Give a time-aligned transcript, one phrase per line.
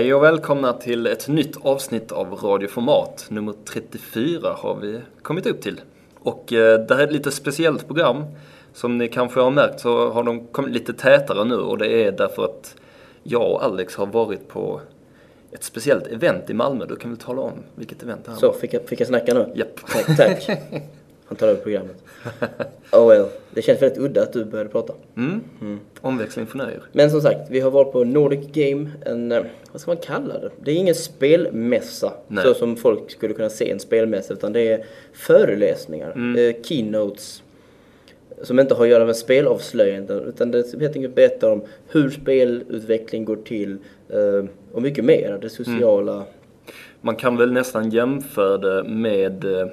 [0.00, 3.26] Hej och välkomna till ett nytt avsnitt av Radioformat.
[3.28, 5.80] Nummer 34 har vi kommit upp till.
[6.18, 8.24] Och eh, det här är ett lite speciellt program.
[8.72, 12.12] Som ni kanske har märkt så har de kommit lite tätare nu och det är
[12.12, 12.74] därför att
[13.22, 14.80] jag och Alex har varit på
[15.52, 16.86] ett speciellt event i Malmö.
[16.86, 18.54] Du kan väl tala om vilket event det här Så, var?
[18.58, 19.52] fick jag, fick jag snacka nu?
[19.54, 19.80] Japp.
[19.92, 20.58] Tack, tack.
[21.30, 21.96] Han tar över programmet.
[22.92, 24.92] Oh well, det känns väldigt udda att du började prata.
[25.16, 25.80] Mm.
[26.00, 26.82] Omväxling för nöjer.
[26.92, 30.38] Men som sagt, vi har varit på Nordic Game, en, eh, vad ska man kalla
[30.38, 30.50] det?
[30.64, 32.44] Det är ingen spelmässa, Nej.
[32.44, 36.48] så som folk skulle kunna se en spelmässa, utan det är föreläsningar, Mm.
[36.48, 37.42] eh, keynotes,
[38.42, 43.24] som inte har att göra med spelavslöjanden, utan det helt enkelt berättar om hur spelutveckling
[43.24, 43.76] går till
[44.08, 46.24] eh, och mycket mer, det sociala.
[47.00, 49.66] Man kan väl nästan jämföra det med eh,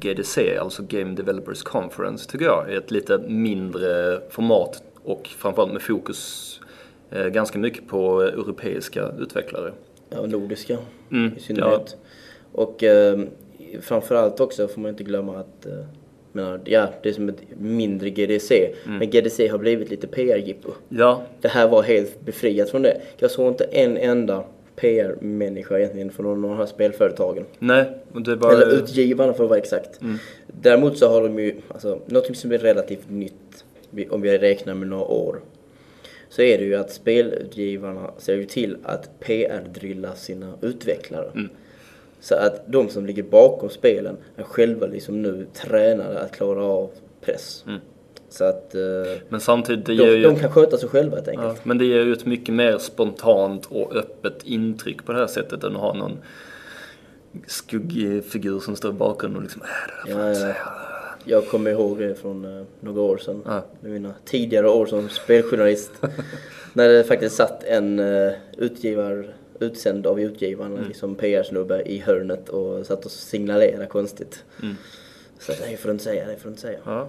[0.00, 2.72] GDC, alltså Game Developers Conference, tycker jag.
[2.72, 6.60] är Ett lite mindre format och framförallt med fokus
[7.10, 9.72] eh, ganska mycket på europeiska utvecklare.
[10.10, 10.78] Ja, nordiska
[11.10, 11.96] Mm, i synnerhet.
[12.52, 13.20] Och eh,
[13.80, 15.84] framförallt också får man inte glömma att eh,
[16.32, 18.74] menar, ja, det är som ett mindre GDC.
[18.84, 20.70] Men GDC har blivit lite PR-jippo.
[20.88, 23.00] Ja, Det här var helt befriat från det.
[23.18, 24.44] Jag såg inte en enda
[24.80, 27.44] PR-människa egentligen från någon av de här spelföretagen.
[27.58, 28.52] nej, det var...
[28.52, 30.00] Eller utgivarna för att vara exakt.
[30.46, 33.64] Däremot så har de ju, alltså, något som är relativt nytt,
[34.10, 35.40] om vi räknar med några år,
[36.28, 41.30] så är det ju att spelutgivarna ser ju till att PR-drilla sina utvecklare.
[42.20, 46.90] Så att de som ligger bakom spelen är själva liksom nu tränade att klara av
[47.20, 47.64] press.
[48.30, 48.80] Så att eh,
[49.28, 50.22] Men samtidigt, det ger de, ju...
[50.22, 51.46] de kan sköta sig själva helt enkelt.
[51.56, 55.26] Ja, men det ger ju ett mycket mer spontant och öppet intryck på det här
[55.26, 56.18] sättet än att ha någon
[57.46, 60.54] skuggig figur som står i bakgrunden och liksom, äh, det Ja, ja.
[61.24, 63.42] Jag kommer ihåg det från eh, några år sedan.
[63.46, 63.64] Ja.
[63.80, 65.92] Mina tidigare år som speljournalist.
[66.72, 70.88] när det faktiskt satt en uh, utgivar, utsänd av utgivaren, Mm.
[70.88, 74.44] liksom PR-snubbe i hörnet och satt och signalerade konstigt.
[75.38, 76.78] Så att, nej, får du inte säga, det får du inte säga.
[76.86, 76.98] Mm.
[76.98, 77.08] Ja.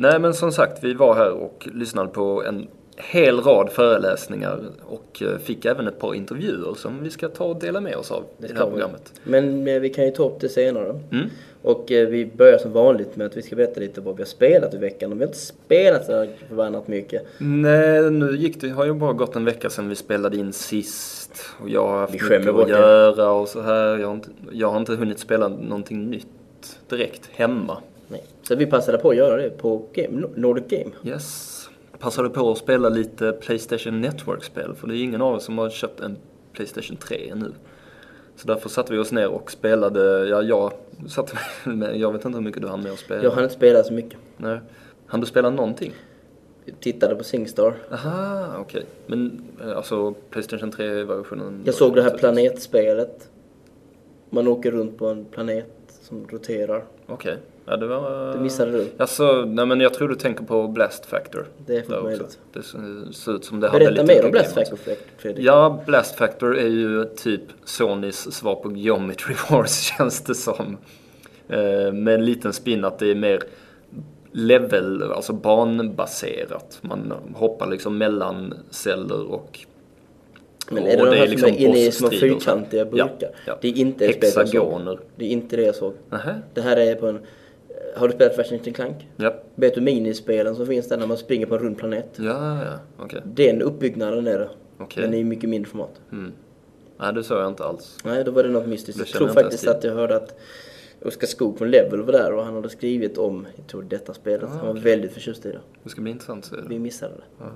[0.00, 2.66] Nej men som sagt, vi var här och lyssnade på en
[2.96, 7.60] hel rad föreläsningar och eh, fick även ett par intervjuer som vi ska ta och
[7.60, 9.12] dela med oss av i det här programmet.
[9.24, 11.00] Men vi kan ju ta upp det senare.
[11.12, 11.28] Mm.
[11.62, 14.26] Och eh, vi börjar som vanligt med att vi ska berätta lite vad vi har
[14.26, 15.12] spelat i veckan.
[15.12, 17.22] Och vi har inte spelat så förbannat mycket.
[17.38, 21.40] Nej, nu gick det, har ju bara gått en vecka sedan vi spelade in sist.
[21.62, 23.98] Och jag har haft mycket att göra och så här.
[23.98, 26.26] Jag har, inte, jag har inte hunnit spela någonting nytt
[26.88, 27.82] direkt hemma.
[28.08, 28.24] Nej.
[28.42, 30.90] Så vi passade på att göra det på game, Nordic Game.
[31.04, 31.54] Yes.
[31.98, 35.70] Passade på att spela lite Playstation Network-spel, för det är ingen av oss som har
[35.70, 36.16] köpt en
[36.52, 37.52] Playstation 3 ännu.
[38.36, 40.72] Så därför satte vi oss ner och spelade, ja jag
[41.08, 43.22] satte mig med, jag vet inte hur mycket du hann med att spela.
[43.22, 44.18] Jag hann inte spela så mycket.
[44.36, 44.60] Nej.
[45.06, 45.94] Hann du spela någonting?
[46.80, 47.74] tittade på Singstar.
[47.92, 48.84] Aha, okej.
[49.06, 51.62] Men eh, alltså Playstation 3-versionen?
[51.64, 53.28] Jag såg det här planetspelet.
[54.30, 56.84] Man åker runt på en planet som roterar.
[57.06, 57.36] Okej.
[57.70, 58.32] Ja, det var...
[58.32, 58.86] Det missade du.
[58.98, 61.46] Alltså, nej men jag tror du tänker på Blast Factor.
[61.66, 62.38] Det är fullt möjligt.
[62.52, 64.54] Det ser- ut som det hade Berätta lite mer om Blast.
[64.54, 64.78] Factor
[65.18, 65.46] Fredrik.
[65.46, 70.76] Ja, Blast Factor är ju typ Sonys svar på Geometry Wars känns det som.
[71.48, 73.42] Eh, med en liten spin att det är mer
[74.32, 76.78] level, alltså banbaserat.
[76.80, 79.58] Man hoppar liksom mellan celler och
[80.70, 83.16] Men är det och de här som liksom är inne i små fyrkantiga burkar?
[83.20, 83.58] Ja, ja.
[83.60, 84.06] Det är inte.
[84.06, 84.98] Hexagoner.
[85.16, 85.94] Det är inte det jag såg.
[86.10, 86.34] Nähä?
[86.54, 87.18] Det här är på en...
[87.98, 89.08] Har du spelat Ratchet Clank?
[89.16, 89.34] Ja.
[89.54, 92.08] Vet du minispelen som finns där när man springer på en rund planet?
[92.16, 93.22] Ja, ja, okej.
[93.24, 94.48] Den uppbyggnaden är det.
[94.78, 95.02] Okej.
[95.02, 96.00] Den är i mycket mindre format.
[96.12, 96.32] Mm.
[97.00, 97.96] Nej, det såg jag inte alls.
[98.04, 98.98] Nej, då var det något mystiskt.
[98.98, 100.38] Det Jag tror jag faktiskt att jag hörde att
[101.04, 104.50] Oskar Skog från Level var där och han hade skrivit om, jag tror detta spelet.
[104.50, 105.58] Han var väldigt förtjust i det.
[105.82, 106.68] Det ska bli intressant att se det.
[106.68, 107.22] Vi missade det.
[107.38, 107.46] Ja.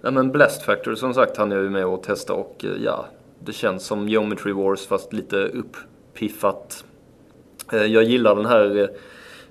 [0.00, 3.06] Nej men Blast Factor som sagt han är ju med och testa och eh, ja,
[3.38, 6.84] det känns som Geometry Wars fast lite uppiffat.
[7.72, 8.88] Eh, Jag gillar den här eh,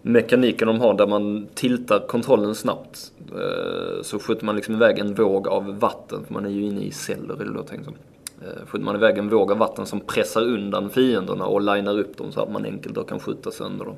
[0.02, 3.12] mekaniken de har där man tiltar kontrollen snabbt.
[3.32, 6.82] Eh, Så skjuter man liksom iväg en våg av vatten, för man är ju inne
[6.82, 7.94] i celler det då tänkt som.
[8.42, 12.18] Eh, Skjuter man iväg en våg av vatten som pressar undan fienderna och linar upp
[12.18, 13.96] dem så att man enkelt då kan skjuta sönder dem.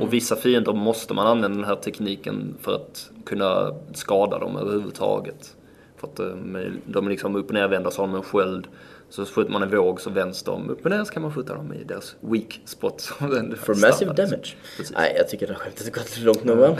[0.00, 5.56] Och vissa fiender måste man använda den här tekniken för att kunna skada dem överhuvudtaget.
[5.96, 8.66] För att de är, de är liksom upp och nervända så har de en sköld.
[9.08, 11.54] Så skjuter man en våg så vänds de upp och ner så kan man skjuta
[11.54, 13.00] dem i deras weak spot.
[13.00, 14.54] som den For standard, massive damage.
[14.76, 14.96] Precis.
[14.96, 16.76] Nej, jag tycker det har skämtet gått lite långt nu va?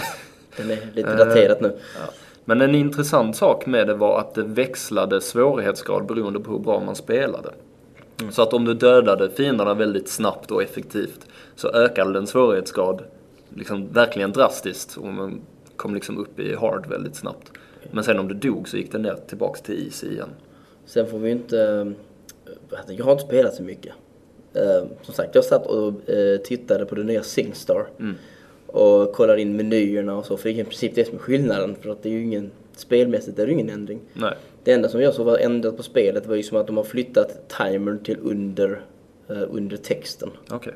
[0.57, 1.79] Den är lite daterat nu.
[2.01, 2.13] Ja.
[2.45, 6.81] Men en intressant sak med det var att det växlade svårighetsgrad beroende på hur bra
[6.81, 7.51] man spelade.
[8.31, 11.27] Så att om du dödade fienderna väldigt snabbt och effektivt
[11.57, 13.03] så ökade den svårighetsgrad
[13.55, 15.41] liksom verkligen drastiskt och man
[15.77, 17.53] kom liksom upp i hard väldigt snabbt.
[17.91, 20.29] Men sen om du dog så gick den ner tillbaks till easy igen.
[20.87, 21.87] Sen får vi inte eh,
[22.89, 23.93] jag har inte spelat så mycket.
[24.55, 27.87] Eh, som sagt, jag satt och eh, tittade på det nya Singstar.
[27.99, 28.15] Mm.
[28.67, 31.77] Och kollade in menyerna och så, för det är i princip det som är skillnaden.
[31.81, 34.01] För att det är ju ingen, spelmässigt är det ingen ändring.
[34.13, 34.35] Nej.
[34.65, 36.85] Det enda som jag såg var ändrat på spelet var ju som att de har
[36.85, 38.81] flyttat timern till under,
[39.29, 40.31] eh, under texten.
[40.51, 40.73] Okej.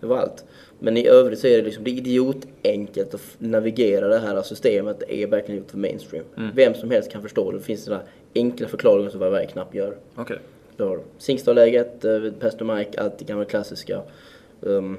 [0.00, 0.44] Det var allt.
[0.78, 5.00] Men i övrigt så är det liksom det är idiotenkelt att navigera det här systemet.
[5.00, 6.24] Det är verkligen gjort för mainstream.
[6.54, 7.58] Vem som helst kan förstå det.
[7.58, 8.02] Det finns sådana
[8.34, 9.96] enkla förklaringar vad varje knapp gör.
[10.14, 10.38] Okej.
[10.76, 14.00] Du har Singstar-läget, uh, Pastor Mike, allt det gamla klassiska.
[14.60, 14.98] Um,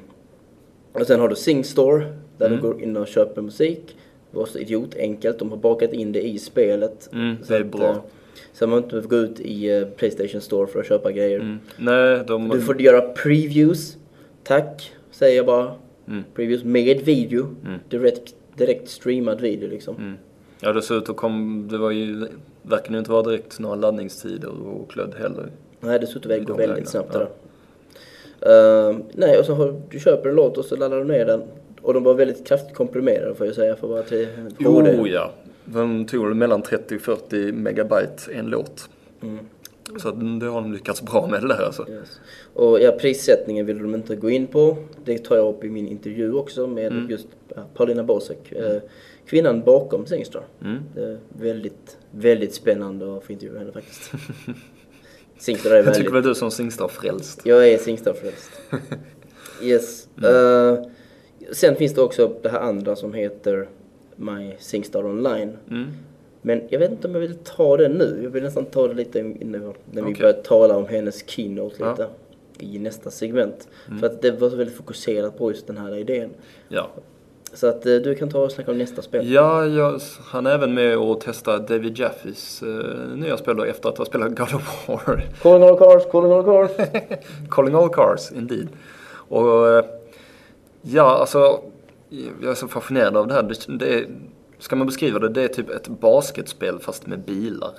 [0.92, 3.96] och sen har du Singstore, där du går in och köper musik.
[4.32, 7.10] Det var så idiotenkelt, de har bakat in det i spelet.
[7.14, 7.90] Mm, Så det är att, bra.
[7.90, 7.98] eh,
[8.54, 11.40] Så man inte behöver gå ut i eh, Playstation Store för att köpa grejer.
[11.40, 11.60] Mm.
[11.78, 12.50] Nej, de...
[12.50, 13.98] Du får göra previews.
[14.44, 15.76] Tack, säger jag bara.
[16.08, 16.24] Mm.
[16.36, 17.56] Previews med video.
[17.66, 17.80] Mm.
[17.90, 19.96] Direkt, direkt streamad video liksom.
[19.96, 20.14] Mm.
[20.60, 21.68] Ja, dessutom kom...
[21.72, 22.28] Det var ju...
[22.64, 25.52] Verkar ju inte vara direkt några laddningstider och klödd heller.
[25.80, 27.20] Nej, det suttit väl, går De väldigt lägena, snabbt ja.
[27.20, 28.90] det där.
[28.90, 31.42] Ehm, nej, och så har, du köper en låt och så laddar du ner den.
[31.82, 34.28] Och de var väldigt kraftigt komprimerade får jag säga för bara till
[34.66, 35.00] HD.
[35.02, 35.32] Oh ja.
[35.66, 38.90] De tog mellan 30 och 40 megabyte en låt.
[39.22, 39.40] Mm.
[39.98, 41.86] Så det har de lyckats bra med det där alltså.
[41.90, 42.20] Yes.
[42.54, 44.78] Och ja, prissättningen vill de inte gå in på.
[45.06, 47.10] Det tar jag upp i min intervju också med Mm.
[47.10, 47.28] just
[47.74, 48.52] Paulina Bosek.
[48.52, 48.82] eh,
[49.26, 50.44] Kvinnan bakom Singstar.
[50.62, 50.84] Mm.
[50.96, 54.12] Det är väldigt, väldigt spännande att få intervjua henne faktiskt.
[55.38, 56.02] Singstar är Jag väldigt...
[56.02, 57.42] tycker väl du som Singstar frälst.
[57.46, 58.52] Jag är Singstar-frälst.
[59.62, 60.08] Yes.
[60.18, 60.74] Mm.
[60.76, 60.84] Eh,
[61.52, 63.70] sen finns det också det här andra som heter
[64.16, 65.58] My Singstar Online.
[65.70, 65.88] Mm.
[66.42, 68.20] Men jag vet inte om jag vill ta det nu.
[68.24, 70.22] Jag vill nästan ta det lite innan när vi Okej.
[70.22, 71.92] börjar tala om hennes keynote Ja.
[71.92, 72.08] lite.
[72.60, 73.68] I nästa segment.
[73.88, 74.00] Mm.
[74.00, 76.30] För att det var så väldigt fokuserat på just den här idén.
[76.70, 76.90] Ja.
[77.54, 79.32] Så att eh, du kan ta och snacka om nästa spel.
[79.32, 83.90] Ja, jag, han är även med och testar David Jaffes eh, nya spel då, efter
[83.90, 85.24] att ha spelat God of War.
[85.42, 86.72] Calling all cars, calling all cars.
[87.50, 88.68] Calling all cars, indeed.
[89.12, 89.86] Och eh,
[90.82, 91.60] ja, alltså,
[92.42, 93.44] jag är så fascinerad av det här.
[93.44, 94.06] Det, det
[94.60, 97.72] ska man beskriva det, det är typ ett basketspel fast med bilar.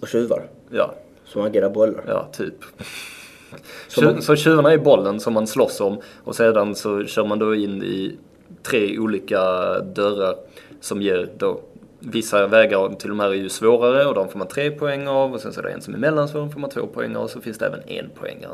[0.00, 0.48] och tjuvar.
[0.70, 0.94] Ja,
[1.24, 2.04] Som agerar bollar.
[2.08, 2.54] ja, typ.
[3.88, 7.38] Så man- Så tjuvarna är bollen som man slåss om och sedan så kör man
[7.38, 8.16] då in i
[8.62, 9.40] tre olika
[9.80, 10.36] dörrar
[10.80, 11.60] som ger då
[12.04, 15.32] Vissa vägar till de här är ju svårare och de får man tre poäng av
[15.32, 17.22] och sen så är det en som är mellansvår och får man två poäng av
[17.22, 18.10] och så finns det även en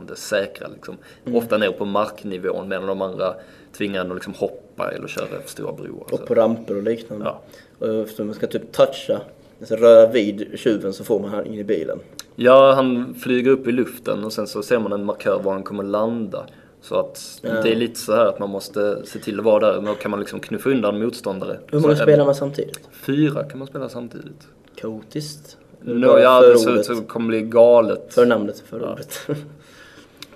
[0.06, 0.96] det säkra liksom.
[1.24, 1.38] Mm.
[1.38, 3.34] Ofta ner på marknivån medan de andra
[3.76, 6.04] tvingar en att liksom hoppa eller köra för stora broar.
[6.12, 6.26] Och Så.
[6.26, 7.24] på ramper och liknande.
[7.24, 7.42] Ja.
[7.78, 9.20] Och eftersom man ska typ toucha,
[9.60, 11.98] alltså röra vid tjuven så får man han in i bilen.
[12.36, 15.62] Ja, han flyger upp i luften och sen så ser man en markör var han
[15.62, 16.46] kommer landa.
[16.80, 17.62] Så att Ja.
[17.62, 19.80] det är lite så här att man måste se till att vara där.
[19.86, 21.58] Då kan man liksom knuffa undan motståndare.
[21.66, 22.80] Hur många spelar man samtidigt?
[22.92, 24.48] Fyra kan man spela samtidigt.
[24.74, 25.56] Kaotiskt?
[25.80, 28.14] No, ja, det ser ut som kommer bli galet.
[28.14, 28.92] För namnet, för Ja.
[28.92, 29.18] ordet.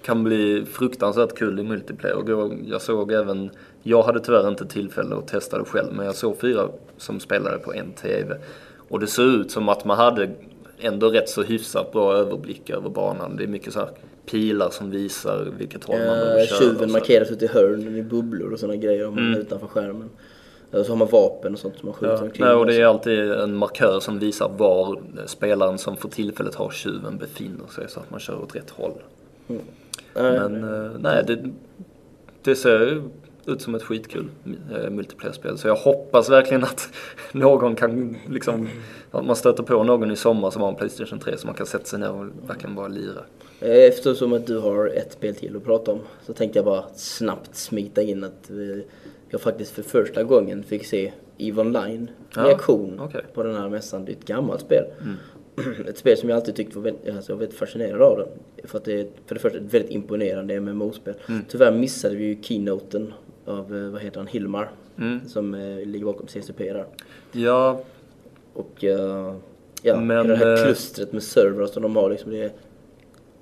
[0.04, 2.32] Kan bli fruktansvärt kul i multiplayer.
[2.34, 3.50] Och Jag såg även,
[3.82, 7.58] jag hade tyvärr inte tillfälle att testa det själv, men jag såg fyra som spelade
[7.58, 8.36] på en TV.
[8.88, 10.30] Och det såg ut som att man hade
[10.78, 13.36] ändå rätt så hyfsat bra överblick över banan.
[13.36, 13.88] Det är mycket så här
[14.26, 16.58] pilar som visar vilket håll man behöver Eh, köra.
[16.58, 19.40] Tjuven markeras ute i hörnen i bubblor och sådana grejer om Mm.
[19.40, 20.10] utanför skärmen.
[20.70, 22.22] Och så har man vapen och sånt som man skjuter Ja.
[22.22, 22.46] omkring.
[22.46, 26.70] Nej, och det är alltid en markör som visar var spelaren som för tillfället har
[26.70, 28.92] tjuven befinner sig så att man kör åt rätt håll.
[29.46, 29.58] Nej,
[30.14, 31.44] Men eh, nej, det,
[32.42, 33.02] det ser
[33.46, 34.28] ut som ett skitkul
[34.74, 35.58] eh, multiplayer-spel.
[35.58, 36.88] Så jag hoppas verkligen att
[37.32, 38.68] någon kan liksom,
[39.10, 41.66] att man stöter på någon i sommar som har en Playstation 3 så man kan
[41.66, 43.20] sätta sig ner och verkligen bara lira.
[43.62, 46.84] Eh, Eftersom att du har ett spel till att prata om så tänkte jag bara
[46.94, 48.84] snabbt smita in att eh,
[49.30, 53.20] jag faktiskt för första gången fick se EVE Online Ja, reaktion okej.
[53.34, 54.04] på den här mässan.
[54.04, 54.84] Det är ett gammalt spel.
[55.00, 55.16] Mm.
[55.88, 58.28] Ett spel som jag alltid tyckt var väldigt, alltså jag var väldigt fascinerad av det.
[58.68, 61.14] För att det är för det första ett väldigt imponerande MMO-spel.
[61.28, 61.40] Mm.
[61.48, 63.12] Tyvärr missade vi ju keynoten
[63.44, 64.70] av, eh, vad heter han, Hilmar.
[64.98, 65.20] Mm.
[65.28, 66.86] Som eh, ligger bakom CCP där.
[67.32, 67.80] Ja,
[68.52, 68.84] Och
[69.82, 72.52] ja, Men, det här klustret med servrar som de har liksom det är,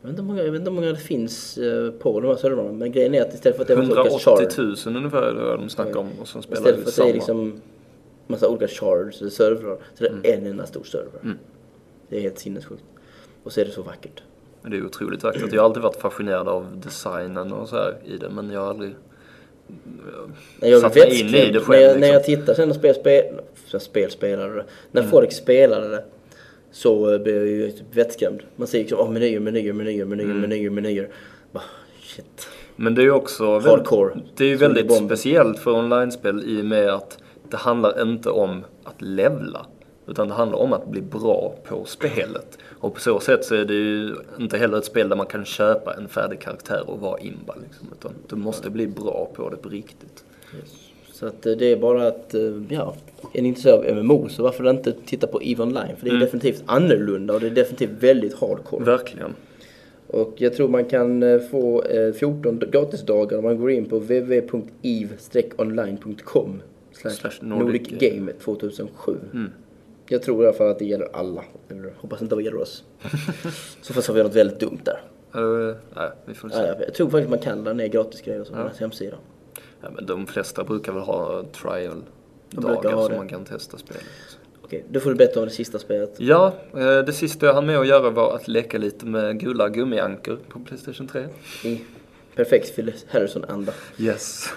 [0.03, 2.37] jag vet, inte många, jag vet inte hur många det finns eh, på de här
[2.37, 4.97] servrarna men grejen är att istället för att det är massa olika 180 shards 000
[4.97, 7.61] ungefär är det de snackar om och som spelar Istället för att det är liksom
[8.27, 10.23] massa olika shards eller servrar så det är Mm.
[10.25, 11.21] en enda stor server.
[11.23, 11.39] Mm.
[12.09, 12.83] Det är helt sinnessjukt.
[13.43, 14.23] Och så är det så vackert.
[14.63, 15.53] Det är otroligt vackert.
[15.53, 18.69] Jag har alltid varit fascinerad av designen och så här i det men jag har
[18.71, 18.95] aldrig
[20.61, 21.83] jag satt mig in i det när, själv.
[21.83, 22.35] jag, när jag Liksom.
[22.37, 25.11] tittar sen och spel, spel, spelspelare, när Mm.
[25.11, 26.05] folk spelade det
[26.73, 28.43] så blir jag ju typ vettskrämd.
[28.57, 30.41] Man ser liksom oh, menyer, menyer, menyer, menyer, Mm.
[30.41, 31.09] menyer, menyer.
[31.53, 31.65] Bara,
[32.03, 32.49] shit.
[32.77, 34.21] Men det är ju också Hardcore.
[34.37, 37.19] det är ju väldigt speciellt för online-spel i och med att
[37.51, 39.67] det handlar inte om att levla.
[40.07, 42.59] Utan det handlar om att bli bra på spelet.
[42.81, 45.45] Och på så sätt så är det ju inte heller ett spel där man kan
[45.45, 47.55] köpa en färdig karaktär och vara imba.
[47.63, 50.25] Liksom, utan du måste bli bra på det på riktigt.
[51.21, 52.95] Så att eh, det är bara att, eh, ja,
[53.33, 55.97] är ni intresserade av MMO så varför inte titta på EVE Online?
[55.97, 56.21] För det är Mm.
[56.25, 58.85] definitivt annorlunda och det är definitivt väldigt hardcore.
[58.85, 59.35] Verkligen.
[60.07, 63.99] Och jag tror man kan eh, få eh, 14 gratisdagar om man går in på
[63.99, 66.63] www.eve-online.com
[67.41, 69.17] Nordic Game 2007.
[69.33, 69.51] Mm.
[70.09, 71.45] Jag tror i alla fall att det gäller alla.
[71.71, 72.85] Eller hoppas inte det gäller oss.
[73.83, 75.01] så får vi något väldigt dumt där.
[75.41, 76.57] Uh, nej, vi får se.
[76.59, 78.63] Ja, jag tror faktiskt man kan ladda ner gratisgrejer och så på Ja.
[78.65, 79.17] deras hemsida.
[79.81, 82.05] Ja, men de flesta brukar väl ha trial
[82.51, 84.05] De brukar dagar ha som man kan testa spelet.
[84.63, 86.15] Okej, då får du berätta om det sista spelet.
[86.19, 89.69] Ja, eh, det sista jag hann med att göra var att leka lite med gula
[89.69, 91.29] gummiankor på Playstation 3.
[91.65, 91.81] I
[92.35, 93.73] perfekt Phil Harrison-anda.
[93.99, 94.49] Yes.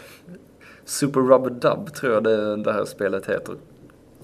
[0.85, 3.55] Super Rubber Dub tror jag det, det här spelet heter.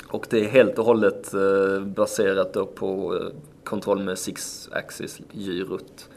[0.08, 3.27] Och det är helt och hållet eh, baserat då på eh,
[3.63, 6.08] kontroll med six axis gyrot.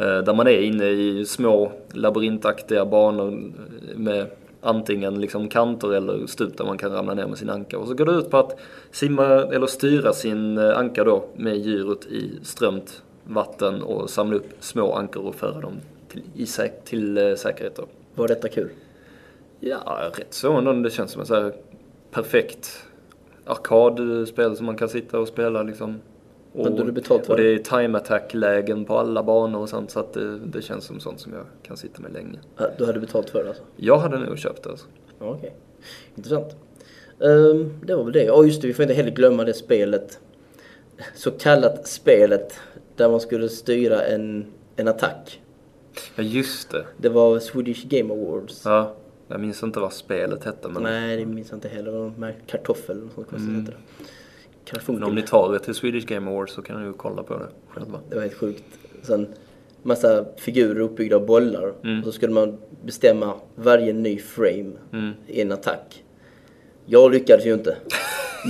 [0.00, 3.52] Eh, där man är inne i små labyrintaktiga banor
[3.96, 4.26] med
[4.60, 7.78] antingen liksom kanter eller stup där man kan ramla ner med sin anka.
[7.78, 8.58] Och så går det ut på att
[8.90, 14.48] simma eller styra sin eh, anka då med gyrot i strömt vatten och samla upp
[14.60, 15.74] små ankor och föra dem
[16.08, 17.86] till, i säk- till eh, säkerhet då.
[18.14, 18.68] Var detta kul?
[19.60, 20.60] Ja, rätt så.
[20.60, 21.52] Det känns som ett så här
[22.10, 22.86] perfekt
[23.44, 26.00] arkadspel som man kan sitta och spela liksom.
[26.52, 29.90] Och, Hade du betalt för och det är time attack-lägen på alla banor och sånt
[29.90, 32.38] så att det, det känns som sånt som jag kan sitta med länge.
[32.56, 33.62] Ja, Du hade betalt för det alltså?
[33.76, 34.86] Jag hade nog köpt det alltså.
[35.18, 35.54] Okej.
[36.16, 36.56] Intressant.
[37.20, 38.24] Ehm, det var väl det.
[38.24, 40.18] Ja just det, vi får inte heller glömma det spelet.
[41.14, 42.58] Så kallat spelet.
[42.96, 45.40] Där man skulle styra en, en attack.
[46.16, 46.84] Ja, just det.
[46.96, 48.62] Det var Swedish Game Awards.
[48.64, 48.94] Ja,
[49.28, 51.92] jag minns inte vad spelet hette men, Nej, det minns jag inte heller.
[51.92, 53.60] Det var med kartoffel eller något sånt konstigt Mm.
[53.66, 54.04] hette det.
[54.86, 57.34] Men om ni tar er till Swedish Game Awards så kan ni ju kolla på
[57.38, 57.98] det själva.
[58.08, 58.64] Det var helt sjukt.
[59.02, 59.26] Sen
[59.82, 61.72] massa figurer uppbyggda av bollar.
[61.84, 61.98] Mm.
[61.98, 65.10] Och så skulle man bestämma varje ny frame Mm.
[65.26, 66.04] i en attack.
[66.86, 67.76] Jag lyckades ju inte.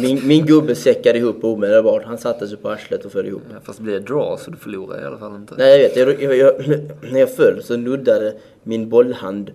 [0.03, 2.05] Min, min gubbe säckade ihop omedelbart.
[2.05, 3.43] Han satte sig på arslet och föll ihop.
[3.51, 5.55] Ja, fast det blir draw så du förlorar i alla fall inte.
[5.59, 9.51] Nej jag vet, jag, jag, jag, när jag föll så nuddade min bollhand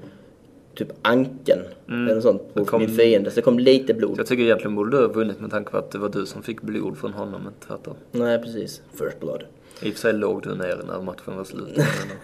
[0.76, 3.30] typ ankeln eller något sånt på kom- min fiende.
[3.32, 4.20] Så det kom lite blod.
[4.20, 6.44] Jag tycker egentligen borde du ha vunnit med tanke på att det var du som
[6.44, 7.94] fick blod från honom, inte tvärtom.
[8.12, 9.44] Nej precis, first blood.
[9.82, 11.78] I och för sig låg du ner när matchen var slut.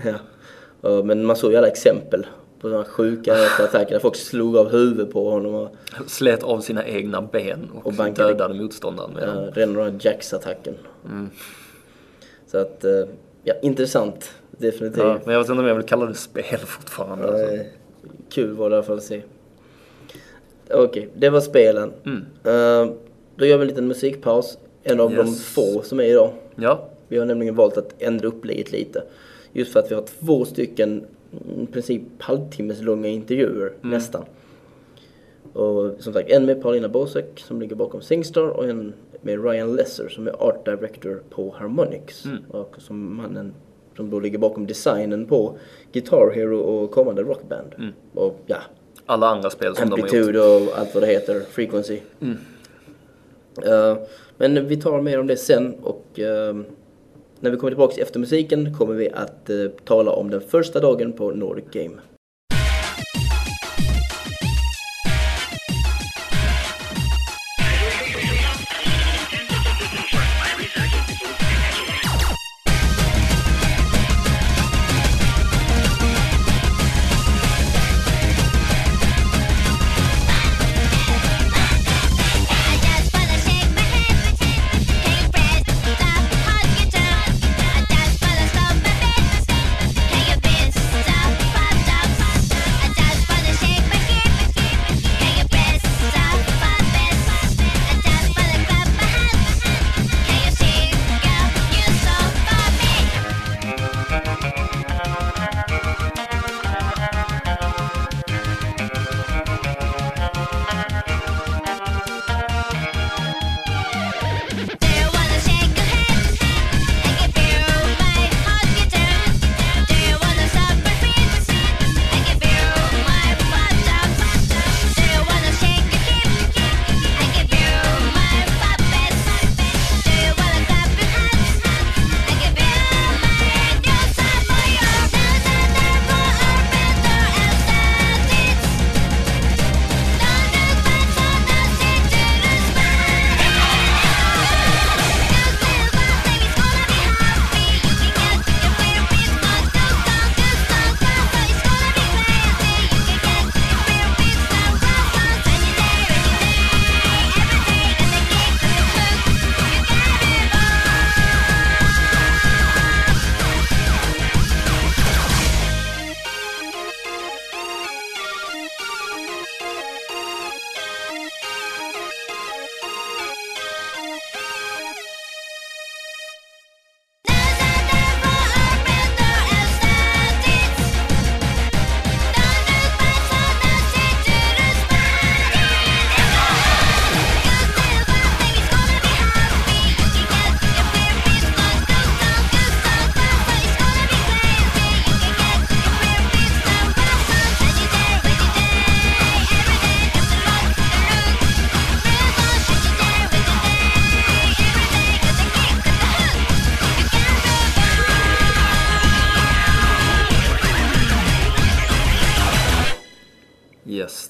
[0.84, 1.04] Ja.
[1.04, 2.26] Men man såg ju alla exempel
[2.62, 5.70] på sådana sjuka attacker där folk slog av huvudet på honom och
[6.08, 9.44] Slet av sina egna ben och, Och bankade- dödade motståndaren med dem.
[9.44, 10.74] ja, redan den här Jax-attacken.
[11.06, 11.30] Mm.
[12.48, 12.92] Så att, eh,
[13.44, 14.32] ja intressant.
[14.52, 14.98] Definitivt.
[15.04, 17.26] Ja, men jag vet inte om jag vill kalla det spel fortfarande.
[17.28, 17.66] Ja, Alltså.
[18.32, 19.22] Kul var det i alla fall att se.
[20.74, 21.92] Okej, det var spelen.
[22.06, 22.18] Mm.
[22.44, 22.94] Eh,
[23.36, 24.58] då gör vi en liten musikpaus.
[24.84, 25.44] En av de Yes.
[25.46, 26.32] få som är idag.
[26.56, 29.04] Ja, Vi har nämligen valt att ändra upplägget lite.
[29.54, 33.90] Just för att vi har två stycken mm, i princip halvtimmes långa intervjuer Mm.
[33.98, 34.24] nästan.
[35.54, 39.76] Och som sagt, en med Paulina Bosek som ligger bakom Singstar och en med Ryan
[39.76, 42.26] Lesser som är Art Director på Harmonix.
[42.26, 42.38] Mm.
[42.50, 43.54] Och som mannen
[44.02, 45.58] som då ligger bakom designen på
[45.92, 47.74] Guitar Hero och kommande Rockband.
[47.78, 47.94] Mm.
[48.14, 48.58] Och ja,
[49.06, 50.06] alla andra spel som de har gjort.
[50.06, 52.00] Amplitude och allt vad det heter, Frequency.
[52.22, 52.38] Mm.
[53.66, 53.98] Eh,
[54.38, 56.56] men vi tar mer om det sen och eh,
[57.40, 61.14] när vi kommer tillbaka efter musiken kommer vi att eh, tala om den första dagen
[61.14, 61.96] på Nordic Game.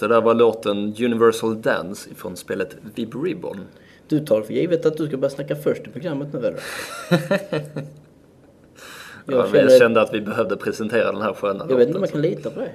[0.08, 3.58] Det där var låten Universal Dance ifrån spelet Vib Ribbon.
[4.08, 6.60] Du tar för givet att du ska börja snacka först i programmet nu eller?
[9.26, 11.88] Jag, ja, men jag känner- kände att vi behövde presentera den här sköna Jag vet
[11.88, 12.74] inte om man kan lita på dig.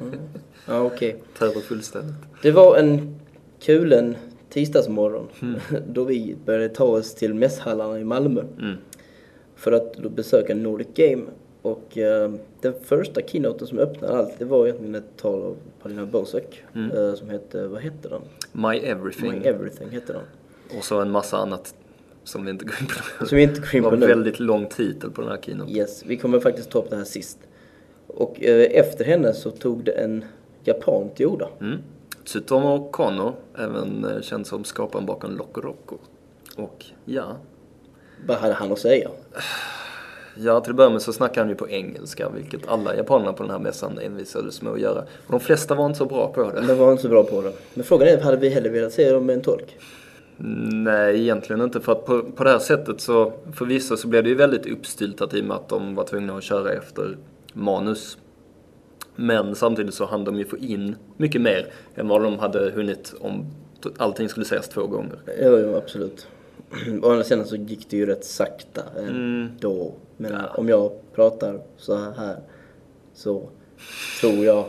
[0.00, 0.20] Mm.
[0.66, 1.16] Ja, okej.
[1.38, 2.14] Täver fullständigt.
[2.42, 3.20] Det var en
[3.62, 4.16] kulen
[4.50, 5.28] tisdagsmorgon
[5.88, 8.76] då vi började ta oss till mässhallarna i Malmö Mm.
[9.56, 11.22] för att besöka Nordic Game.
[11.62, 16.06] Och eh, den första keynoten som öppnade allt, det var egentligen ett tal av Paulina
[16.06, 16.62] Bosek
[16.94, 18.22] eh, som hette, vad hette den?
[18.52, 19.30] My Everything.
[19.32, 20.22] My Everything hette den.
[20.78, 21.74] Och så en massa annat
[22.24, 23.26] som vi inte går in på nu.
[23.26, 24.02] Som vi inte går in Det på var nu.
[24.04, 25.76] en väldigt lång titel på den här keynoten.
[25.76, 27.38] Yes, vi kommer faktiskt ta upp det här sist.
[28.06, 30.24] Och eh, efter henne så tog det en
[30.64, 31.48] japan till orda.
[31.60, 31.78] Mm.
[32.24, 35.96] Tsutomu Kono, även eh, känd som skaparen bakom Loco Roco.
[36.56, 37.36] Och ja,
[38.26, 39.10] Vad hade han att säga?
[40.38, 43.42] ja till att börja med så snackade han ju på engelska, vilket alla japanerna på
[43.42, 45.00] den här mässan envisades med att göra.
[45.00, 46.62] Och de flesta var inte så bra på det.
[46.62, 47.52] Men var inte så bra på det.
[47.74, 49.76] Men frågan är, hade vi hellre velat se dem med en tolk?
[50.36, 51.80] Nej, egentligen inte.
[51.80, 54.66] För att på, på det här sättet så, för vissa så blev det ju väldigt
[54.66, 57.16] uppstyltat i och med att de var tvungna att köra efter
[57.52, 58.18] manus.
[59.14, 63.14] Men samtidigt så hann de ju få in mycket mer än vad de hade hunnit
[63.20, 63.46] om
[63.96, 65.18] allting skulle sägas två gånger.
[65.42, 66.26] Jo, jo absolut.
[67.02, 69.94] Å andra sidan så gick det ju rätt sakta ändå.
[70.20, 72.36] Men om jag pratar så här
[73.14, 73.48] så
[74.20, 74.64] tror jag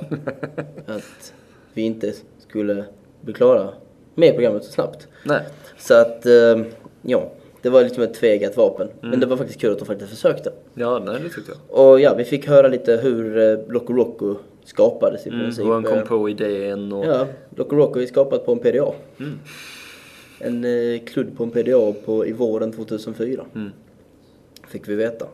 [0.88, 1.33] att
[1.73, 2.13] vi inte
[2.47, 2.85] skulle
[3.21, 3.69] bli klara
[4.15, 5.07] med programmet så snabbt.
[5.25, 5.41] Nej,
[5.77, 6.62] Så att, eh,
[7.01, 7.31] ja.
[7.62, 8.88] Det var liksom ett tvegat vapen.
[9.01, 10.51] Men det var faktiskt kul att de faktiskt försökte.
[10.73, 11.79] ja, nej det tyckte jag.
[11.85, 15.65] Och ja, vi fick höra lite hur eh, Loco Roco skapades i Mm, princip.
[15.65, 17.05] hur han kom Eh, på idén och...
[17.05, 18.91] Ja, Loco Roco är skapat på en PDA.
[20.39, 23.45] En eh, kludd på en PDA på, i våren 2004.
[23.55, 23.69] Mm.
[24.67, 25.27] Fick vi veta.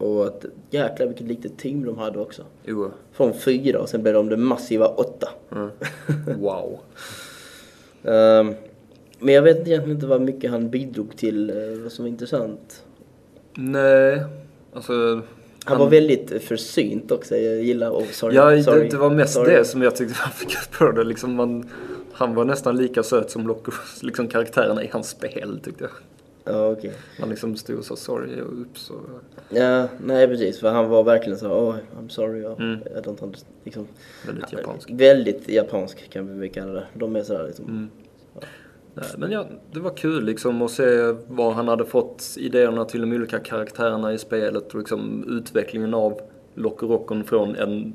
[0.00, 2.42] Och att jäklar vilket litet team de hade också.
[2.64, 5.28] Jo, Från fyra och sen blev de det massiva åtta.
[5.52, 5.70] mm.
[6.40, 6.78] Wow.
[8.04, 8.54] Ehm,
[9.18, 12.84] men jag vet egentligen inte vad mycket han bidrog till, eh, vad som var intressant.
[13.54, 14.24] Nej,
[14.74, 15.22] alltså...
[15.64, 19.34] Han var väldigt försynt också, jag gillar, oh, sorry, Ja, det, sorry, det var mest
[19.34, 19.54] sorry.
[19.54, 21.04] det som jag tyckte var för kul på det.
[21.04, 21.68] Liksom man,
[22.12, 25.90] han var nästan lika söt som Loco, liksom karaktärerna i hans spel tyckte jag.
[26.44, 26.92] Ja, okej.
[27.20, 29.00] Man liksom stod och sa sorry och ups och...
[29.48, 32.80] Ja, nej precis, för han var verkligen så, oh, I'm sorry, Mm.
[32.80, 33.54] I don't understand.
[33.64, 33.86] Liksom,
[34.26, 34.90] Väldigt japansk.
[34.90, 36.86] Väldigt japansk kan vi kalla det.
[36.94, 37.64] De är sådär liksom.
[37.64, 37.88] Mm.
[38.94, 43.00] Nej, men ja, det var kul liksom att se var han hade fått idéerna till
[43.00, 46.20] de olika karaktärerna i spelet och liksom utvecklingen av
[46.54, 47.94] Loco Rockon från en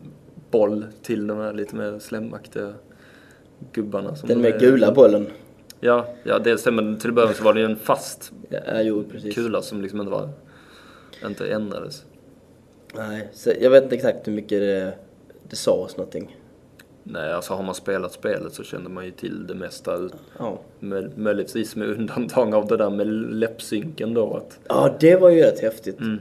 [0.52, 2.74] boll till de här lite mer slemmaktiga
[3.72, 4.16] gubbarna.
[4.16, 4.60] Som Den är.
[4.60, 5.28] gula bollen.
[5.86, 7.00] Ja, ja det stämmer.
[7.00, 10.30] Till början så var det ju en fast Ja, jo kula som liksom inte var...
[11.26, 12.04] Inte ändrades.
[12.96, 14.94] Nej, så jag vet inte exakt hur mycket det,
[15.50, 16.38] det sades någonting.
[17.04, 20.10] Nej, alltså har man spelat spelet så kände man ju till det mesta.
[20.40, 20.60] Ja.
[20.80, 24.34] Möj- Möjligtvis med undantag av det där med läppsynken då.
[24.38, 26.00] Att, Ja, det var ju rätt häftigt.
[26.00, 26.18] mm,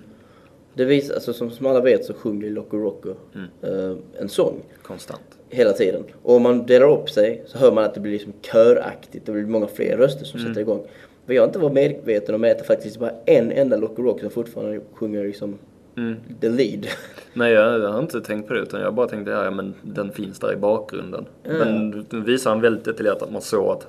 [0.74, 3.48] Det visar, alltså som, som alla vet så sjunger Loco Roco Mm.
[3.90, 5.33] eh, en sång konstant.
[5.54, 6.04] Hela tiden.
[6.22, 9.26] Och om man delar upp sig så hör man att det blir liksom köraktigt.
[9.26, 10.86] Det blir många fler röster som sätter igång.
[11.26, 14.18] Vad jag inte var medveten om är att det faktiskt bara en enda Loco Roco
[14.20, 15.58] som fortfarande sjunger liksom
[15.96, 16.16] Mm.
[16.40, 16.86] the lead.
[17.34, 20.12] Nej, jag, jag har inte tänkt på det utan jag bara tänkte ja, men den
[20.12, 21.24] finns där i bakgrunden.
[21.42, 23.86] Men nu visar han väldigt detaljerat att man såg att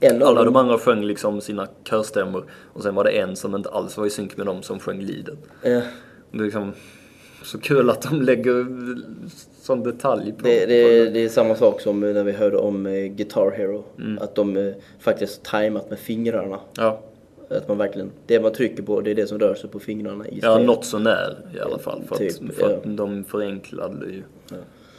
[0.00, 3.68] En alla de andra sjöng liksom sina körstämmor och sen var det en som inte
[3.68, 5.38] alls var i synk med dem som sjöng leadet.
[5.62, 5.80] eh,
[6.30, 6.72] Det är liksom
[7.42, 8.66] så kul att de lägger
[9.62, 12.86] sån detalj på, det, på det, det är samma sak som när vi hörde om
[12.86, 13.84] eh, Guitar Hero.
[13.98, 14.18] Mm.
[14.22, 16.60] Att de eh, faktiskt tajmat med fingrarna.
[16.76, 17.00] Ja,
[17.50, 20.28] Att man verkligen, det man trycker på det är det som rör sig på fingrarna
[20.28, 22.02] i ja något så när i alla fall.
[22.08, 22.90] För, Typ, att, för att ja.
[22.90, 24.22] de förenklade ju.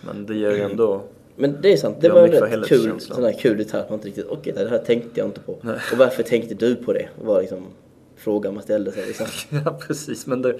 [0.01, 1.01] Men det ger ju ändå...
[1.35, 3.89] Men det är sant, det Ja, var en rätt kul, sån här kul detalj att
[3.89, 5.57] man inte riktigt, okej det här tänkte jag inte på.
[5.61, 5.75] Nej.
[5.91, 7.09] Och varför tänkte du på det?
[7.21, 7.65] var liksom
[8.15, 9.25] frågan man ställde sig liksom.
[9.65, 10.27] Ja, precis.
[10.27, 10.59] Men det,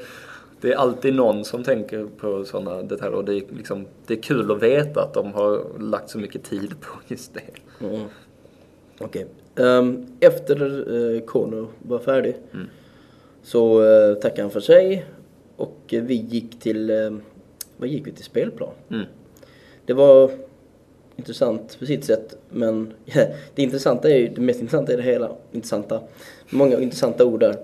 [0.62, 3.18] det är alltid någon som tänker på sådana detaljer.
[3.18, 6.44] Och det är, liksom, det är kul att veta att de har lagt så mycket
[6.44, 7.86] tid på just det.
[7.86, 8.06] Mm.
[9.00, 9.26] Okej.
[9.56, 12.68] Ehm, efter uh, Kono var färdig Mm.
[13.44, 15.06] så uh, tackade han för sig
[15.56, 17.18] och eh, vi gick till, uh,
[17.78, 18.24] vad gick vi till?
[18.24, 18.74] Spelplan.
[18.90, 19.06] Mm.
[19.86, 20.32] Det var
[21.16, 22.94] intressant på sitt sätt men
[23.56, 26.02] det intressanta är ju, det mest intressanta i det hela, intressanta,
[26.50, 27.56] många intressanta ord där,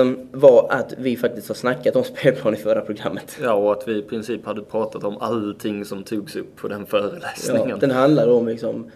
[0.00, 3.38] ehm, var att vi faktiskt har snackat om spelplan i förra programmet.
[3.42, 6.86] Ja, och att vi i princip hade pratat om allting som togs upp på den
[6.86, 7.68] föreläsningen.
[7.68, 8.90] Ja, den handlar om liksom,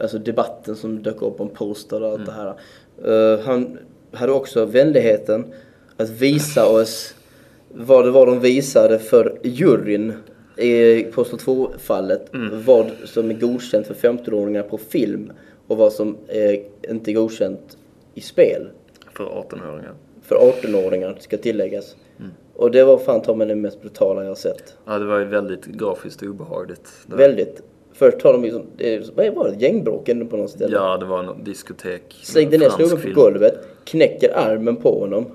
[0.00, 2.26] alltså debatten som dök upp om poster och allt Mm.
[2.26, 2.54] det här.
[3.34, 3.78] Eh, han
[4.12, 5.44] hade också vänligheten
[5.96, 7.14] att visa oss
[7.68, 10.12] vad det var de visade för juryn
[10.56, 12.30] i Postal 2-fallet
[12.66, 15.32] vad som är godkänt för 15-åringar på film
[15.66, 17.76] och vad som är inte är godkänt
[18.14, 18.68] i spel
[19.16, 19.94] För 18-åringar.
[20.22, 21.96] för 18-åringar ska tilläggas.
[22.56, 24.76] Och det var fan ta mig det mest brutala jag sett.
[24.84, 26.90] Ja, det var ju väldigt grafiskt obehagligt.
[27.06, 27.62] Väldigt.
[27.92, 28.66] Först tar de liksom,
[29.14, 30.76] vad var det, gängbråk ändå på något ställe?
[30.76, 32.20] Ja, det var något diskotek.
[32.22, 35.26] Slängde ner snubben på golvet, knäcker armen på honom.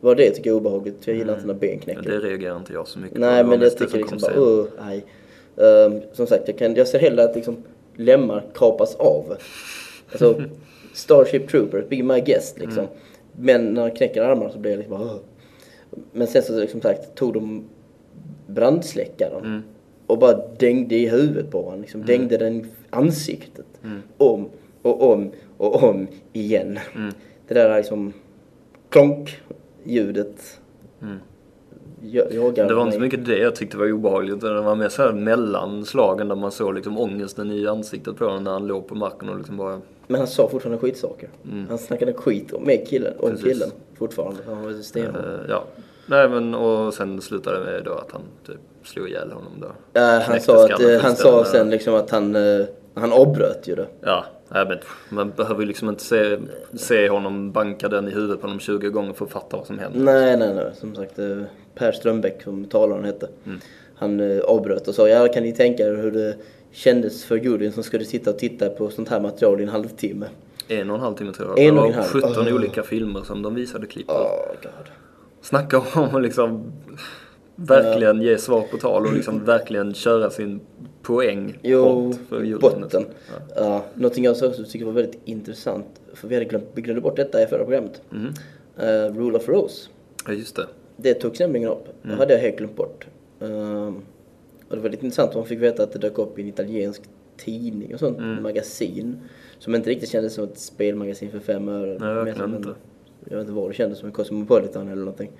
[0.00, 2.10] Vad det tycker jag är obehagligt, för jag gillar inte när ben Ja, knäcker.
[2.10, 3.50] det reagerar inte jag så mycket Nej på.
[3.50, 5.04] Det men jag tycker som liksom bara, uh, nej.
[5.56, 7.56] Ehm, som sagt, jag, kan, jag ser hellre att liksom
[7.96, 9.36] lemmar kapas av.
[10.10, 10.42] Alltså,
[10.92, 12.78] Starship Troopers, be my guest liksom.
[12.84, 12.94] Mm.
[13.36, 15.18] Men när han knäcker armarna så blir jag liksom bara.
[16.12, 17.64] Men sen så liksom sagt tog de
[18.46, 19.62] brandsläckaren Mm.
[20.06, 21.80] och bara dängde i huvudet på honom.
[21.80, 23.66] Liksom, Dängde den i ansiktet.
[23.84, 24.02] Mm.
[24.18, 24.48] Om
[24.82, 26.78] och om och om igen.
[27.48, 28.12] Det där liksom
[28.88, 29.40] klonk
[29.84, 30.58] ljudet.
[32.04, 32.68] Jag, Mm.
[32.68, 34.40] Det var inte så mycket det jag tyckte var obehagligt.
[34.40, 38.24] Det var mer så här mellan slagen där man såg liksom ångesten i ansiktet på
[38.24, 39.80] honom när han låg på marken och liksom bara...
[40.12, 41.28] Men han sa fortfarande skitsaker.
[41.68, 43.36] Han snackade skit med killen, om Mm.
[43.42, 43.52] Precis.
[43.52, 44.40] killen fortfarande.
[44.46, 45.16] Han var stenhård.
[45.24, 45.64] eh, ja.
[46.06, 49.72] Nej men och sen slutade det med då att han typ slog ihjäl honom då.
[49.92, 53.74] Ja, han sa, att, eh, han sa sen liksom att han, eh, han avbröt ju
[53.74, 53.86] det.
[54.00, 54.78] Ja, nej, men
[55.16, 56.38] man behöver ju liksom inte se,
[56.76, 59.78] se honom banka den i huvudet på honom 20 gånger för att fatta vad som
[59.78, 60.00] händer.
[60.00, 60.70] Nej, nej, nej.
[60.80, 61.16] Som sagt,
[61.74, 63.28] Per Strömbäck som talaren hette.
[63.46, 63.60] Mm.
[63.94, 66.36] Han avbröt och sa, ja kan ni tänka er hur det
[66.72, 70.26] kändes för juryn som skulle sitta och titta på sånt här material i en halvtimme.
[70.68, 71.58] En och en halv timme tror jag.
[71.58, 72.04] En och en halv.
[72.06, 72.54] 17 Åh.
[72.54, 74.12] olika filmer som de visade klipp på.
[74.12, 74.86] Oh, God.
[75.40, 76.72] Snacka om att liksom
[77.56, 80.60] verkligen ge svar på tal och liksom verkligen köra sin
[81.02, 82.58] poäng Jo, för juryn.
[82.60, 83.04] botten.
[83.56, 83.84] Ja.
[83.94, 87.42] någonting jag också tycker var väldigt intressant, för vi hade glömt, vi glömde bort detta
[87.42, 88.02] i förra programmet.
[88.10, 88.28] Mhm.
[88.78, 89.88] Eh, Rule of Rose.
[90.26, 90.66] Ja, just det.
[90.96, 91.84] Det togs nämligen upp.
[92.02, 93.06] Det hade jag helt glömt bort.
[93.40, 93.96] Ehm,
[94.72, 97.02] och det var lite intressant, man fick veta att det dök upp i en italiensk
[97.36, 99.20] tidning och sånt, magasin.
[99.58, 101.98] Som inte riktigt kändes som ett spelmagasin för fem öre.
[102.00, 102.74] Nej, verkligen inte.
[103.24, 105.30] Jag vet inte vad det kändes som, en Cosmopolitan eller någonting.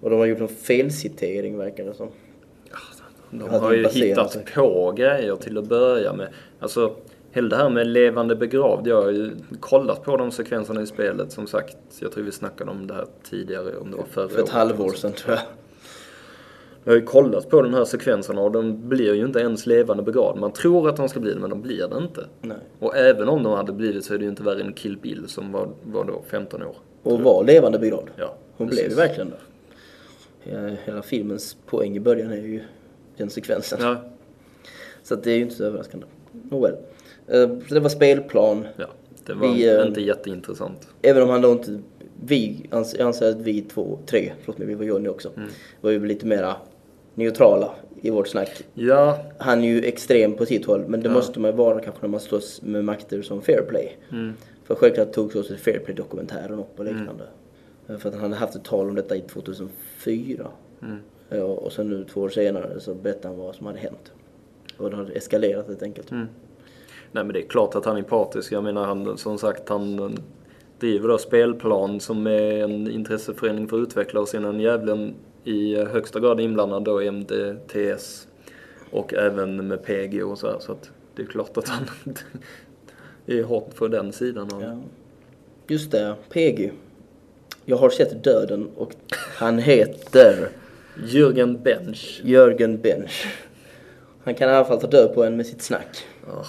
[0.00, 2.08] Och de har gjort en felcitering verkar det som.
[3.30, 4.44] De har ju hittat sig.
[4.54, 6.28] på grejer till att börja med.
[6.60, 6.96] Alltså,
[7.30, 8.86] hela det här med levande begravd.
[8.86, 9.30] Jag har ju
[9.60, 11.32] kollat på de sekvenserna i spelet.
[11.32, 13.76] Som sagt, jag tror vi snackade om det här tidigare.
[13.76, 14.52] Om det var förra För ett året.
[14.52, 15.44] halvår sedan tror jag.
[16.88, 20.02] Jag har ju kollat på de här sekvenserna och de blir ju inte ens levande
[20.02, 20.40] begravd.
[20.40, 22.26] Man tror att de ska bli det, men de blir det inte.
[22.40, 22.56] Nej.
[22.78, 25.28] Och även om de hade blivit så är det ju inte värre än Kill Bill
[25.28, 26.76] som var, var då 15 år.
[27.02, 28.10] Och var levande begravd.
[28.16, 28.84] Ja, Hon precis.
[28.84, 30.76] blev ju verkligen det.
[30.84, 32.60] Hela, filmens poäng i början är ju
[33.16, 33.78] den sekvensen.
[33.82, 33.96] Ja,
[35.02, 36.06] Så det är ju inte så överraskande.
[36.32, 36.76] Well.
[37.26, 38.66] Eh, det var spelplan.
[38.76, 38.86] ja.
[39.26, 40.88] Det var Vi, eh, inte jätteintressant.
[41.02, 41.80] Även om han då inte...
[42.24, 45.30] Vi jag anser att vi två, tre, förlåt mig, vi var Johnny också.
[45.36, 45.48] Mm.
[45.80, 46.56] Var ju lite mera
[47.18, 48.62] neutrala i vårt snack.
[48.74, 52.02] Ja, Han är ju extrem på sitt håll, men det måste man ju vara kanske
[52.02, 53.96] när man slåss med makter som fair play.
[54.12, 54.32] Mm.
[54.64, 57.24] För självklart togs också fair play-dokumentären upp och liknande.
[57.88, 60.46] Eh, För att han hade haft ett tal om detta i 2004.
[60.82, 60.96] Mm.
[61.28, 64.12] Ja, och sen nu två år senare så berättade han vad som hade hänt.
[64.76, 66.10] Och det hade eskalerat helt enkelt.
[66.10, 66.26] Mm.
[67.12, 68.52] Nej men det är klart att han är partisk.
[68.52, 70.16] Jag menar han, som sagt han
[70.80, 75.14] driver då spelplan som är en intresseförening för utvecklare och sen en jävlen
[75.48, 78.26] i högsta grad inblandad då i MDTS
[78.90, 80.58] och även med PG och så här.
[80.58, 81.84] Så att det är klart att han
[83.26, 84.78] är hårt för den sidan av Ja.
[85.68, 86.72] Just det, PG.
[87.64, 88.92] Jag har sett döden och
[89.38, 90.48] han heter
[91.06, 92.20] Jürgen Bench.
[92.24, 93.26] Jörgen Bench.
[94.24, 95.96] Han kan i alla fall ta död på en med sitt snack.
[96.26, 96.44] Ah,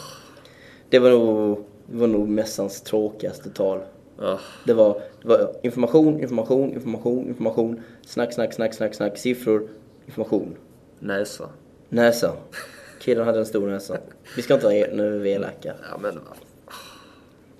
[0.89, 3.79] Det var nog, det var nog mässans tråkigaste tal.
[4.19, 9.67] ah, Det var, det var information, information, information, information, snack, snack, snack, snack, snack, siffror,
[10.05, 10.55] information.
[10.99, 11.49] näsa.
[11.89, 12.33] Näsa.
[12.99, 13.97] Killen hade en stor näsa.
[14.35, 15.73] Vi ska inte vara nu är vi elaka.
[15.91, 16.19] Ja men,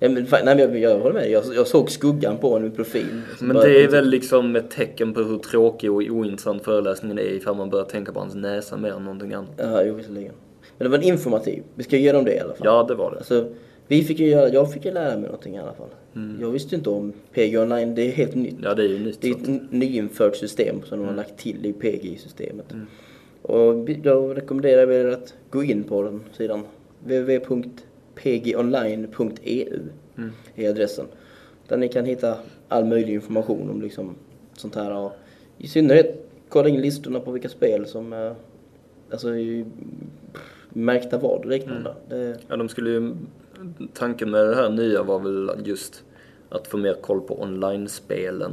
[0.02, 1.30] Ja, men, nej, men jag, jag håller med.
[1.30, 3.22] Jag, jag såg skuggan på honom i profil.
[3.40, 7.56] Men det är väl liksom ett tecken på hur tråkig och ointressant föreläsningen är ifall
[7.56, 9.50] man börjar tänka på hans näsa mer än någonting annat.
[9.56, 10.34] Ja, jo, visserligen.
[10.78, 11.62] Men det var en informativ.
[11.74, 12.66] Vi ska ge dem det i alla fall.
[12.66, 13.16] Ja, det var det.
[13.16, 13.48] Alltså,
[13.90, 15.88] vi fick ju göra, jag fick ju lära mig någonting i alla fall.
[16.14, 16.38] Mm.
[16.40, 18.56] Jag visste inte om PG online, det är helt nytt.
[18.62, 19.20] Ja, det är ju nytt.
[19.20, 21.06] Det är ett nyinfört system som Mm.
[21.06, 22.66] de har lagt till i PG-systemet.
[23.42, 26.62] Och vi- jag rekommenderar er att gå in på den sidan.
[27.04, 29.78] www.pgonline.eu
[30.18, 30.30] Mm.
[30.56, 31.06] är adressen.
[31.68, 32.36] Där ni kan hitta
[32.68, 34.14] all möjlig information om liksom
[34.56, 34.96] sånt här.
[34.96, 35.12] Och
[35.58, 38.32] I synnerhet kolla in listorna på vilka spel som eh,
[39.10, 39.28] alltså
[40.68, 41.94] märkta vad och liknande.
[42.08, 43.12] Det, Ja, de skulle ju...
[43.94, 46.04] Tanken med det här nya var väl just
[46.48, 48.52] att få mer koll på online-spelen.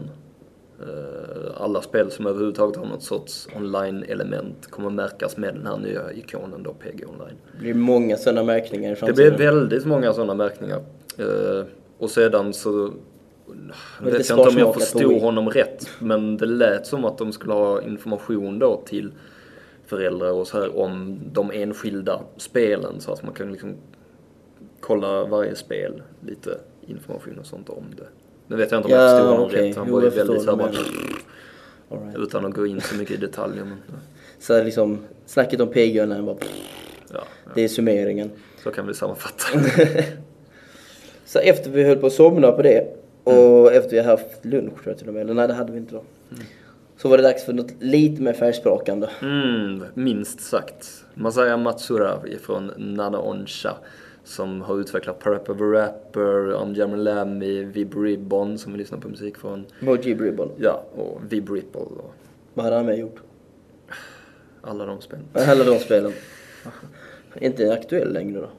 [0.82, 6.14] Eh, Alla spel som överhuvudtaget har något sorts online-element kommer märkas med den här nya
[6.14, 7.38] ikonen då, PG Online.
[7.54, 9.36] Det blir många sådana märkningar i Det framtiden.
[9.36, 10.82] blir väldigt många sådana märkningar.
[11.18, 11.66] Eh,
[11.98, 12.92] och sedan så
[14.06, 15.88] lite vet jag inte om jag förstod honom rätt.
[16.00, 19.12] Men det lät som att de skulle ha information då till
[19.86, 23.00] föräldrar och så här om de enskilda spelen.
[23.00, 23.76] Så att man kan liksom
[24.80, 28.08] kolla varje spel, lite information och sånt om det.
[28.48, 29.76] Nu vet jag inte om jag Ja, förstod honom rätt.
[29.76, 30.72] Han Jo, var ju väldigt så här vad
[31.90, 32.18] bara, right.
[32.20, 33.64] utan att gå in så mycket i detaljer.
[33.64, 33.94] Men, ja,
[34.40, 36.36] Så liksom, snacket om PG Online bara,
[37.14, 37.24] ja,
[37.56, 38.32] det är summeringen.
[38.64, 39.44] så kan vi sammanfatta.
[41.26, 42.88] Så efter vi höll på att somna på det
[43.24, 45.72] och efter vi har haft lunch tror jag till och med, eller nej det hade
[45.72, 46.04] vi inte då.
[46.98, 49.10] Så var det dags för något lite mer färgsprakande.
[49.22, 51.06] Mm, minst sagt.
[51.14, 53.74] Masaya Matsura från Nana Onsha
[54.28, 59.10] som har utvecklat Parappa the Rapper, I'm Jammer Lammy, Vib Ribbon som vi lyssnar på
[59.10, 59.66] musik från.
[59.80, 60.50] Moji Ribbon.
[60.58, 62.14] Ja, och Vib Ripple och
[62.54, 63.22] Vad hade han med gjort?
[64.62, 65.26] alla de spelen.
[65.34, 66.12] Alla de spelen.
[67.42, 68.50] Inte aktuell längre då.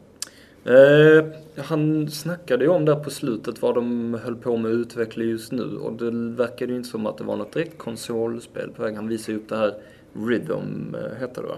[0.73, 1.25] Eh,
[1.57, 5.53] han snackade ju om där på slutet vad de höll på med att utveckla just
[5.53, 8.95] nu och det verkade ju inte som att det var något direkt konsolspel på väg.
[8.95, 9.75] Han visade ju upp det här
[10.13, 11.57] Rhythm, eh, heter det va?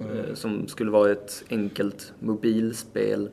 [0.00, 3.30] Eh, som skulle vara ett enkelt mobilspel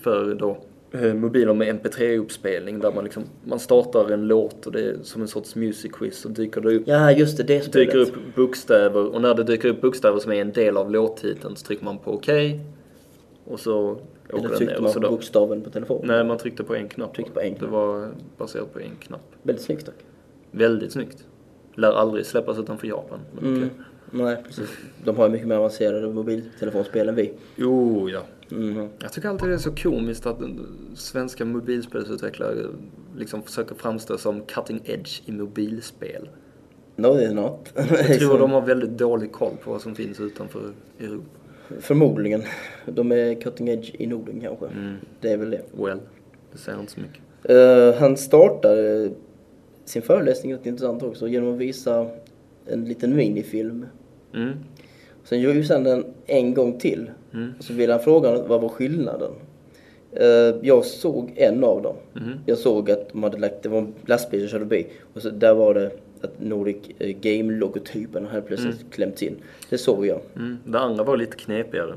[0.00, 0.58] för då
[0.92, 5.22] eh, mobiler med MP3-uppspelning där man liksom, man startar en låt och det är som
[5.22, 7.72] en sorts music quiz och dyker det upp Ja just det, det spelet.
[7.92, 11.56] dyker upp bokstäver och när det dyker upp bokstäver som är en del av låttiteln
[11.56, 12.28] så trycker man på OK
[13.44, 14.02] och så åker
[14.38, 14.80] Eller den tryckte ner.
[14.82, 16.06] man på bokstaven på telefonen.
[16.06, 17.14] nej, man tryckte på en knapp.
[17.14, 17.70] Tryckte på en Det knapp.
[17.70, 19.20] var baserat på en knapp.
[19.42, 19.94] Väldigt snyggt dock.
[20.50, 21.24] Väldigt snyggt.
[21.74, 23.18] Lär aldrig släppas utanför Japan.
[23.32, 23.58] Men Mm.
[23.58, 23.70] okej.
[24.10, 24.68] Nej precis.
[25.04, 27.32] De har ju mycket mer avancerade mobiltelefonspel än vi.
[27.56, 28.20] Jo, ja.
[28.54, 28.88] Mhm.
[29.02, 30.38] Jag tycker alltid det är så komiskt att
[30.94, 32.66] svenska mobilspelsutvecklare
[33.16, 36.28] liksom försöker framstå som cutting edge i mobilspel.
[36.96, 37.72] No they're not.
[38.08, 41.24] Jag tror de har väldigt dålig koll på vad som finns utanför Europa.
[41.80, 42.42] Förmodligen.
[42.86, 44.66] De är cutting edge i Norden kanske.
[44.66, 44.94] Mm.
[45.20, 45.62] Det är väl det.
[45.72, 46.00] Well,
[46.52, 47.20] det säger inte så mycket.
[47.44, 49.10] Eh, han startar
[49.84, 52.10] sin föreläsning rätt intressant också genom att visa
[52.66, 53.86] en liten minifilm.
[54.34, 54.52] Mm.
[55.24, 57.10] Sen gjorde han den en gång till.
[57.34, 57.52] Mm.
[57.58, 59.30] Och så ville han fråga vad var skillnaden.
[60.12, 61.96] Eh, jag såg en av dem.
[62.12, 62.32] Mhm.
[62.46, 64.86] Jag såg att de hade lagt, det var en lastbil som körde förbi.
[65.14, 69.36] Och så där var det att Nordic eh, Game-logotypen hade plötsligt klämts in.
[69.70, 70.20] Det såg jag.
[70.36, 70.58] Mm.
[70.64, 71.94] Det andra var lite knepigare.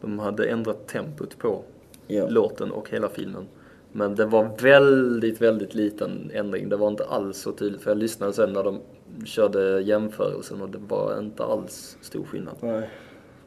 [0.00, 1.62] De hade ändrat tempot på
[2.06, 2.28] Ja.
[2.28, 3.46] låten och hela filmen.
[3.92, 6.68] Men det var väldigt, väldigt liten ändring.
[6.68, 7.82] Det var inte alls så tydligt.
[7.82, 8.80] För jag lyssnade sen när de
[9.24, 12.54] körde jämförelsen och det var inte alls stor skillnad.
[12.60, 12.88] Nej,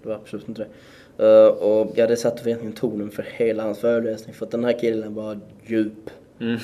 [0.03, 0.69] det var absolut inte det.
[1.17, 4.35] Eh, och ja, det satte egentligen tonen för hela hans föreläsning.
[4.35, 6.09] För att den här killen var djup.
[6.39, 6.57] Mm.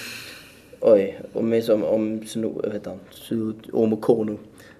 [0.79, 1.61] Oj, om
[2.25, 3.53] Suno, vad heter han?
[3.71, 4.37] Omo Kono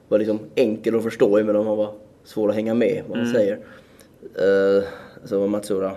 [0.08, 3.28] var liksom enkel att förstå även om han var svår att hänga med vad han
[3.28, 3.40] Mm.
[3.40, 3.56] säger.
[4.24, 4.84] Uh,
[5.26, 5.96] så var Matsura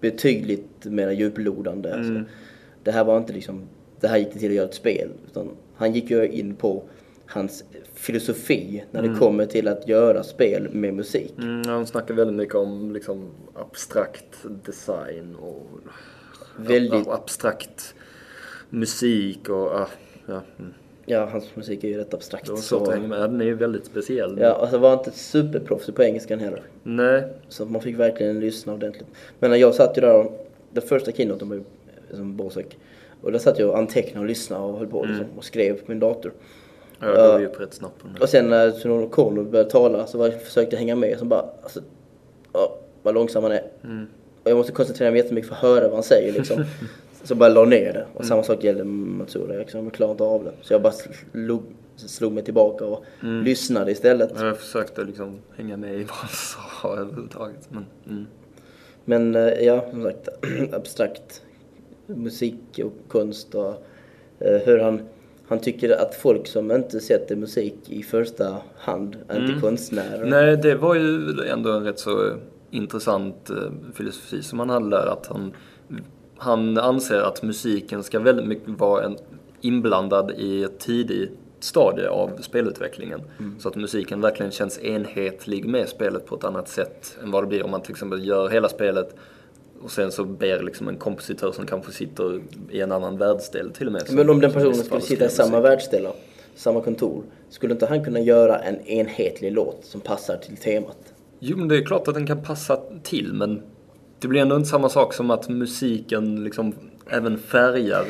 [0.00, 1.92] betydligt mer djuplodande.
[1.92, 2.10] Alltså.
[2.10, 2.24] Mm.
[2.82, 3.62] Det här var inte liksom,
[4.00, 5.08] det här gick det till att göra ett spel.
[5.26, 6.82] Utan han gick ju in på
[7.28, 7.64] hans
[7.94, 11.34] filosofi när det kommer till att göra spel med musik.
[11.38, 15.66] Mm, han snackar väldigt mycket om liksom abstrakt design och
[16.56, 17.94] Väldigt- och abstrakt
[18.70, 19.88] musik och ah,
[20.26, 20.74] ja, mm.
[21.06, 22.46] Ja, hans musik är ju rätt abstrakt.
[22.46, 23.20] det var svårt så- att hänga med.
[23.20, 24.38] Den är ju väldigt speciell.
[24.40, 26.62] Ja, alltså var inte superproffsig på engelskan heller.
[26.82, 29.06] Nej, Så man fick verkligen lyssna ordentligt.
[29.38, 31.62] Men när jag satt ju där, och- den första keynoten var ju
[32.16, 32.78] som Bosek.
[33.20, 35.84] Och där satt jag och antecknade och lyssnade och höll på liksom, och skrev på
[35.86, 36.32] min dator.
[37.00, 38.22] Ja, det var ju upp rätt snabbt på den.
[38.22, 41.18] Och sen när Sunono Kono började tala så var jag, försökte jag hänga med.
[41.18, 41.80] Så bara, alltså,
[42.52, 43.64] ja, vad långsam han är.
[44.42, 46.64] Och jag måste koncentrera mig jättemycket för att höra vad han säger liksom.
[47.22, 48.06] så bara la ner det.
[48.14, 50.52] Och samma sak gällde Matsura, jag liksom, jag klarade inte av det.
[50.62, 50.92] Så jag bara
[51.32, 51.62] slog,
[51.96, 54.30] slog mig tillbaka och lyssnade istället.
[54.40, 56.28] Jag försökte liksom hänga med i vad han
[56.82, 57.68] sa överhuvudtaget.
[57.70, 58.26] Men, mm.
[59.04, 60.28] Men eh, ja, som sagt,
[60.72, 61.42] abstrakt
[62.06, 63.84] musik och konst och
[64.38, 65.00] eh, hur han,
[65.48, 70.26] han tycker att folk som inte sätter musik i första hand är inte konstnärer.
[70.26, 72.36] Nej, det var ju ändå en rätt så
[72.70, 73.56] intressant eh,
[73.94, 75.06] filosofi som han hade där.
[75.06, 75.52] Att han,
[76.36, 79.16] han anser att musiken ska väldigt mycket vara en,
[79.60, 83.20] inblandad i ett tidigt stadie av spelutvecklingen.
[83.58, 87.46] Så att musiken verkligen känns enhetlig med spelet på ett annat sätt än vad det
[87.46, 89.16] blir om man till exempel gör hela spelet
[89.82, 93.86] och sen så ber liksom en kompositör som kanske sitter i en annan världsdel till
[93.86, 94.02] och med.
[94.10, 96.08] Men om den personen skulle sitta i samma världsdel,
[96.54, 100.98] samma kontor, skulle inte han kunna göra en enhetlig låt som passar till temat?
[101.38, 103.62] Jo, men det är klart att den kan passa till, men
[104.18, 106.74] det blir ändå inte samma sak som att musiken liksom
[107.10, 108.04] även färgar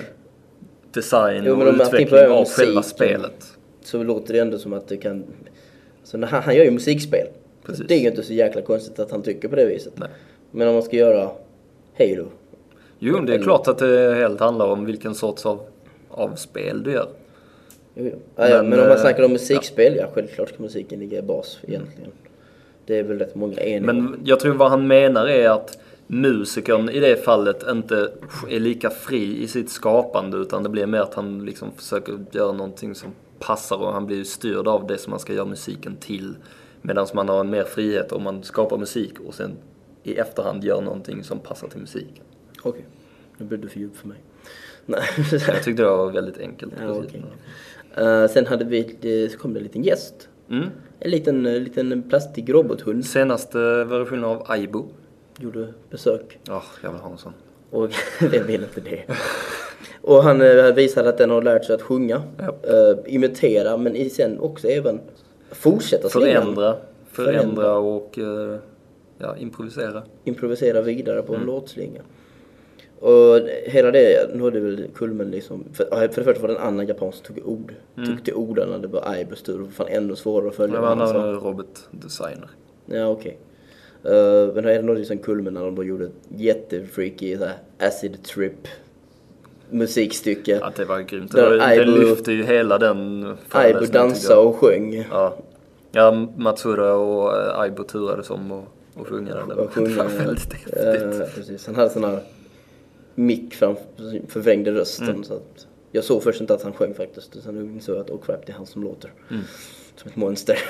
[0.93, 3.45] design Jo, och utveckling av musik, själva spelet.
[3.85, 5.25] Så låter det ändå som att det kan...
[6.05, 7.27] Så när han, han gör ju musikspel.
[7.67, 7.87] Precis.
[7.89, 9.93] Det är ju inte så jäkla konstigt att han tycker på det viset.
[9.97, 10.09] Nej.
[10.51, 11.31] Men om man ska göra
[11.99, 12.27] Halo.
[12.99, 15.61] Jo, det är klart att det helt handlar om vilken sorts av,
[16.11, 17.09] av spel du gör.
[17.95, 18.13] Jo.
[18.37, 20.07] Ja, ja, men, Men, om man eh, snackar om musikspel, ja.
[20.15, 22.11] självklart ska musiken ligga i bas egentligen.
[22.87, 23.93] Det är väl rätt många eniga.
[23.93, 28.11] Men jag tror vad han menar är att musikern i det fallet inte
[28.51, 32.53] är lika fri i sitt skapande utan det blir mer att han liksom försöker göra
[32.53, 36.35] någonting som passar och han blir styrd av det som man ska göra musiken till.
[36.83, 39.57] Medan man har en mer frihet om man skapar musik och sen
[40.09, 42.25] i efterhand gör någonting som passar till musiken.
[42.63, 42.85] Okej,
[43.37, 44.19] nu blev du för djup för mig.
[44.87, 45.01] Nej.
[45.47, 46.73] Jag tyckte det var väldigt enkelt.
[46.81, 47.05] ja, precis.
[47.95, 48.05] okej.
[48.07, 50.29] Eh, sen hade vi, det, så kom det en liten gäst.
[50.51, 50.69] Mm.
[51.01, 54.87] En liten, eh, liten plastig robothund Senaste versionen av Aibo.
[55.39, 56.39] gjorde besök.
[56.49, 57.33] Ja, jag vill ha en sån.
[57.71, 57.91] Och
[58.21, 59.03] vem vill inte det?
[60.03, 62.45] Och han eh, visade att den har lärt sig att sjunga, Ja.
[62.63, 65.01] eh, imitera men sen också även
[65.51, 66.43] fortsätta slingan.
[66.43, 66.77] Förändra,
[67.11, 67.43] Förändra.
[67.43, 68.59] förändra och eh,
[69.19, 70.03] ja, improvisera.
[70.25, 71.47] Improvisera vidare på en Mm.
[71.55, 72.01] låtslinga.
[73.01, 75.65] Och hela det nådde väl kulmen liksom.
[75.73, 77.75] För, ja, för det första var det en annan japan som tog ord.
[78.07, 79.53] Tog till orden när det var Aibos tur.
[79.53, 82.51] Det var fan ännu svårare att följa Det var en robotdesigner.
[82.87, 83.39] Ja, okej.
[84.07, 88.23] Uh, men det nådde sen kulmen när de bara gjorde ett jättefreaky så här, acid
[88.23, 88.69] trip
[89.71, 90.61] musikstycke.
[90.65, 91.33] Att det var grymt.
[91.33, 95.07] Där Det, var, det Aibo- lyfte ju hela den Aibo föreläsningen, tycker dansade och sjöng.
[95.11, 95.37] Ja.
[95.93, 99.49] ja, Matsura och eh, Aibo turades om och, och sjunga den.
[99.49, 99.67] Det var
[100.25, 100.75] väldigt häftigt.
[100.77, 101.67] Ja, precis.
[101.67, 102.21] Han hade sån här
[103.15, 103.85] mick framför
[104.29, 105.09] förvrängde rösten.
[105.09, 105.25] Mm.
[105.25, 107.43] Så att jag såg först inte att han sjöng faktiskt.
[107.43, 109.13] Sen insåg jag att oh crap, det är han som låter.
[109.31, 109.43] Mm.
[109.97, 110.59] Som ett monster.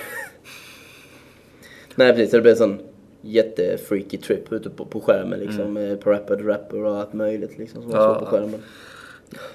[1.94, 2.78] Nej precis, det blev en sån
[3.22, 5.72] jättefreaky trip ute på, på skärmen liksom.
[5.72, 8.10] Med Parappa the Rapper och allt möjligt liksom som man Mm.
[8.12, 8.18] Ja.
[8.18, 8.62] såg på skärmen.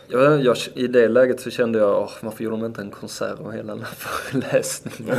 [0.08, 3.40] Jag, jag, I det läget så kände jag, åh, varför gjorde de inte en konsert
[3.40, 5.18] av hela den här föreläsningen?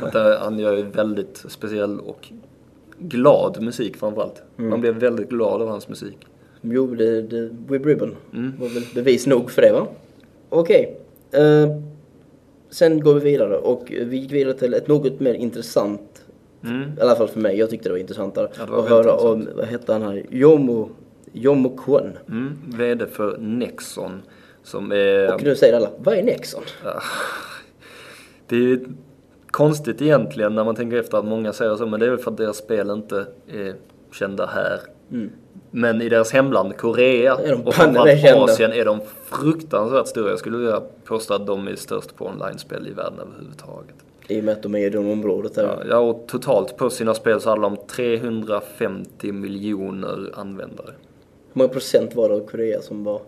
[0.00, 2.28] att det, han gör ju väldigt speciell och
[2.98, 4.42] glad musik framförallt.
[4.58, 4.70] Mm.
[4.70, 6.16] Man blev väldigt glad av hans musik.
[6.60, 8.52] Jo, det, det, Wib Ribbon Mm.
[8.60, 9.86] var väl bevis nog för det va?
[10.48, 10.98] Okej.
[11.32, 11.68] Eh,
[12.70, 16.22] sen går vi vidare och vi gick vidare till ett något mer intressant,
[16.64, 16.82] Mm.
[16.98, 19.12] i alla fall för mig, jag tyckte det var intressantare, Ja, det var att höra
[19.16, 20.88] om, vad hette han här, Jomo,
[21.32, 22.12] Jomo Kwon.
[22.28, 22.58] Mm.
[22.78, 24.22] VD för Nexon.
[24.62, 25.34] Som är...
[25.34, 26.62] Och nu säger alla, vad är Nexon?
[28.48, 28.84] Det är ju
[29.56, 32.30] konstigt egentligen när man tänker efter att många säger så, men det är väl för
[32.30, 33.74] att deras spel inte är
[34.12, 34.80] kända här.
[35.70, 38.50] Men i deras hemland, Korea de och framförallt.
[38.50, 40.30] Asien, är de fruktansvärt stora.
[40.30, 43.94] Jag skulle vilja påstå att de är störst på online-spel i världen överhuvudtaget.
[44.28, 45.86] I och med att de är i det området där.
[45.90, 50.90] Ja, och totalt på sina spel så det om 350 miljoner användare.
[51.52, 53.20] Hur många procent var det av Korea som var...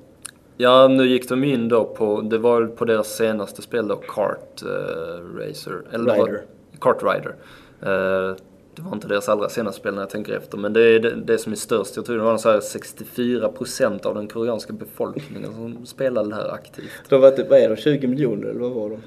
[0.61, 4.63] Ja, nu gick de in då på, det var på deras senaste spel då, Kart
[4.63, 5.83] eh, Racer.
[5.93, 6.43] Eller det var- Rider.
[6.81, 7.35] Kart Rider.
[7.83, 8.37] Eh,
[8.75, 11.15] det var inte deras allra senaste spel när jag tänker efter, men det är det,
[11.15, 11.97] det som är störst.
[11.97, 16.49] Jag tror det var så här 64% av den koreanska befolkningen som spelade det här
[16.55, 16.91] aktivt.
[17.09, 18.99] De var typ, vad är de, 20 miljoner eller vad var de?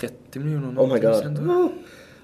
[0.00, 1.38] 30 miljoner Oh my god.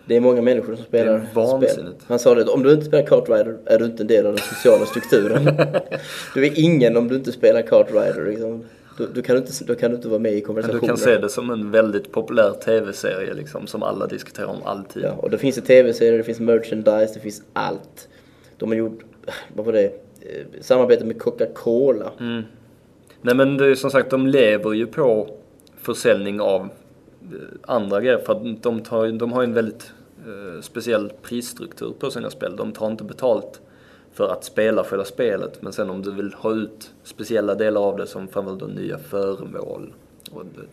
[0.08, 1.26] Det är många människor som spelar
[1.58, 1.94] spel.
[2.06, 4.34] Han sa det, om du inte spelar Kart Rider är du inte en del av
[4.34, 5.44] den sociala strukturen.
[6.34, 8.64] du är ingen om du inte spelar Kart Rider liksom.
[8.98, 10.80] Då, då, kan du inte, då kan du inte vara med i Men konversationer.
[10.80, 15.02] du kan se det som en väldigt populär tv-serie liksom, som alla diskuterar om alltid.
[15.04, 18.08] Ja, och det finns tv-serier, det finns merchandise, det finns allt.
[18.56, 19.00] De har gjort,
[19.54, 22.12] vad var det, Eh, samarbete med Coca-Cola.
[22.20, 22.42] Mm.
[23.22, 25.28] Nej men det är som sagt, de lever ju på
[25.76, 26.68] försäljning av eh,
[27.62, 29.92] andra grejer för att de, tar, de har ju en väldigt
[30.62, 32.56] speciell prisstruktur på sina spel.
[32.56, 33.60] De tar inte betalt
[34.12, 37.96] för att spela själva spelet men sen om du vill ha ut speciella delar av
[37.96, 39.92] det som framförallt nya föremål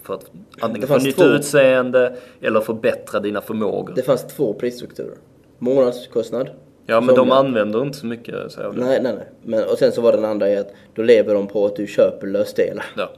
[0.03, 1.23] för att antingen få nytt två.
[1.23, 3.93] utseende eller förbättra dina förmågor.
[3.95, 5.17] Det fanns två prisstrukturer.
[5.59, 6.49] Månadskostnad.
[6.85, 8.71] ja men de använder inte så mycket så det.
[8.71, 9.29] Nej, nej, nej.
[9.43, 11.87] Men, och sen så var den andra i att då lever de på att du
[11.87, 12.85] köper lösdelar.
[12.97, 13.09] Ja.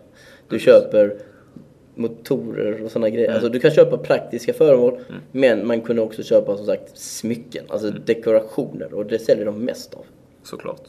[0.50, 1.18] Du köper
[1.98, 3.34] motorer och sådana grejer.
[3.34, 5.00] Alltså du kan köpa praktiska föremål
[5.32, 9.94] men man kunde också köpa som sagt smycken, alltså dekorationer och det säljer de mest
[9.94, 10.06] av.
[10.44, 10.82] Såklart.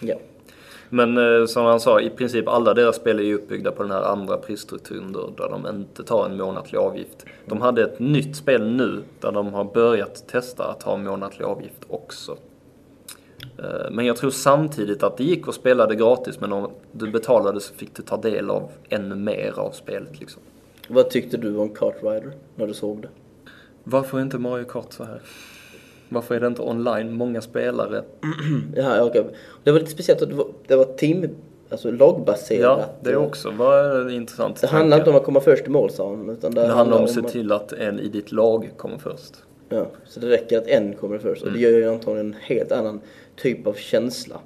[0.00, 0.16] Ja.
[0.88, 3.92] Men eh, som han sa, i princip alla deras spel är ju uppbyggda på den
[3.92, 7.26] här andra prisstrukturen då, där de inte tar en månatlig avgift.
[7.46, 11.84] De hade ett nytt spel nu där de har börjat testa att ha månatlig avgift
[11.88, 12.36] också.
[13.58, 17.10] Eh, Men jag tror samtidigt att det gick att spela det gratis men om du
[17.10, 20.42] betalade så fick du ta del av ännu mer av spelet liksom.
[20.88, 23.08] Vad tyckte du om Kart Rider när du såg det?
[23.84, 25.20] Varför är inte Mario Kart så här?
[26.08, 27.12] Varför är det inte online?
[27.12, 28.02] Många spelare.
[28.76, 29.24] Ja, ja, okej.
[29.64, 31.28] Det var lite speciellt att det var, det var team,
[31.70, 32.78] alltså lagbaserat.
[32.80, 34.60] Ja, det också var intressant.
[34.60, 36.30] Det handlar inte om att komma först i mål sa han.
[36.30, 39.34] Utan det, Det handlar om att se till att en i ditt lag kommer först.
[39.68, 41.42] Ja, så det räcker att en kommer först.
[41.42, 43.00] Och det gör ju antagligen en helt annan
[43.42, 44.40] typ av känsla.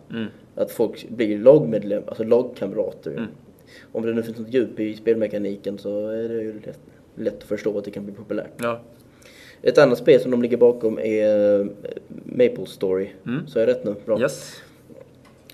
[0.54, 3.28] Att folk blir lagmedlem, alltså lagkamrater.
[3.92, 6.78] Om det nu finns något djup i spelmekaniken så är det ju lätt,
[7.14, 8.52] lätt att förstå att det kan bli populärt.
[8.56, 8.80] Ja,
[9.62, 11.66] Ett annat spel som de ligger bakom är eh,
[12.24, 13.08] Maple Story.
[13.46, 13.94] Så är rätt nu?
[14.06, 14.20] Bra.
[14.20, 14.54] yes.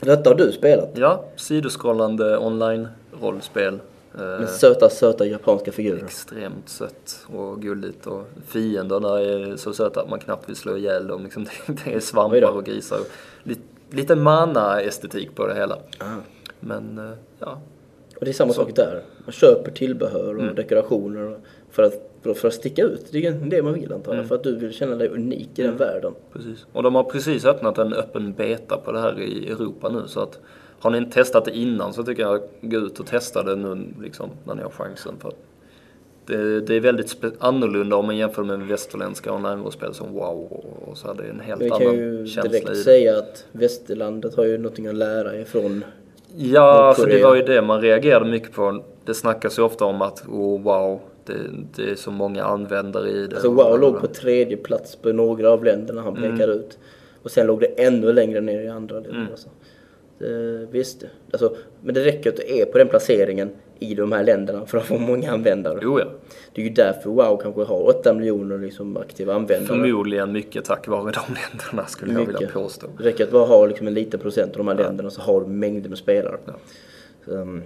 [0.00, 0.90] Detta har du spelat.
[0.94, 3.78] Ja, sidoskrollande online-rollspel.
[4.18, 6.04] Eh, Med söta, söta japanska figurer.
[6.04, 11.06] extremt sött och gulligt och fienderna är så söta att man knappt vill slå ihjäl
[11.06, 11.22] dem.
[11.24, 12.98] Liksom, det, är svampar och grisar.
[13.42, 13.60] Lite,
[13.90, 15.78] lite mana-estetik på det hela.
[15.98, 16.04] Ah.
[16.60, 17.60] Men eh, ja,
[18.16, 19.02] Och det är samma sak där.
[19.24, 21.38] Man köper tillbehör och dekorationer och-
[21.70, 23.06] för att, för, att sticka ut.
[23.10, 24.28] Det är det man vill antar jag.
[24.28, 26.14] För att du vill känna dig unik i den världen.
[26.32, 26.66] precis.
[26.72, 30.02] Och de har precis öppnat en öppen beta på det här i Europa nu.
[30.06, 30.40] Så att
[30.82, 33.86] har ni inte testat det innan så tycker jag gå ut och testa det nu
[34.02, 35.14] liksom, när ni har chansen.
[35.20, 35.32] För
[36.26, 40.52] det, det är väldigt annorlunda om man jämför med västerländska online-rollspel som WoW
[40.86, 41.06] och, så.
[41.06, 41.14] här.
[41.14, 44.44] Det är en helt Men vi kan annan ju känsla direkt säga att västerlandet har
[44.44, 45.84] ju någonting att lära ifrån.
[46.36, 48.84] Ja, alltså det var ju det man reagerade mycket på.
[49.04, 51.34] Det snackas ju ofta om att oh, wow, det,
[51.76, 53.34] det är så många användare i det.
[53.34, 56.78] Alltså WoW låg på tredje plats på några av länderna han pekade ut.
[57.22, 59.28] Och sen låg det ännu längre ner i andra länder.
[59.30, 59.48] Alltså.
[60.22, 61.04] Det, visst.
[61.30, 64.78] Alltså, men det räcker att du är på den placeringen i de här länderna för
[64.78, 65.78] att få många användare.
[65.82, 66.06] Jo, ja.
[66.54, 69.66] Det är ju därför WoW kanske har 8 miljoner liksom aktiva användare.
[69.66, 72.54] Förmodligen mycket tack vare de länderna skulle jag vilja Mycket.
[72.54, 72.86] påstå.
[72.98, 75.40] Det räcker att bara ha liksom en liten procent av de här länderna så har
[75.40, 76.36] du mängder med spelare.
[77.24, 77.62] Så, um,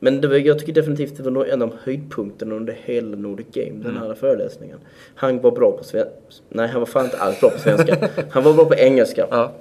[0.00, 3.84] men det var, jag tycker definitivt det var en av höjdpunkterna under hela Nordic Game,
[3.84, 4.78] den här föreläsningen.
[5.14, 6.12] Han var bra på svenska.
[6.48, 8.08] Nej, han var fan inte alls bra på svenska.
[8.30, 9.26] Han var bra på engelska.
[9.30, 9.52] Ja,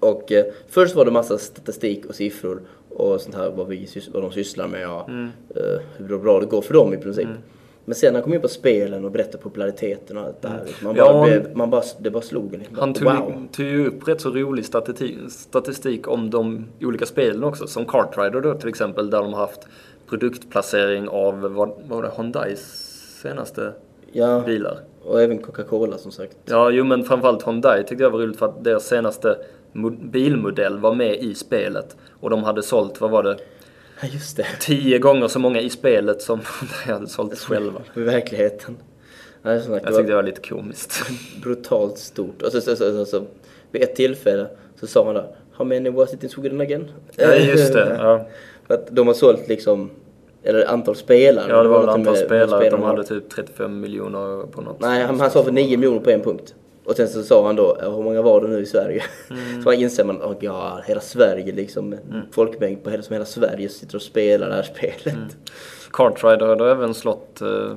[0.00, 4.22] Och eh, först var det massa statistik och siffror och sånt här vad, vi, vad
[4.22, 7.28] de sysslar med och eh, hur bra det går för dem i princip.
[7.84, 10.64] Men sen han kom in på spelen och berättade populariteten och allt det här.
[10.66, 12.60] liksom, Man bara, Ja, blev, man bara, det bara slog en.
[12.78, 13.46] han tog, wow.
[13.52, 17.66] tog ju upp rätt så rolig statistik, statistik om de olika spelen också.
[17.66, 19.60] Som Kart Rider då till exempel, där de har haft
[20.08, 22.60] produktplacering av, vad, vad var det, Hyundais
[23.22, 23.72] senaste
[24.12, 24.78] Ja, bilar.
[25.04, 26.36] och även Coca-Cola som sagt.
[26.44, 29.36] Ja, jo men framförallt Hyundai tyckte jag var roligt för att deras senaste
[30.00, 31.96] bilmodell var med i spelet.
[32.20, 33.38] Och de hade sålt, vad var det,
[34.02, 34.46] Ja, just det.
[34.60, 36.40] tio gånger så många i spelet som
[36.86, 37.80] de hade sålt själva.
[37.94, 38.76] För verkligheten.
[39.42, 41.02] Ja, Jag det tyckte det var var lite komiskt.
[41.42, 42.42] brutalt stort.
[42.42, 43.22] Och så, så, så, så, så,
[43.70, 44.46] vid ett tillfälle
[44.80, 46.90] så sa han där How many was it in Sweden again?
[47.16, 47.96] Ja, just det.
[47.98, 48.26] Ja,
[48.66, 49.90] För att de har sålt liksom,
[50.42, 51.46] eller antal spelare.
[51.48, 54.80] ja det var någonting antal spelare, de hade typ 35 miljoner på något.
[54.80, 56.54] Nej, han, han sa för 9 miljoner på en punkt.
[56.84, 59.02] Och sen så sa han då, ja, hur många var det nu i Sverige?
[59.30, 59.62] Mm.
[59.62, 63.24] Så man inser man, oh, ja, hela Sverige liksom, en folkmängd på hela, som hela
[63.24, 65.06] Sverige sitter och spelar det här spelet.
[65.06, 65.28] Mm.
[65.92, 67.76] Kart Rider hade även slått eh,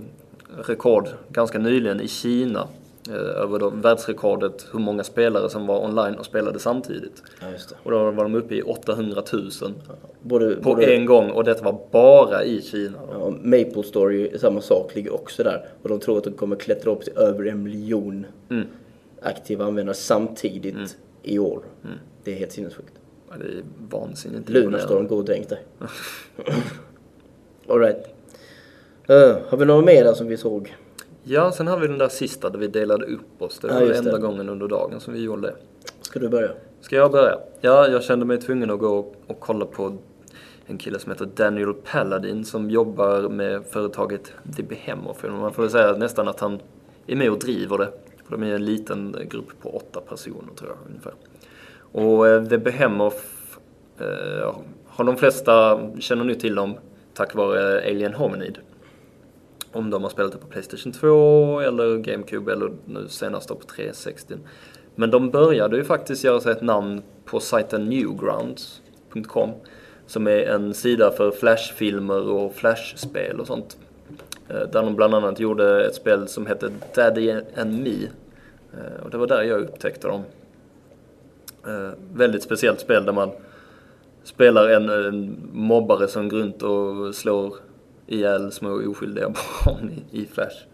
[0.67, 2.67] rekord ganska nyligen i Kina.
[3.09, 7.23] Eh, över då världsrekordet hur många spelare som var online och spelade samtidigt.
[7.39, 7.47] Ja.
[7.83, 9.49] Och då var de uppe i 800 000
[10.21, 12.97] Både, på både, en gång och detta var bara i Kina.
[13.11, 15.65] Ja, Maple Story, samma sak, ligger också där.
[15.81, 18.67] Och de tror att de kommer klättra upp till över en miljon Mm.
[19.23, 21.63] Aktiva användare samtidigt i år.
[22.23, 22.93] Det är helt sinnessjukt.
[23.29, 25.65] Ja, det är vansinnigt Lunarstorm, och dränk dig.
[27.67, 28.05] Alright.
[29.09, 30.75] Uh, har vi något mer där som vi såg?
[31.23, 33.59] Ja, sen har vi den där sista där vi delade upp oss.
[33.59, 34.19] Det Ja, var just enda det.
[34.19, 35.55] gången under dagen som vi gjorde det.
[36.01, 36.51] Ska du börja?
[36.81, 37.39] Ska jag börja?
[37.61, 39.97] Ja, jag kände mig tvungen att gå och, och kolla på
[40.65, 45.25] en kille som heter Daniel Paladin som jobbar med företaget The Behemoth.
[45.25, 46.59] Man får väl säga nästan att han
[47.07, 47.89] är med och driver det.
[48.23, 51.13] För de är en liten grupp på åtta personer tror jag ungefär.
[51.91, 53.17] Och eh, The Behemoth
[53.99, 54.55] eh,
[54.85, 56.77] har de flesta, känner nu till dem
[57.13, 58.57] tack vare Alien Hominid.
[59.71, 63.65] Om de har spelat det på Playstation 2 eller GameCube eller nu senast då på
[63.65, 64.35] 360.
[64.95, 69.49] Men de började ju faktiskt göra sig ett namn på sajten newgrounds.com
[70.07, 73.77] som är en sida för flashfilmer och flashspel och sånt.
[74.49, 78.03] Eh, där de bland annat gjorde ett spel som hette Daddy and Me.
[78.73, 80.23] Eh, och det var där jag upptäckte dem.
[81.67, 83.31] Eh, väldigt speciellt spel där man
[84.23, 87.55] spelar en, en mobbare som går runt och slår
[88.07, 89.29] ihjäl små oskyldiga
[89.65, 90.65] barn i, i Flash.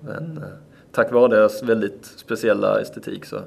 [0.00, 0.44] Men
[0.92, 3.40] tack vare deras väldigt speciella estetik så,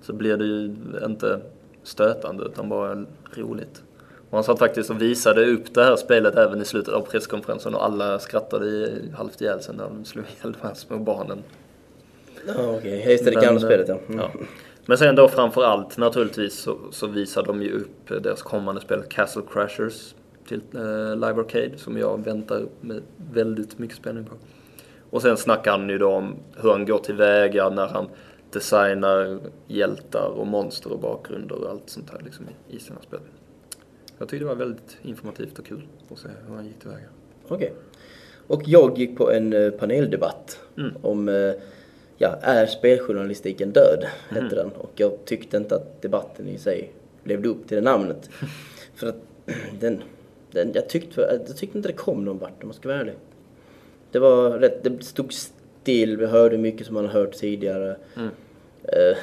[0.00, 1.40] så blir det ju inte
[1.82, 3.04] stötande utan bara
[3.34, 3.82] roligt.
[4.30, 7.74] Och han satt faktiskt och visade upp det här spelet även i slutet av presskonferensen
[7.74, 11.42] och alla skrattade i, halvt ihjäl sig när de slog ihjäl de här små barnen.
[12.46, 12.76] Ja, okej.
[12.76, 13.12] Okay.
[13.12, 13.98] Just det, det gamla eh, spelet ja.
[14.08, 14.18] Mm.
[14.20, 14.30] Ja.
[14.86, 19.02] Men sen då framför allt naturligtvis så, så visar de ju upp deras kommande spel
[19.10, 20.14] Castle Crashers
[20.48, 23.02] till eh, Live Arcade som jag väntar med
[23.32, 24.34] väldigt mycket spänning på.
[25.10, 28.08] Och sen snackar han ju då om hur han går tillväga när han
[28.50, 33.20] designar hjältar och monster och bakgrunder och allt sånt här liksom i sina spel.
[34.18, 37.06] Jag tyckte det var väldigt informativt och kul att se hur han gick tillväga.
[37.48, 37.72] Okej.
[38.46, 40.92] Och jag gick på en eh, paneldebatt Mm.
[41.02, 41.52] om, eh,
[42.16, 44.06] ja, är speljournalistiken död?
[44.30, 44.42] Mm.
[44.44, 44.70] Hette den.
[44.70, 46.92] Och jag tyckte inte att debatten i sig
[47.24, 48.30] levde upp till det namnet.
[48.94, 49.16] För att
[49.80, 50.02] den,
[50.50, 53.14] den jag, tyckte, jag tyckte inte det kom någon vart om man ska vara ärlig.
[54.10, 57.96] Det var rätt, det stod still, vi hörde mycket som man har hört tidigare.
[58.16, 58.28] Mm.
[58.82, 59.16] Eh,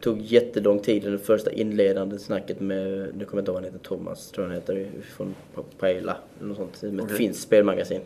[0.00, 2.86] tog jättelång tid, det första inledande snacket med,
[3.18, 5.34] nu kommer jag inte ihåg vad han heter, Thomas tror jag han heter, från
[5.78, 7.16] Pajla eller något sånt, med ett Okej.
[7.16, 8.00] finskt spelmagasin.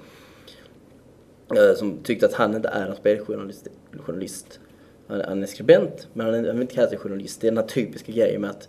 [1.50, 3.68] Eh, som tyckte att han inte är en speljournalist.
[3.98, 4.60] Journalist.
[5.06, 7.40] Han, han är skribent, men han, är, han vill inte kalla sig journalist.
[7.40, 8.68] Det är den här typiska grejen med att,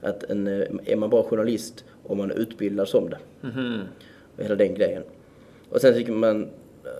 [0.00, 3.18] att en, eh, är man bara journalist om man är utbildad som det.
[3.40, 3.80] Mhm.
[4.36, 5.02] Och hela den grejen.
[5.68, 6.48] Och sen tycker man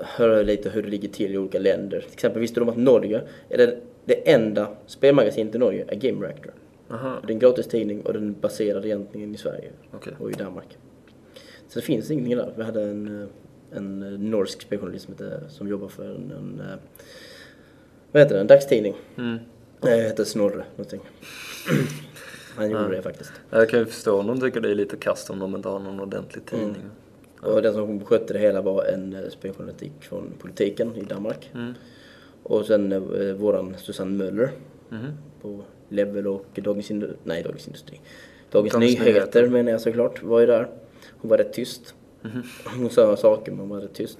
[0.03, 2.01] höra lite hur det ligger till i olika länder.
[2.01, 6.27] Till exempel visste om att Norge är det, det enda spelmagasinet i Norge är Game
[6.27, 6.53] Reactor.
[6.91, 10.13] Aha, Det är en gratis tidning och den är baserad egentligen i Sverige okej.
[10.19, 10.79] och i Danmark.
[11.69, 12.53] Så det finns ingenting där.
[12.57, 13.29] Vi hade en, eh,
[13.79, 16.77] en eh, norsk speljournalist som, heter- som jobbar för en, en eh,
[18.13, 18.95] vad heter det, en dagstidning.
[19.19, 19.39] Mm.
[19.81, 21.01] Det heter Snorre någonting.
[22.57, 22.89] Han gjorde Ja.
[22.89, 23.33] det faktiskt.
[23.51, 25.79] Jag kan ju förstå om de tycker det är lite kast om de inte har
[25.79, 26.83] någon ordentlig tidning.
[27.43, 31.51] Och den som skötte det hela var en speljournalistik från politiken i Danmark.
[31.55, 31.75] Mm.
[32.43, 32.99] Och sen eh,
[33.35, 34.51] våran Susanne Möller
[34.89, 35.07] Mhm.
[35.43, 37.17] på Level och Dagens Industri.
[37.25, 38.01] Nej, Dagens Industri.
[38.51, 39.49] Dagens, Dagens Nyheter, Nyheter.
[39.49, 40.69] menar jag såklart, var ju där.
[41.19, 41.95] Hon var rätt tyst.
[42.79, 44.19] Hon sa saker men hon var rätt tyst.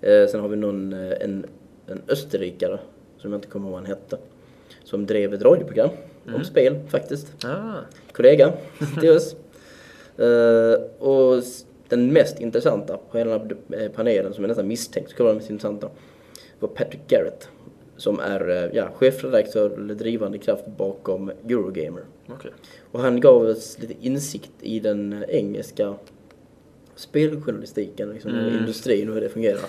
[0.00, 1.46] Eh, sen har vi någon, eh, en,
[1.86, 2.78] en österrikare,
[3.18, 4.18] som jag inte kommer ihåg vad han hette.
[4.84, 5.90] Som drev ett radioprogram
[6.34, 7.44] om spel faktiskt.
[7.44, 7.72] Ah,
[8.12, 8.52] Kollega
[9.00, 9.36] till oss.
[10.18, 10.74] Eh,
[11.08, 11.42] och
[11.88, 13.34] den mest intressanta på hela
[13.70, 15.90] eh, panelen, som jag nästan misstänkt skulle vara den mest intressanta,
[16.60, 17.48] var Patrick Garrett.
[17.96, 22.02] Som är eh, ja, chefredaktör eller drivande kraft bakom Eurogamer.
[22.28, 22.50] okej.
[22.92, 25.94] Och han gav oss lite insikt i den eh, engelska
[26.94, 28.58] speljournalistiken liksom, och Mm.
[28.58, 29.60] industrin och hur det fungerar.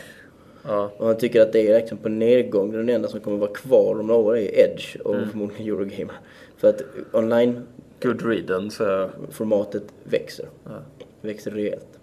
[0.67, 2.71] Ja, Och han tycker att det är liksom på nedgång.
[2.71, 5.29] Den enda som kommer vara kvar om några år är Edge och Mm.
[5.29, 6.15] förmodligen Eurogamer.
[6.57, 6.81] För att
[7.13, 7.63] online-formatet
[8.01, 8.83] good riddance.
[9.75, 10.49] eh, växer.
[10.63, 10.71] Ja.
[11.21, 11.99] Växer rejält.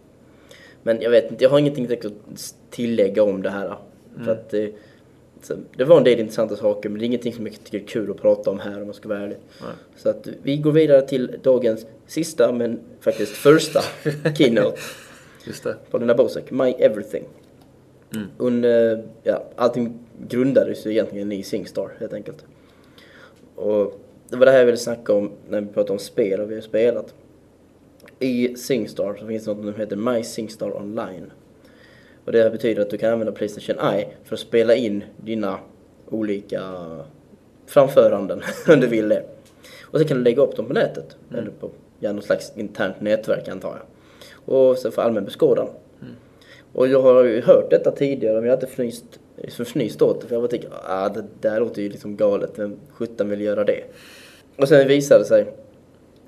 [0.83, 3.67] Men jag vet inte, jag har ingenting att tillägga om det här.
[4.15, 4.25] Mm.
[4.25, 4.33] För
[5.51, 7.87] att det, var en del intressanta saker men det är ingenting som jag tycker är
[7.87, 9.37] kul att prata om här om man ska vara ärlig.
[9.61, 9.71] Nej.
[9.97, 13.81] Så att vi går vidare till dagens sista men faktiskt första
[14.39, 14.79] keynote.
[15.47, 15.77] Just det.
[15.91, 17.25] Paulina Bosek, My Everything.
[18.15, 18.27] Mm.
[18.39, 22.45] Hon, eh, ja, allting grundades ju egentligen i Singstar helt enkelt.
[23.55, 26.51] Och det var det här jag ville snacka om när vi pratar om spel och
[26.51, 27.15] vi har spelat.
[28.19, 31.31] I Singstar så finns det något som heter My Singstar Online.
[32.25, 35.59] Och det betyder att du kan använda Playstation Eye för att spela in dina
[36.09, 36.63] olika
[37.67, 39.23] framföranden om du vill det.
[39.83, 41.17] Och sen kan du lägga upp dem på nätet.
[41.31, 41.71] Eller på
[42.01, 43.87] ja, något slags internt nätverk antar jag.
[44.57, 45.69] Och så för allmän beskådan.
[46.73, 49.05] Och jag har ju hört detta tidigare men jag har inte fnyst,
[49.37, 52.51] liksom fnyst åt det för jag bara tänker ah, det där låter ju liksom galet,
[52.57, 53.85] vem sjutton vill göra det?
[54.57, 55.47] Och sen visade det sig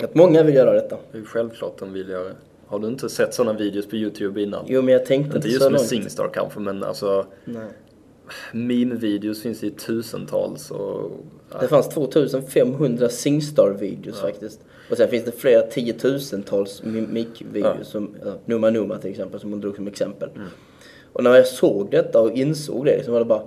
[0.02, 0.96] att många vill göra detta.
[1.12, 2.32] Det är självklart de vill göra.
[2.74, 4.64] Har du inte sett sådana videos på YouTube innan?
[4.68, 5.88] Jo men jag tänkte inte inte just så med långt.
[5.88, 7.66] Singstar kanske, men alltså Nej.
[8.52, 11.10] meme-videos finns i tusentals och...
[11.60, 14.26] Det fanns 2500 Singstar-videos Ja.
[14.28, 14.60] faktiskt.
[14.90, 17.84] Och sen finns det flera tiotusentals mimik-videos Ja.
[17.84, 20.28] som ja, Numa Numa till exempel som hon drog som exempel.
[20.34, 20.48] Mm.
[21.12, 23.42] Och när jag såg detta och insåg det så var det bara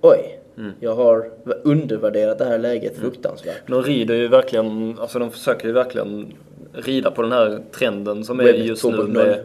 [0.00, 0.72] Oj, Mm.
[0.80, 1.30] jag har
[1.64, 3.66] undervärderat det här läget fruktansvärt.
[3.66, 6.32] De rider ju verkligen, alltså de försöker ju verkligen
[6.72, 9.08] rida på den här trenden som är just nu 2.0.
[9.08, 9.44] med,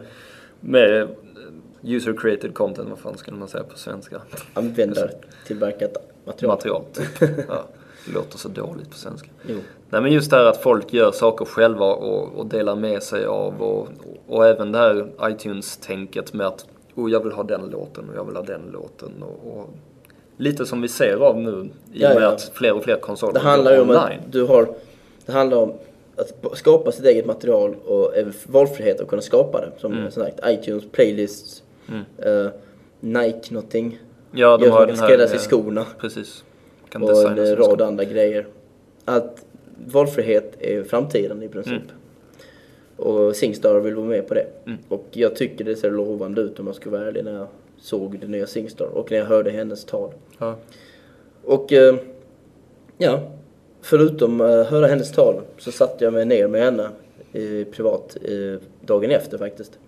[0.60, 1.08] med
[1.82, 4.20] user created content, vad fan skulle man säga på svenska?
[4.54, 5.92] Användartillverkat
[6.26, 6.56] material.
[6.56, 7.20] Material, typ.
[7.48, 7.64] Ja,
[8.06, 9.28] det låter så dåligt på svenska.
[9.48, 9.56] Jo.
[9.90, 13.24] Nej men just det här att folk gör saker själva och, och delar med sig
[13.24, 13.88] av och,
[14.26, 18.24] och även det här iTunes-tänket med att oh, jag vill ha den låten och jag
[18.24, 19.68] vill ha den låten och, och
[20.36, 22.32] lite som vi ser av nu i Ja, och med ja.
[22.32, 24.02] att fler och fler konsoler Det handlar går om online.
[24.26, 24.68] att du har
[25.26, 25.72] Det handlar om
[26.16, 28.12] att skapa sitt eget material och
[28.46, 29.72] valfrihet att kunna skapa det.
[29.78, 30.10] Som Mm.
[30.10, 31.62] sagt iTunes, playlists,
[32.18, 32.46] eh,
[33.00, 33.98] Nike någonting.
[34.32, 35.06] Ja, de Gör har den här...
[35.06, 35.86] skräddarsy eh, skorna.
[36.00, 36.44] Precis.
[36.88, 38.46] Kan Och en rad andra grejer.
[39.04, 39.44] Att
[39.86, 41.72] valfrihet är framtiden i princip.
[41.72, 41.86] Mm.
[42.96, 44.46] Och Singstar vill vara med på det.
[44.66, 44.78] Mm.
[44.88, 47.46] Och jag tycker det ser lovande ut om jag ska vara ärlig när jag
[47.80, 50.12] såg det nya Singstar och när jag hörde hennes tal.
[50.38, 50.56] Ja.
[51.44, 51.94] Och eh,
[52.98, 53.20] ja,
[53.86, 56.88] förutom att höra hennes tal så satte jag mig ner med henne
[57.32, 59.78] eh, privat eh, dagen efter faktiskt.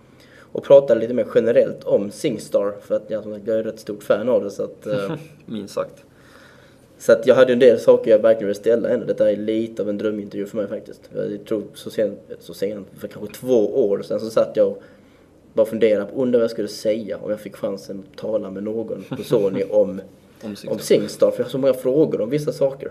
[0.52, 4.44] Och pratade lite mer generellt om Singstar för att jag, är ett stort fan av
[4.44, 5.12] det så att eh,
[5.46, 6.04] Minst sagt.
[6.98, 9.04] Så att jag hade en del saker jag verkligen ville ställa henne.
[9.04, 11.10] Detta är lite av en drömintervju för mig faktiskt.
[11.14, 14.82] Jag tror så sent, så sent för kanske två år sedan så satt jag och
[15.52, 18.62] bara funderade på undrar vad jag skulle säga om jag fick chansen att tala med
[18.62, 20.00] någon på Sony om,
[20.42, 20.72] Om Singstar.
[20.72, 21.30] om Singstar.
[21.30, 22.90] För jag har så många frågor om vissa saker.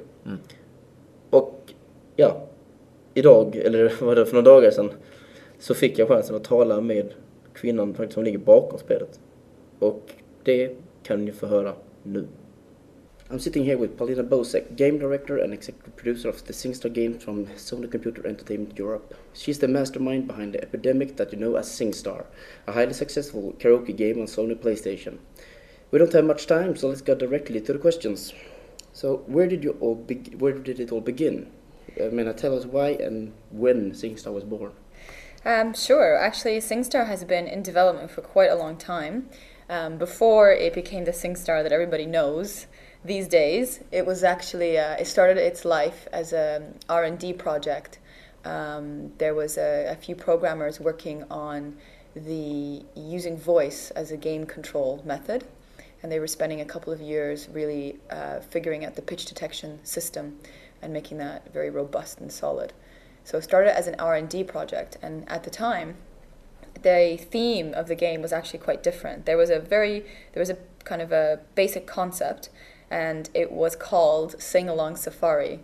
[1.29, 1.73] Och
[2.15, 2.47] ja,
[3.13, 4.91] idag, eller vad var det för några dagar sedan,
[5.59, 7.13] så fick jag chansen att tala med
[7.53, 9.19] kvinnan faktiskt som ligger bakom spelet.
[9.79, 10.11] Och
[10.43, 10.71] det
[11.03, 11.73] kan ni få höra
[12.03, 12.27] nu.
[13.29, 17.21] I'm sitting here with Paulina Bosek, game director and executive producer of the SingStar games
[17.23, 19.13] from Sony Computer Entertainment Europe.
[19.33, 22.23] She's the mastermind behind the epidemic that you know as SingStar,
[22.67, 25.17] a highly successful karaoke game on Sony PlayStation.
[25.91, 28.33] We don't have much time, so let's go directly to the questions.
[28.97, 31.51] So, where did you all be- where did it all begin?
[32.03, 34.71] I mean, tell us why and when SingStar was born.
[35.45, 36.17] Um, sure.
[36.17, 39.29] Actually, SingStar has been in development for quite a long time.
[39.69, 42.65] Um, before it became the SingStar that everybody knows
[43.05, 47.33] these days, it was actually uh, it started its life as a R and D
[47.33, 47.99] project.
[48.45, 51.77] Um, there was a, a few programmers working on
[52.15, 55.43] the using voice as a game control method,
[56.07, 59.77] and they were spending a couple of years really uh, figuring out the pitch detection
[59.83, 60.39] system
[60.81, 62.71] and making that very robust and solid.
[63.25, 65.97] So it started as an R&D project, and at the time,
[66.81, 69.25] the theme of the game was actually quite different.
[69.25, 72.47] There was a very, there was a kind of a basic concept,
[72.89, 75.59] and it was called Sing Along Safari,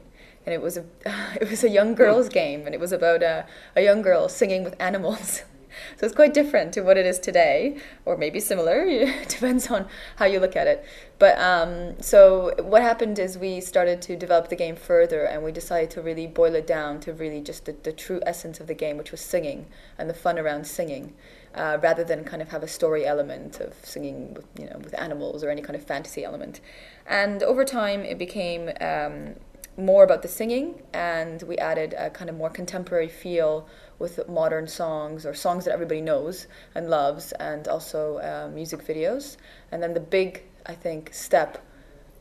[0.45, 0.83] and it was a,
[1.39, 3.45] it was a young girl's game, and it was about a,
[3.77, 5.43] a young girl singing with animals.
[5.97, 8.86] So it's quite different to what it is today, or maybe similar.
[9.28, 10.86] Depends on how you look at it.
[11.19, 15.51] But um, so what happened is we started to develop the game further, and we
[15.51, 18.74] decided to really boil it down to really just the, the true essence of the
[18.74, 19.67] game, which was singing
[19.97, 21.13] and the fun around singing,
[21.55, 24.99] uh, rather than kind of have a story element of singing, with, you know, with
[24.99, 26.59] animals or any kind of fantasy element.
[27.05, 29.36] And over time, it became um,
[29.78, 33.67] more about the singing, and we added a kind of more contemporary feel
[34.03, 39.37] with modern songs or songs that everybody knows and loves, and also uh, music videos.
[39.71, 40.31] And then the big,
[40.73, 41.51] I think, step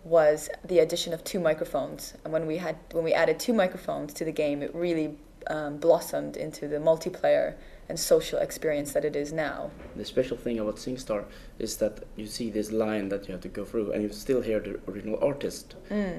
[0.05, 2.15] was the addition of two microphones.
[2.23, 5.09] And when we had when we added two microphones to the game, it really
[5.55, 7.55] um, blossomed into the multiplayer
[7.89, 9.71] and social experience that it is now.
[9.97, 11.25] The special thing about SingStar
[11.59, 14.41] is that you see this line that you have to go through, and you still
[14.41, 15.75] hear the original artist.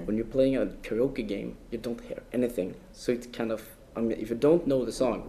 [0.06, 2.76] When you're playing a karaoke game, you don't hear anything.
[2.92, 3.62] So it's kind of,
[3.96, 5.20] I mean, if you don't know the song,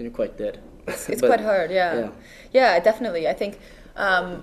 [0.00, 0.58] then you're quite dead.
[0.86, 1.94] It's But- quite hard, yeah.
[2.00, 2.10] yeah.
[2.52, 2.80] yeah.
[2.80, 3.28] definitely.
[3.28, 3.58] I think
[3.96, 4.42] um,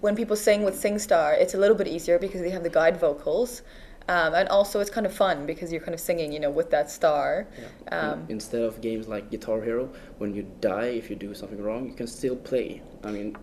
[0.00, 2.96] when people sing with SingStar, it's a little bit easier because they have the guide
[2.98, 3.62] vocals.
[4.08, 6.70] Um, and also, it's kind of fun because you're kind of singing, you know, with
[6.70, 7.46] that star.
[7.92, 11.84] Um, Instead of games like Guitar Hero, when you die if you do something wrong,
[11.86, 12.80] you can still play.
[13.04, 13.36] I mean,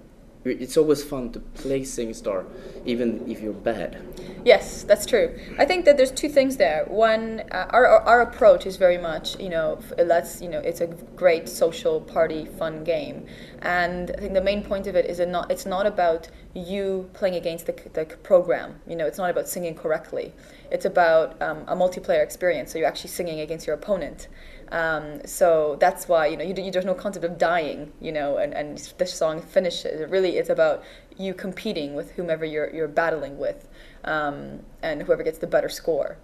[0.46, 2.46] it's always fun to play SingStar,
[2.86, 4.02] even if you're bad.
[4.46, 5.38] Yes, that's true.
[5.58, 6.86] I think that there's two things there.
[6.86, 10.88] One, uh, our, our approach is very much, you know, let's, you know, it's a
[11.16, 13.26] great social party fun game,
[13.64, 17.10] and I think the main point of it is it not, it's not about you
[17.14, 18.80] playing against the, the program.
[18.88, 20.32] You know, it's not about singing correctly.
[20.72, 22.72] It's about um, a multiplayer experience.
[22.72, 24.28] So you're actually singing against your opponent.
[24.72, 27.92] Um, so that's why you know you, d- you, there's no concept of dying.
[28.02, 30.02] You know, and, and the song finishes.
[30.02, 30.84] It really, it's about
[31.18, 33.68] you competing with whomever you're you're battling with,
[34.04, 36.18] um, and whoever gets the better score.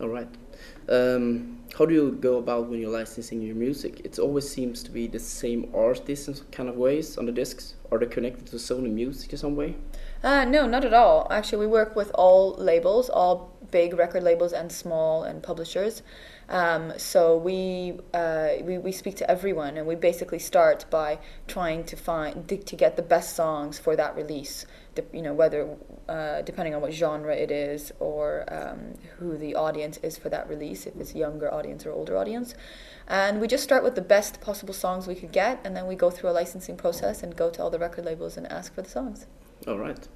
[0.00, 0.28] All right.
[0.88, 4.00] Um, how do you go about when you're licensing your music?
[4.04, 7.74] It always seems to be the same artists in kind of ways on the discs.
[7.90, 9.76] Are they connected to Sony Music in some way?
[10.22, 11.26] Uh, no, not at all.
[11.30, 16.02] Actually, we work with all labels, all big record labels and small and publishers.
[16.48, 21.18] Um, so we, uh, we we speak to everyone, and we basically start by
[21.48, 24.64] trying to find to get the best songs for that release.
[25.12, 25.76] You know, whether
[26.08, 30.48] uh, depending on what genre it is or um, who the audience is for that
[30.48, 32.54] release, if it's younger audience or older audience.
[33.08, 35.94] And we just start with the best possible songs we could get, and then we
[35.96, 38.82] go through a licensing process and go to all the record labels and ask for
[38.82, 39.26] the songs.
[39.66, 40.08] All right.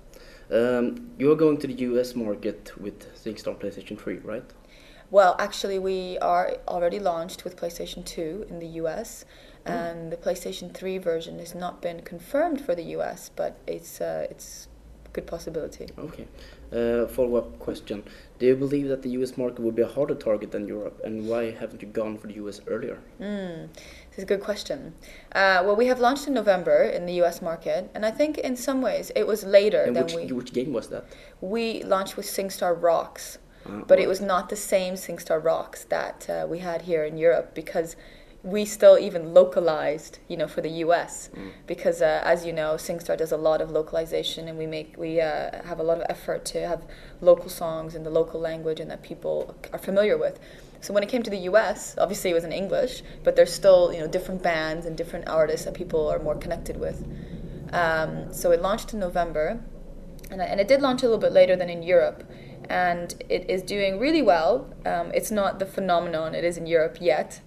[0.50, 4.44] Um, you are going to the US market with SingStar PlayStation 3, right?
[5.10, 9.24] Well, actually, we are already launched with PlayStation 2 in the US,
[9.66, 14.26] and the PlayStation 3 version has not been confirmed for the US, but it's uh,
[14.30, 14.68] it's
[15.06, 15.86] a good possibility.
[15.98, 16.26] Okay.
[16.72, 18.04] Uh, follow up question.
[18.38, 21.26] Do you believe that the US market would be a harder target than Europe, and
[21.26, 22.98] why haven't you gone for the US earlier?
[23.20, 23.66] Mm,
[24.10, 24.94] this is a good question.
[25.32, 28.54] Uh, well, we have launched in November in the US market, and I think in
[28.54, 31.04] some ways it was later And than which, we which game was that?
[31.40, 33.38] we launched with SingStar Rocks.
[33.66, 37.18] Ah, but it was not the same SingStar Rocks that uh, we had here in
[37.18, 37.96] Europe because
[38.42, 41.28] we still even localized, you know, for the U.S.
[41.36, 41.50] Mm.
[41.66, 45.20] because uh, as you know, SingStar does a lot of localization, and we make we
[45.20, 46.82] uh, have a lot of effort to have
[47.20, 50.40] local songs in the local language and that people are familiar with.
[50.80, 53.92] So when it came to the U.S., obviously it was in English, but there's still
[53.92, 57.04] you know different bands and different artists that people are more connected with.
[57.74, 59.60] Um, so it launched in November,
[60.30, 62.24] and, I- and it did launch a little bit later than in Europe,
[62.70, 64.72] and it is doing really well.
[64.86, 67.40] Um, it's not the phenomenon it is in Europe yet,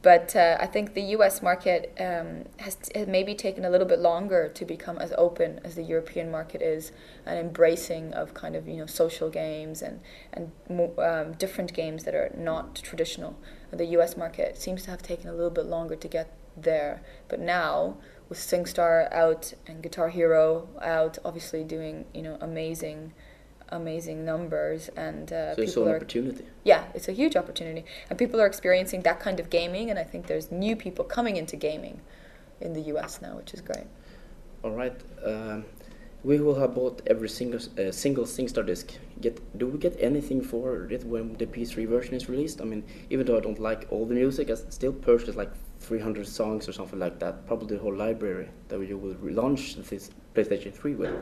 [0.00, 1.42] but uh, I think the U.S.
[1.42, 5.74] market um, has, has maybe taken a little bit longer to become as open as
[5.74, 6.92] the European market is,
[7.26, 10.00] and embracing of kind of you know social games and
[10.32, 10.50] and
[10.98, 13.36] um, different games that are not traditional.
[13.70, 14.16] The U.S.
[14.16, 17.98] market seems to have taken a little bit longer to get there, but now
[18.30, 23.12] with SingStar out and Guitar Hero out, obviously doing you know amazing,
[23.70, 26.44] amazing numbers, and uh, So people an are opportunity.
[26.64, 30.04] yeah, it's a huge opportunity, and people are experiencing that kind of gaming, and I
[30.04, 32.00] think there's new people coming into gaming
[32.60, 33.20] in the U.S.
[33.22, 33.86] now, which is great.
[34.62, 34.94] All right.
[35.24, 35.64] Um,
[36.22, 38.92] we will have bought every single uh, single SingStar disc.
[39.22, 42.60] Get do we get anything for it when the PS3 version is released?
[42.60, 46.28] I mean, even though I don't like all the music, I still purchased like 300
[46.28, 47.46] songs or something like that.
[47.46, 51.14] Probably the whole library that you will launch this PlayStation 3 with.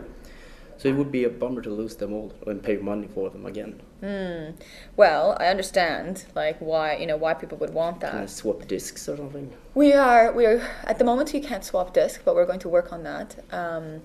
[0.78, 3.44] So it would be a bummer to lose them all and pay money for them
[3.46, 3.80] again.
[4.00, 4.52] Hmm.
[4.96, 8.30] Well, I understand like why you know why people would want Can I that.
[8.30, 9.52] swap discs or something?
[9.74, 12.68] We are we are at the moment we can't swap discs, but we're going to
[12.68, 13.36] work on that.
[13.52, 14.02] Um,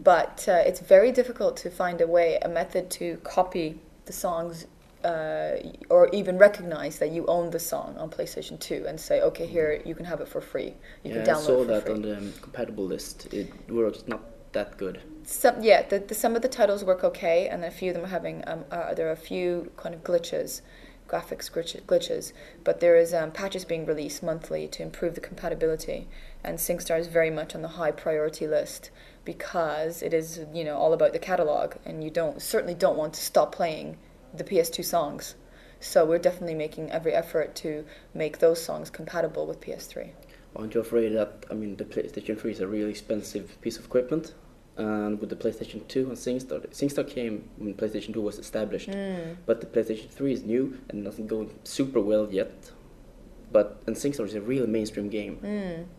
[0.00, 4.66] but uh, it's very difficult to find a way, a method to copy the songs.
[5.04, 5.58] Uh,
[5.88, 9.80] or even recognize that you own the song on PlayStation 2 and say, okay, here
[9.84, 10.74] you can have it for free.
[11.04, 11.94] You yeah, can I download saw it for that free.
[11.94, 13.32] on the um, compatible list.
[13.32, 14.22] It works not
[14.52, 15.00] that good.
[15.28, 18.04] Some yeah, the, the some of the titles work okay, and a few of them
[18.04, 20.60] are having um, uh, there are a few kind of glitches,
[21.08, 22.32] graphics glitches.
[22.62, 26.06] But there is um, patches being released monthly to improve the compatibility,
[26.44, 28.92] and SingStar is very much on the high priority list
[29.24, 33.14] because it is you know all about the catalog, and you don't certainly don't want
[33.14, 33.98] to stop playing
[34.32, 35.34] the PS2 songs.
[35.80, 40.10] So we're definitely making every effort to make those songs compatible with PS3.
[40.54, 43.86] Aren't you afraid that I mean the PlayStation 3 is a really expensive piece of
[43.86, 44.32] equipment,
[44.76, 49.36] and with the PlayStation 2 and SingStar, SingStar came when PlayStation 2 was established, mm.
[49.46, 52.70] but the PlayStation 3 is new and doesn't go super well yet.
[53.52, 55.38] But and SingStar is a real mainstream game.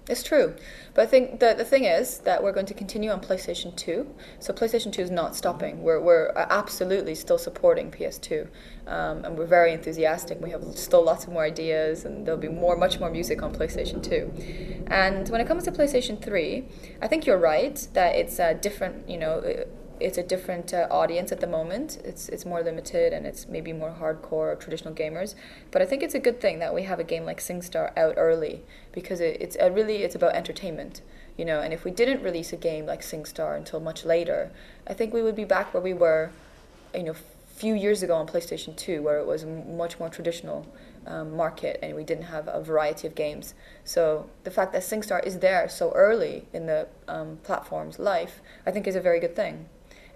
[0.10, 0.56] It's true.
[0.94, 4.08] But I think the, the thing is that we're going to continue on PlayStation 2.
[4.40, 5.82] So PlayStation 2 is not stopping.
[5.82, 8.48] We're, we're absolutely still supporting PS2.
[8.88, 10.40] Um, and we're very enthusiastic.
[10.42, 13.54] We have still lots of more ideas, and there'll be more, much more music on
[13.54, 14.86] PlayStation 2.
[14.88, 16.66] And when it comes to PlayStation 3,
[17.02, 19.66] I think you're right that it's a different, you know, uh,
[20.00, 22.00] it's a different uh, audience at the moment.
[22.04, 25.36] It's it's more limited and it's maybe more hardcore or traditional gamers.
[25.72, 28.16] But I think it's a good thing that we have a game like SingStar out
[28.18, 31.02] early because it, it's really it's about entertainment,
[31.38, 31.60] you know.
[31.60, 34.52] And if we didn't release a game like SingStar until much later,
[34.88, 36.32] I think we would be back where we were,
[36.94, 37.16] you know,
[37.58, 40.68] few years ago on PlayStation 2, where it was much more traditional
[41.08, 43.54] um, market and we didn't have a variety of games.
[43.84, 48.72] So the fact that SingStar is there so early in the um, platform's life, I
[48.72, 49.68] think is a very good thing.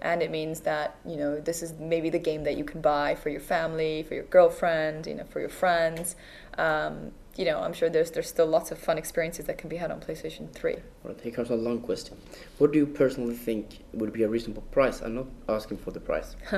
[0.02, 3.14] And it means that, you know, this is maybe the game that you can buy
[3.14, 6.16] for your family, for your girlfriend, you know, for your friends.
[6.58, 9.76] Um, you know, I'm sure there's there's still lots of fun experiences that can be
[9.76, 10.76] had on PlayStation 3.
[11.04, 12.18] Right, here comes a long question.
[12.58, 15.00] What do you personally think would be a reasonable price?
[15.00, 16.36] I'm not asking for the price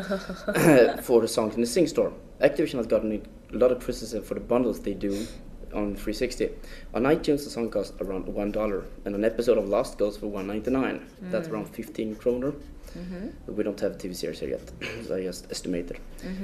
[1.02, 2.12] for the songs in the Sing Store.
[2.40, 3.12] Activision has gotten
[3.52, 5.26] a lot of criticism for the bundles they do
[5.74, 6.50] on 360.
[6.94, 10.26] On iTunes, the song costs around one dollar, and an episode of Lost goes for
[10.26, 11.02] 1.99.
[11.30, 12.54] That's around 15 kroner.
[13.46, 14.70] But we don't have TV series here yet,
[15.06, 15.98] so I just estimated.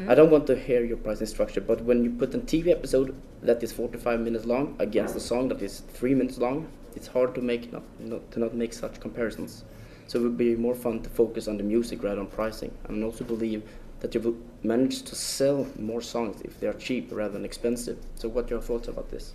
[0.08, 3.14] I don't want to hear your pricing structure, but when you put a TV episode
[3.42, 7.34] that is 45 minutes long against a song that is three minutes long, it's hard
[7.36, 9.64] to make not, not to not make such comparisons.
[10.06, 12.72] So it would be more fun to focus on the music rather than pricing.
[12.88, 13.62] And I also believe
[14.00, 17.98] that you will manage to sell more songs if they are cheap rather than expensive.
[18.16, 19.34] So what are your thoughts about this?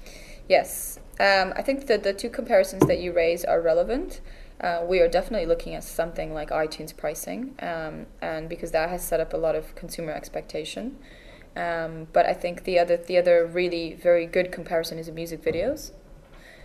[0.50, 4.22] Yes, um, I think that the two comparisons that you raise are relevant.
[4.62, 9.04] Uh, we are definitely looking at something like iTunes pricing, um, and because that has
[9.06, 10.98] set up a lot of consumer expectation.
[11.58, 15.92] Um, but I think the other the other really very good comparison is music videos.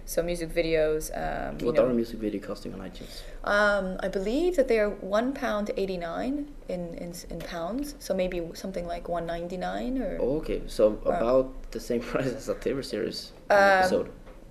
[0.06, 3.20] So music videos, um, What know, are a music video costing on iTunes?
[3.44, 7.94] um, I believe that they are one pound eighty nine in, in in pounds.
[8.00, 12.32] So maybe something like one ninety nine or Oh, okay, so about the same price
[12.32, 14.10] as a TV series Um, episode.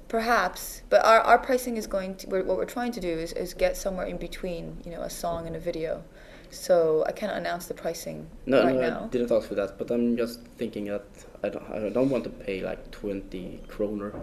[0.10, 3.32] Perhaps, but our, our pricing is going to, we're, what we're trying to do is,
[3.34, 6.04] is get somewhere in between, you know, a song and a video.
[6.50, 9.04] So I cannot announce the pricing no, right no, now.
[9.04, 11.06] I didn't ask for that, but I'm just thinking that
[11.44, 14.16] I don't, I don't want to pay like 20 kroner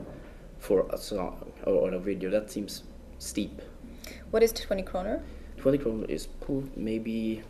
[0.58, 2.30] for a song or, or a video.
[2.30, 2.82] That seems
[3.18, 3.62] steep.
[4.32, 5.22] What is 20 kroner?
[5.58, 6.26] 20 kroner is
[6.74, 7.44] maybe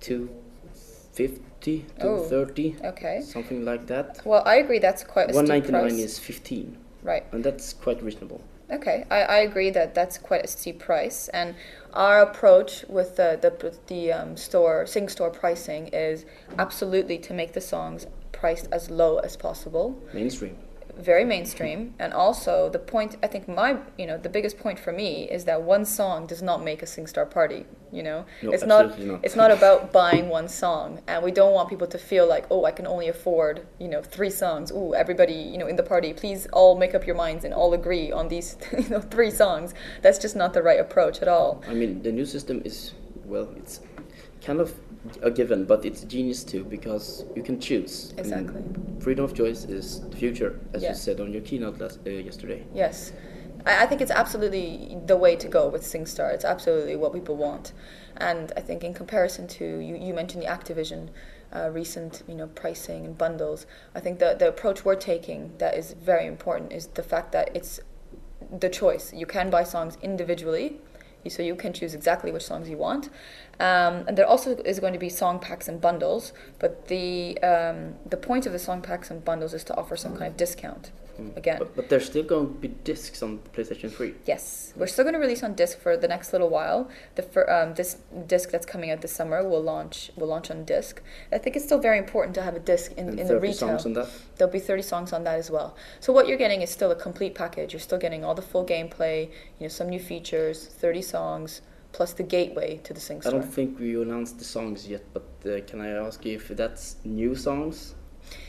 [0.00, 3.20] 250 to oh, 30 okay.
[3.20, 4.20] something like that.
[4.24, 7.24] Well i agree that's quite a 199 is 15 right.
[7.32, 8.42] And that's quite reasonable.
[8.70, 11.54] Okay I, I agree that that's quite a steep price and
[11.92, 16.24] our approach with the the, the um, store sing store pricing is
[16.58, 20.00] absolutely to make the songs priced as low as possible.
[20.14, 20.56] Mainstream
[20.98, 24.92] very mainstream, and also the point I think my you know the biggest point for
[24.92, 27.64] me is that one song does not make a Sing Star party.
[27.90, 29.20] You know, No, it's not, not.
[29.22, 32.64] it's not about buying one song, and we don't want people to feel like oh
[32.66, 34.70] I can only afford you know three songs.
[34.72, 37.72] Ooh, everybody you know in the party, please all make up your minds and all
[37.72, 39.72] agree on these you know three songs.
[40.02, 41.62] That's just not the right approach at all.
[41.68, 42.92] I mean, the new system is,
[43.24, 43.80] well, it's
[44.42, 44.74] kind of
[45.22, 48.10] a given, but it's genius too because you can choose.
[48.10, 48.62] And Exactly.
[49.00, 50.90] freedom of choice is the future, as Yeah.
[50.90, 52.64] you said on your keynote last, uh, yesterday.
[52.74, 53.12] Yes.
[53.66, 56.32] I, I think it's absolutely the way to go with SingStar.
[56.32, 57.72] It's absolutely what people want.
[58.16, 61.08] And I think in comparison to, you, you mentioned the Activision
[61.54, 65.76] uh, recent, you know, pricing and bundles, I think the, the approach we're taking that
[65.76, 67.80] is very important is the fact that it's
[68.50, 69.12] the choice.
[69.12, 70.80] You can buy songs individually,
[71.28, 73.06] so you can choose exactly which songs you want.
[73.60, 77.94] Um, and there also is going to be song packs and bundles, but the um,
[78.08, 80.92] the point of the song packs and bundles is to offer some kind of discount.
[81.36, 84.14] Again, But, but there's still going to be discs on PlayStation 3.
[84.26, 86.88] Yes, we're still going to release on disc for the next little while.
[87.16, 87.96] The fir- um, this
[88.26, 91.02] disc that's coming out this summer will launch will launch on disc.
[91.32, 93.68] I think it's still very important to have a disc in, And in the retail.
[93.68, 94.08] songs on that.
[94.36, 95.74] There'll be 30 songs on that as well.
[96.00, 97.72] So what you're getting is still a complete package.
[97.72, 99.26] You're still getting all the full gameplay,
[99.58, 101.62] you know, some new features, 30 songs,
[101.92, 105.24] plus the gateway to the Sing I don't think we announced the songs yet, but
[105.46, 107.94] uh, can I ask you if that's new songs?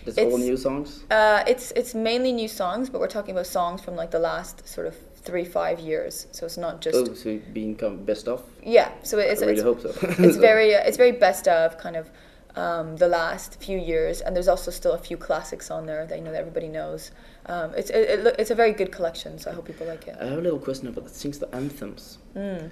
[0.08, 1.04] All It's- new songs?
[1.12, 4.68] Uh, it's it's mainly new songs, but we're talking about songs from like the last
[4.68, 6.28] sort of three five years.
[6.32, 8.42] So it's not just Oh, so being come best of?
[8.64, 8.90] yeah.
[9.04, 9.90] So it's I really it's, hope so.
[10.26, 12.10] it's very uh, it's very best of kind of
[12.56, 16.18] um, the last few years, and there's also still a few classics on there that
[16.18, 17.12] you know that everybody knows.
[17.46, 20.16] Um, it's it, it, it's a very good collection, so I hope people like it.
[20.20, 22.18] I have a little question about the Sings the Anthems.
[22.36, 22.70] Mm.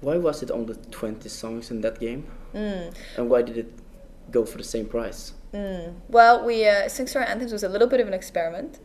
[0.00, 2.24] Why was it only 20 songs in that game?
[2.54, 2.94] Mm.
[3.16, 3.72] And why did it
[4.30, 5.32] go for the same price?
[5.52, 5.94] Mm.
[6.08, 8.80] Well, we uh, Sing Star Anthems was a little bit of an experiment.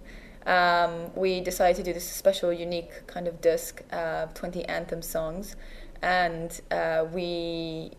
[0.45, 5.55] Um, we decided to do this special, unique kind of disc, uh, 20 anthem songs,
[6.01, 7.91] and uh, we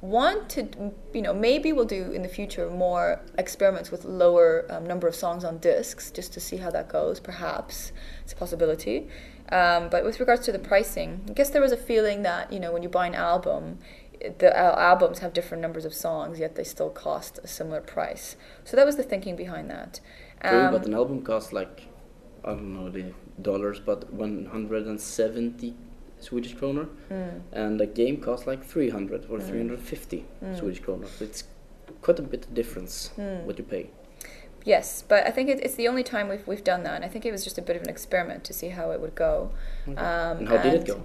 [0.00, 4.86] want to, you know, maybe we'll do in the future more experiments with lower um,
[4.86, 7.20] number of songs on discs, just to see how that goes.
[7.20, 9.08] Perhaps it's a possibility.
[9.50, 12.60] Um, but with regards to the pricing, I guess there was a feeling that you
[12.60, 13.78] know when you buy an album,
[14.38, 18.36] the albums have different numbers of songs, yet they still cost a similar price.
[18.64, 20.00] So that was the thinking behind that.
[20.42, 21.82] True, Um, but an album costs like,
[22.44, 25.74] I don't know the dollars, but 170
[26.20, 26.86] Swedish kroner.
[27.10, 30.58] mm, And a game costs like 300 or 350 Mm.
[30.58, 31.06] Swedish kroner.
[31.06, 31.44] So it's
[32.02, 33.44] quite a bit of difference Mm.
[33.44, 33.90] what you pay.
[34.64, 37.08] yes, but I think it, it's the only time we've we've done that, and I
[37.08, 39.50] think it was just a bit of an experiment to see how it would go.
[39.86, 41.02] Um, and how did it go?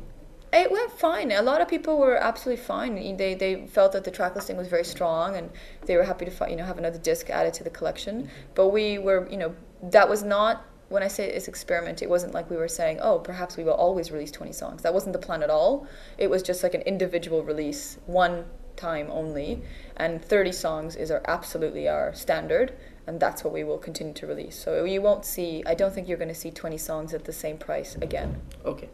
[0.54, 1.32] It went fine.
[1.32, 3.18] A lot of people were absolutely fine.
[3.18, 5.49] They they felt that the track listing was very strong, and
[5.88, 8.30] they were happy to you know have another disc added to the collection.
[8.54, 12.04] But we were you know that was not when I say it's experiment.
[12.04, 14.84] It wasn't like we were saying oh perhaps we will always release twenty songs.
[14.84, 15.88] That wasn't the plan at all.
[16.20, 18.45] It was just like an individual release, one
[18.76, 19.64] time only,
[19.97, 22.74] and thirty songs is our absolutely our standard.
[23.06, 24.56] And that's what we will continue to release.
[24.56, 25.64] So you won't see.
[25.66, 28.41] I don't think you're going to see 20 songs at the same price again.
[28.64, 28.89] Okay.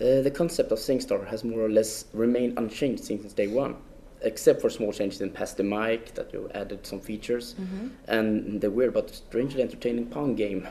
[0.00, 3.74] Uh, the concept of SingStar has more or less remained unchanged since day one,
[4.22, 7.88] except for small changes in Pass the Mic that you added some features, Mm-hmm.
[8.06, 10.68] and the weird but strangely entertaining Pong game.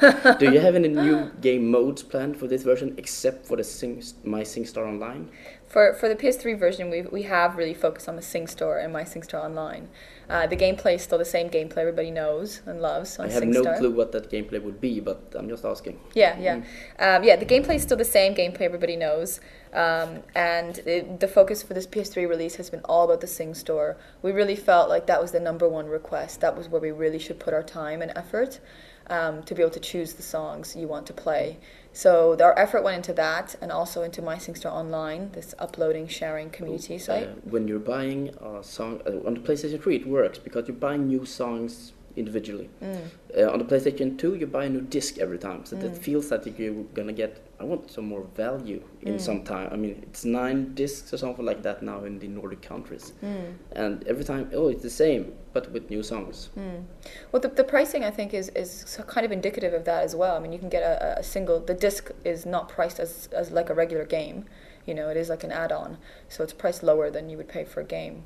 [0.38, 4.02] Do you have any new game modes planned for this version except for the Sing
[4.24, 5.28] My SingStar Online?
[5.70, 8.92] For for the PS3 version, we we have really focused on the Sing Store and
[8.92, 9.88] My Sing Store Online.
[10.28, 13.44] Uh, the gameplay is still the same gameplay everybody knows and loves on I have
[13.44, 13.64] SingStar.
[13.64, 16.00] no clue what that gameplay would be, but I'm just asking.
[16.12, 16.56] Yeah, yeah,
[16.98, 17.36] um, yeah.
[17.36, 19.38] The gameplay is still the same gameplay everybody knows,
[19.72, 23.54] um, and it, the focus for this PS3 release has been all about the Sing
[23.54, 23.96] Store.
[24.22, 26.40] We really felt like that was the number one request.
[26.40, 28.58] That was where we really should put our time and effort
[29.06, 31.58] um, to be able to choose the songs you want to play.
[31.92, 36.98] So our effort went into that, and also into My Online, this uploading, sharing community
[36.98, 37.26] site.
[37.28, 40.76] Uh, when you're buying a song uh, on the PlayStation 3, it works because you're
[40.76, 42.70] buying new songs individually.
[42.82, 42.98] Mm.
[43.36, 45.80] Uh, on the PlayStation 2, you buy a new disc every time, so Mm.
[45.82, 47.40] that feels like you're gonna get.
[47.60, 49.20] I want some more value in Mm.
[49.20, 49.68] some time.
[49.70, 53.52] I mean, it's nine discs or something like that now in the Nordic countries, Mm.
[53.72, 56.48] and every time, oh, it's the same, but with new songs.
[56.56, 56.84] Mm.
[57.30, 60.34] Well, the, the pricing I think is is kind of indicative of that as well.
[60.36, 61.60] I mean, you can get a, a single.
[61.60, 64.44] The disc is not priced as as like a regular game.
[64.86, 65.98] You know, it is like an add-on,
[66.28, 68.24] so it's priced lower than you would pay for a game.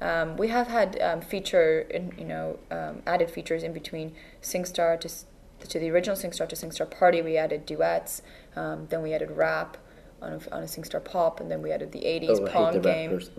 [0.00, 4.98] Um, we have had um, feature, in, you know, um, added features in between SingStar
[5.00, 5.08] to
[5.68, 7.22] to the original SingStar to SingStar Party.
[7.22, 8.22] We added duets,
[8.56, 9.76] um, then we added rap
[10.22, 13.10] on a, on a SingStar Pop, and then we added the '80s oh, Pong game.
[13.10, 13.30] rappers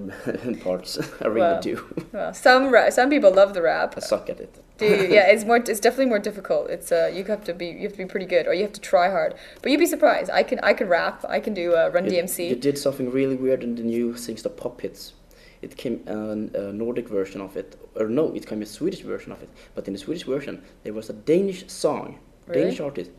[0.64, 0.98] parts.
[1.22, 2.06] I really Well, do.
[2.12, 3.94] Well, some ra- some people love the rap.
[3.98, 4.64] I suck at it.
[4.78, 4.96] Do you?
[5.16, 5.58] Yeah, it's more.
[5.58, 6.70] It's definitely more difficult.
[6.70, 8.74] It's uh, you have to be you have to be pretty good, or you have
[8.74, 9.36] to try hard.
[9.62, 10.30] But you'd be surprised.
[10.32, 11.24] I can I can rap.
[11.30, 12.50] I can do uh, Run You- DMC.
[12.50, 15.14] You did something really weird in the new SingStar Pop Hits.
[15.62, 19.32] It came an, a Nordic version of it, or no, it came a Swedish version
[19.32, 19.50] of it.
[19.76, 22.62] But in the Swedish version, there was a Danish song, Really?
[22.62, 23.12] Danish artist,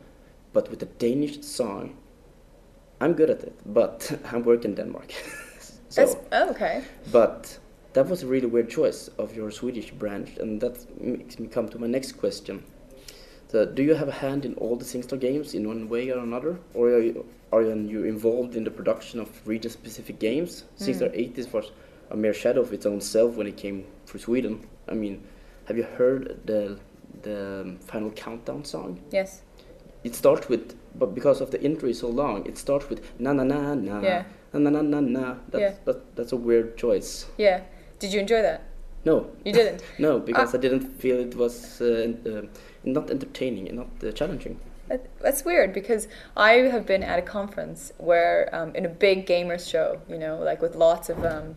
[0.53, 1.95] but with a Danish song.
[3.01, 5.11] I'm good at it, but I'm working in Denmark.
[5.89, 6.83] so, oh, okay.
[7.11, 7.59] but
[7.93, 11.69] that was a really weird choice of your Swedish branch, and that makes me come
[11.69, 12.63] to my next question.
[13.47, 16.19] So, do you have a hand in all the SingStar games in one way or
[16.19, 20.63] another, or are you, are you involved in the production of region-specific games?
[20.77, 20.85] Hmm.
[20.85, 21.71] SingStar 80s was
[22.09, 24.67] a mere shadow of its own self when it came through Sweden.
[24.87, 25.23] I mean,
[25.65, 26.79] have you heard the
[27.21, 28.99] the final countdown song?
[29.11, 29.41] Yes.
[30.03, 33.31] It starts with, but because of the intro is so long, it starts with na
[33.33, 34.23] na na na Yeah.
[34.51, 35.35] na na na na na.
[35.49, 35.73] That's, Yeah.
[35.85, 37.25] that, that's a weird choice.
[37.37, 37.61] Yeah.
[37.99, 38.61] Did you enjoy that?
[39.05, 39.81] No, You didn't.
[39.99, 40.57] no, because Ah.
[40.57, 42.41] I didn't feel it was uh, uh,
[42.83, 44.59] not entertaining and not uh, challenging.
[45.21, 49.67] That's weird because I have been at a conference where um, in a big gamers
[49.69, 51.55] show, you know, like with lots of um,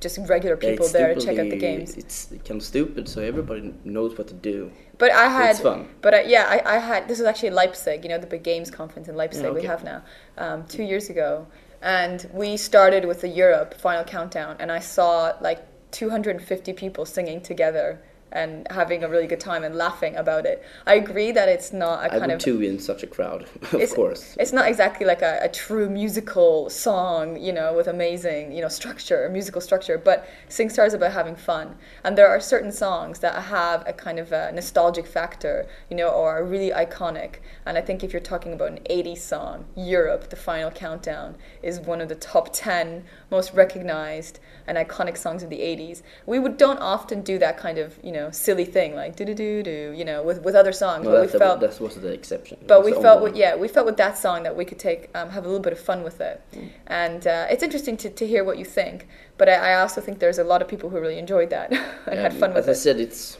[0.00, 1.96] just regular people there to check out the games.
[1.96, 4.70] It's kind of stupid, so everybody knows what to do.
[4.98, 5.88] But I had, it's fun.
[6.02, 7.08] but I, yeah, I, I had.
[7.08, 9.84] This was actually Leipzig, you know, the big games conference in Leipzig Yeah, we have
[9.84, 10.02] now,
[10.38, 11.46] um, two years ago,
[11.82, 15.60] and we started with the Europe final countdown, and I saw like
[15.92, 18.00] 250 people singing together
[18.36, 20.62] and having a really good time and laughing about it.
[20.86, 23.90] I agree that it's not a I kind of too in such a crowd, of
[23.94, 24.36] course.
[24.38, 28.68] It's not exactly like a, a true musical song, you know, with amazing, you know,
[28.68, 31.76] structure, musical structure, but SingStar is about having fun.
[32.04, 36.08] And there are certain songs that have a kind of a nostalgic factor, you know,
[36.08, 37.36] or are really iconic.
[37.64, 41.80] And I think if you're talking about an 80s song, Europe, the final countdown, is
[41.80, 46.02] one of the top 10 most recognized and iconic songs of the 80s.
[46.26, 49.34] We would, don't often do that kind of, you know, silly thing like do do
[49.34, 51.04] do do, you know, with, with other songs.
[51.04, 52.58] But we that, felt that was the exception.
[52.66, 55.30] But we felt with, yeah we felt with that song that we could take um,
[55.30, 56.42] have a little bit of fun with it
[56.86, 59.06] and uh, it's interesting to, to hear what you think
[59.38, 61.72] but I, I also think there's a lot of people who really enjoyed that
[62.06, 63.38] and Yeah, had fun with as I said, it's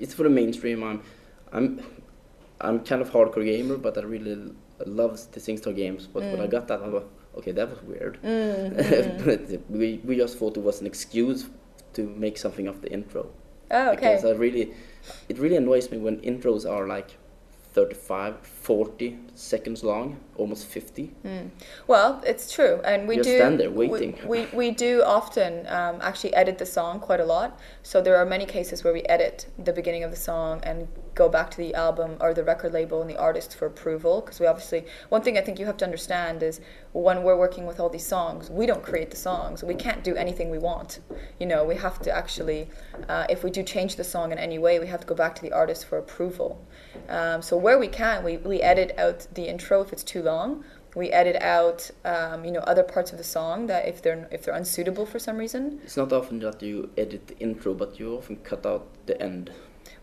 [0.00, 0.82] it's for the mainstream.
[0.82, 1.02] I'm
[1.52, 1.80] I'm
[2.60, 4.52] I'm kind of hardcore gamer, but I really
[4.86, 6.06] love the SingStar games.
[6.06, 6.50] But when I Mm.
[6.50, 7.04] got that, I was
[7.38, 7.52] okay.
[7.52, 8.18] That was weird.
[9.24, 11.48] but we we just thought it was an excuse
[11.94, 13.30] to make something of the intro.
[13.70, 14.72] Oh okay Because I really,
[15.28, 17.16] it really annoys me when intros are like
[17.74, 21.10] 35, 40 seconds long, almost 50.
[21.24, 21.50] Mm.
[21.88, 23.36] Well, it's true, and we Just do.
[23.36, 24.16] stand there we- waiting.
[24.24, 27.58] We, we, do often um, actually edit the song quite a lot.
[27.82, 31.28] So there are many cases where we edit the beginning of the song and go
[31.28, 34.20] back to the album or the record label and the artist for approval.
[34.20, 36.60] Because we obviously, one thing I think you have to understand is
[36.92, 39.62] when we're working with all these songs, we don't create the songs.
[39.62, 41.00] We can't do anything we want.
[41.38, 42.68] You know, we have to actually,
[43.08, 45.34] uh, if we do change the song in any way, we have to go back
[45.36, 46.64] to the artist for approval.
[47.08, 50.64] Um, so where we can, we, we edit out the intro if it's too long.
[50.96, 54.44] We edit out, um, you know, other parts of the song that if they're if
[54.44, 55.80] they're unsuitable for some reason.
[55.82, 59.50] It's not often that you edit the intro, but you often cut out the end.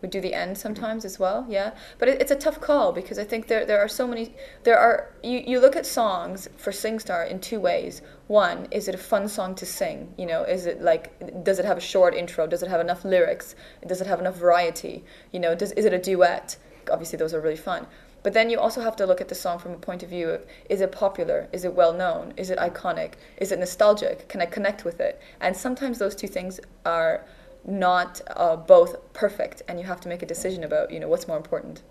[0.02, 1.72] We do the end sometimes as well, yeah.
[2.00, 4.34] But it, it's a tough call because I think there there are so many.
[4.64, 8.02] There are you, you look at songs for SingStar in two ways.
[8.28, 10.14] One, is it a fun song to sing?
[10.18, 12.48] You know, is it like does it have a short intro?
[12.48, 13.56] Does it have enough lyrics?
[13.86, 15.04] Does it have enough variety?
[15.32, 16.58] You know, does is it a duet?
[16.92, 17.86] Obviously, those are really fun.
[18.24, 20.30] But then you also have to look at the song from a point of view
[20.30, 21.48] of is it popular?
[21.52, 22.34] Is it well known?
[22.38, 23.14] Is it iconic?
[23.38, 24.28] Is it nostalgic?
[24.30, 25.20] Can I connect with it?
[25.40, 27.26] And sometimes those two things are
[27.66, 31.28] not uh, both perfect, and you have to make a decision about you know what's
[31.28, 31.84] more important.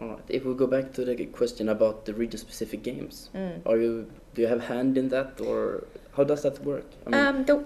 [0.00, 0.18] All right.
[0.28, 3.60] If we go back to the question about the region-specific games, Mm.
[3.66, 5.84] are you do you have hand in that, or
[6.16, 6.86] how does that work?
[7.06, 7.64] I mean, Um, the,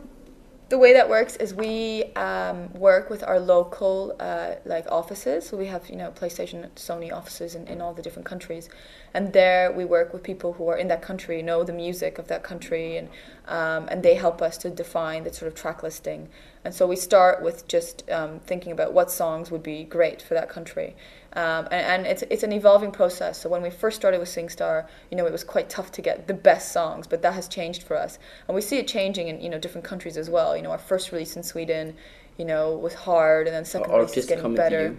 [0.70, 5.46] the way that works is we um, work with our local uh, like offices.
[5.46, 8.70] So we have you know PlayStation, Sony offices in, in all the different countries,
[9.12, 12.28] and there we work with people who are in that country, know the music of
[12.28, 13.08] that country, and
[13.46, 16.28] um, and they help us to define the sort of track listing.
[16.64, 20.32] And so we start with just um, thinking about what songs would be great for
[20.32, 20.96] that country.
[21.36, 23.40] Um, and, and it's, it's an evolving process.
[23.40, 26.28] So when we first started with SingStar, you know, it was quite tough to get
[26.28, 28.18] the best songs, but that has changed for us.
[28.46, 30.56] And we see it changing in, you know, different countries as well.
[30.56, 31.96] You know, our first release in Sweden,
[32.38, 34.96] you know, was hard, and then second Are release is getting better.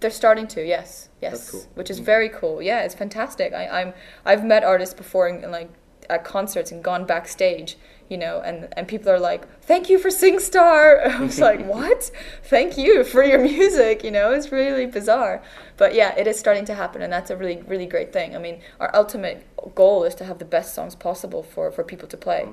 [0.00, 1.66] They're starting to, yes, yes, cool.
[1.74, 2.60] which is very cool.
[2.60, 3.54] Yeah, it's fantastic.
[3.54, 3.94] I, I'm
[4.26, 5.70] I've met artists before like
[6.10, 7.76] at concerts and gone backstage,
[8.08, 12.10] you know, and and people are like, "Thank you for SingStar." I was like, "What?
[12.44, 15.42] Thank you for your music." You know, it's really bizarre,
[15.76, 18.36] but yeah, it is starting to happen, and that's a really really great thing.
[18.36, 22.08] I mean, our ultimate goal is to have the best songs possible for for people
[22.08, 22.48] to play.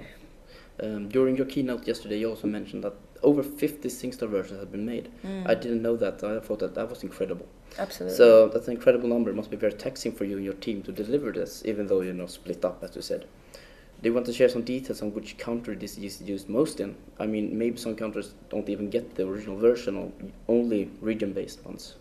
[0.82, 4.86] Um, during your keynote yesterday, you also mentioned that over 50 SingStar versions have been
[4.86, 5.10] made.
[5.46, 6.24] I didn't know that.
[6.24, 7.48] I thought that that was incredible.
[7.78, 8.18] Absolutely.
[8.18, 9.30] So that's an incredible number.
[9.30, 12.02] It must be very taxing for you and your team to deliver this, even though
[12.02, 13.26] you're not split up, as you said.
[14.04, 16.94] Do you want to share some details on which country this is used most in?
[17.20, 20.12] I mean, maybe some countries don't even get the original version, or
[20.50, 21.96] only region-based ones.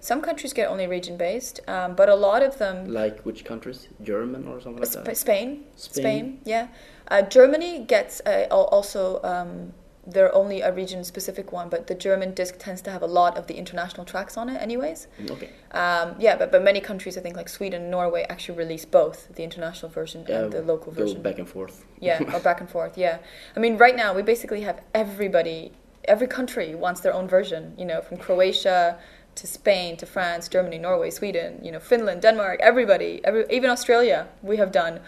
[0.00, 3.86] Some countries get only region based, um, but a lot of them Like which countries?
[4.02, 5.16] German or something like Sp- that?
[5.16, 6.02] Spain, Spain.
[6.02, 6.68] Spain, yeah.
[7.06, 9.72] Uh, Germany gets uh, also um,
[10.06, 13.36] they're only a region specific one, but the German disc tends to have a lot
[13.36, 15.06] of the international tracks on it, anyways.
[15.20, 15.48] Mm, Okay.
[15.72, 19.28] Um, yeah, but but many countries, I think like Sweden, and Norway, actually release both
[19.36, 21.16] the international version Yeah, and the local version.
[21.18, 21.84] go back and forth.
[22.00, 22.96] Yeah, or back and forth.
[22.98, 23.18] Yeah,
[23.56, 25.72] I mean, right now we basically have everybody,
[26.04, 27.74] every country wants their own version.
[27.78, 28.98] You know, from Croatia
[29.34, 31.60] to Spain to France, Germany, Norway, Sweden.
[31.62, 32.58] You know, Finland, Denmark.
[32.60, 35.00] Everybody, every, even Australia, we have done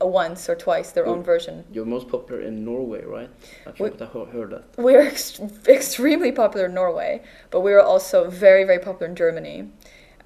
[0.00, 1.64] once or twice their own version.
[1.72, 3.30] You're most popular in Norway, right?
[3.66, 4.64] I think I heard that.
[4.76, 9.70] We're ex- extremely popular in Norway, but we are also very, very popular in Germany.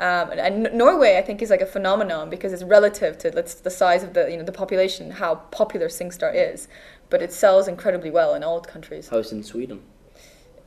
[0.00, 3.54] Um, and, and Norway, I think, is like a phenomenon because it's relative to let's,
[3.54, 6.68] the size of the you know the population, how popular SingStar is.
[7.10, 9.08] But it sells incredibly well in all countries.
[9.08, 9.82] How is it in Sweden?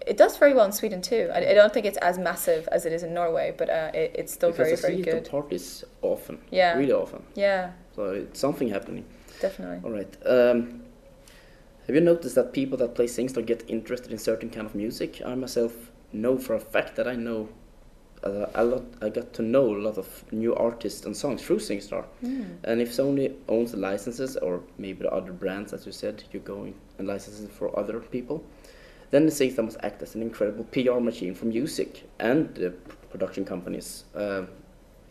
[0.05, 1.29] It does very well in Sweden too.
[1.33, 4.11] I, I don't think it's as massive as it is in Norway, but uh, it,
[4.15, 5.25] it's still because very, very see it good.
[5.33, 6.39] on parties often.
[6.51, 6.77] Yeah.
[6.77, 7.23] Really often.
[7.35, 9.05] Yeah, So it's something happening.
[9.41, 9.79] definitely.
[9.83, 10.15] All right.
[10.25, 10.81] Um,
[11.87, 15.21] have you noticed that people that play SingStar get interested in certain kind of music?
[15.25, 17.49] I myself know for a fact that I know
[18.23, 18.83] uh, a lot.
[19.01, 22.05] I got to know a lot of new artists and songs through SingStar.
[22.63, 26.41] And if Sony owns the licenses, or maybe the other brands, as you said, you're
[26.43, 28.41] going and licenses for other people,
[29.13, 32.71] then the SingStar must act as an incredible PR machine for music and the
[33.11, 34.05] production companies.
[34.15, 34.43] Uh,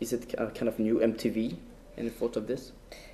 [0.01, 1.55] is it a kind of new MTV?
[1.97, 2.73] Any thoughts of this?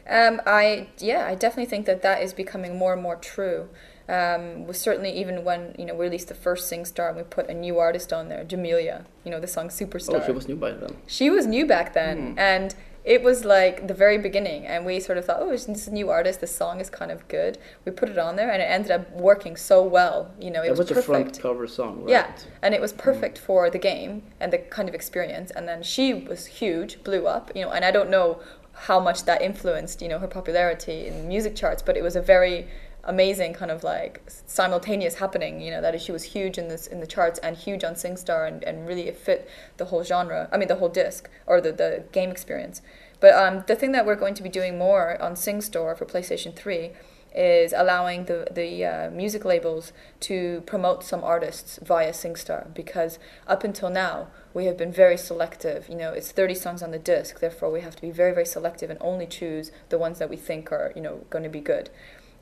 [0.10, 3.70] Um, I yeah, I definitely think that that is becoming more and more true.
[4.08, 7.48] Um, was certainly even when you know we released the first SingStar and we put
[7.50, 9.06] a new artist on there, Jamelia.
[9.24, 10.22] You know the song Superstar.
[10.22, 10.96] Oh, she was new by then.
[11.06, 12.40] She was new back then, Hmm.
[12.40, 14.66] and it was like the very beginning.
[14.66, 16.42] And we sort of thought, oh, this is a new artist.
[16.42, 17.58] The song is kind of good.
[17.86, 20.32] We put it on there, and it ended up working so well.
[20.40, 21.42] You know, it That was was a front perfect.
[21.42, 22.10] cover song, right?
[22.10, 22.32] Yeah,
[22.62, 22.98] and it was mm.
[22.98, 25.52] perfect for the game and the kind of experience.
[25.52, 27.72] And then she was huge, blew up, you know.
[27.72, 28.42] And I don't know
[28.74, 32.22] how much that influenced, you know, her popularity in music charts, but it was a
[32.22, 32.68] very
[33.04, 35.62] amazing kind of like simultaneous happening.
[35.62, 38.48] You know, that she was huge in this in the charts and huge on SingStar,
[38.48, 40.50] and, and really it fit the whole genre.
[40.52, 42.82] I mean, the whole disc or the the game experience.
[43.20, 46.56] But um, the thing that we're going to be doing more on SingStore for PlayStation
[46.56, 46.92] Three
[47.36, 53.64] is allowing the the uh, music labels to promote some artists via SingStar because up
[53.64, 55.88] until now we have been very selective.
[55.90, 58.46] You know, it's 30 songs on the disc, therefore we have to be very very
[58.46, 61.62] selective and only choose the ones that we think are you know going to be
[61.62, 61.90] good.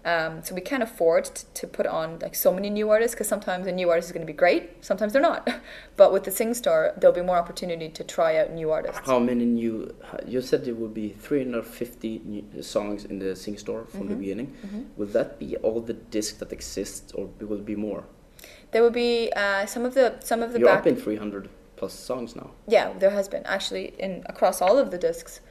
[0.08, 3.28] Um, so we can't afford t- to put on like so many new artists because
[3.28, 5.42] sometimes a new artist is going to be great, sometimes they're not.
[5.98, 9.02] but with the SingStar, there'll be more opportunity to try out new artists.
[9.06, 9.94] How many new?
[10.26, 14.20] You said there would be 350 new songs in the Sing Store from the Mm-hmm.
[14.22, 14.56] beginning.
[14.98, 18.04] Will that be all the discs that exist, or will it be more?
[18.72, 20.80] There will be uh, some of the some of the You're back.
[20.82, 22.50] up in 300 plus songs now.
[22.68, 25.42] Yeah, there has been actually in across all of the discs,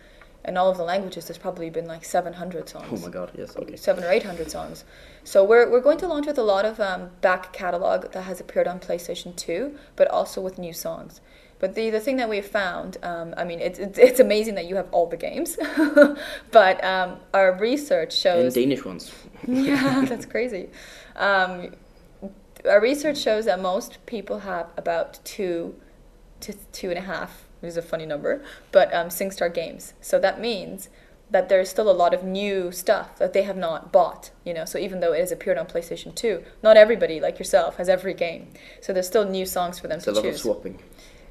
[0.47, 1.27] and all of the languages.
[1.27, 2.87] There's probably been like 700 songs.
[2.91, 3.33] Oh my god!
[3.37, 3.57] Yes.
[3.57, 3.77] Okay.
[3.77, 4.85] Seven or eight hundred songs.
[5.25, 8.41] So we're, we're going to launch with a lot of um, back catalog that has
[8.41, 11.21] appeared on PlayStation 2, but also with new songs.
[11.59, 14.57] But the, the thing that we have found, um, I mean, it's, it's, it's amazing
[14.57, 15.57] that you have all the games,
[16.53, 18.57] but um, our research shows.
[18.57, 19.11] And Danish ones.
[19.49, 20.69] yeah, that's crazy.
[21.17, 21.75] Um,
[22.69, 25.75] our research shows that most people have about two
[26.41, 29.95] to two and a half, is a funny number, but um, SingStar games.
[30.01, 30.89] So that means
[31.31, 34.65] that there's still a lot of new stuff that they have not bought, you know.
[34.65, 38.15] So even though it has appeared on PlayStation 2, not everybody, like yourself, has every
[38.15, 38.49] game.
[38.81, 40.37] So there's still new songs for them It's a to lot choose.
[40.37, 40.79] of swapping.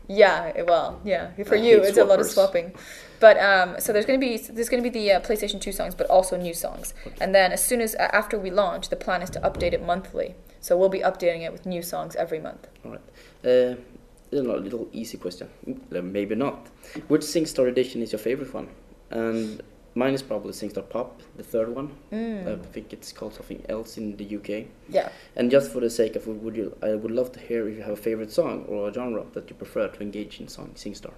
[0.07, 1.32] Yeah, well, yeah.
[1.45, 2.74] For I you, it's a lot of swapping.
[3.20, 6.07] But um, so there's gonna be there's gonna be the uh, PlayStation 2 songs, but
[6.12, 6.94] also new songs.
[7.20, 9.84] And then as soon as uh, after we launch, the plan is to update it
[9.84, 10.36] monthly.
[10.60, 12.68] So we'll be updating it with new songs every month.
[12.84, 13.02] All right.
[13.44, 13.76] Uh,
[14.36, 15.49] a little easy question,
[15.90, 16.68] maybe not.
[17.07, 18.70] Which SingStar edition is your favorite one?
[19.10, 19.62] And
[19.95, 21.95] mine is probably SingStar Pop, the third one.
[22.12, 22.60] Mm.
[22.60, 24.68] I think it's called something else in the UK.
[24.90, 25.10] Yeah.
[25.36, 27.84] And just for the sake of would you, I would love to hear if you
[27.84, 31.14] have a favorite song or a genre that you prefer to engage in song SingStar.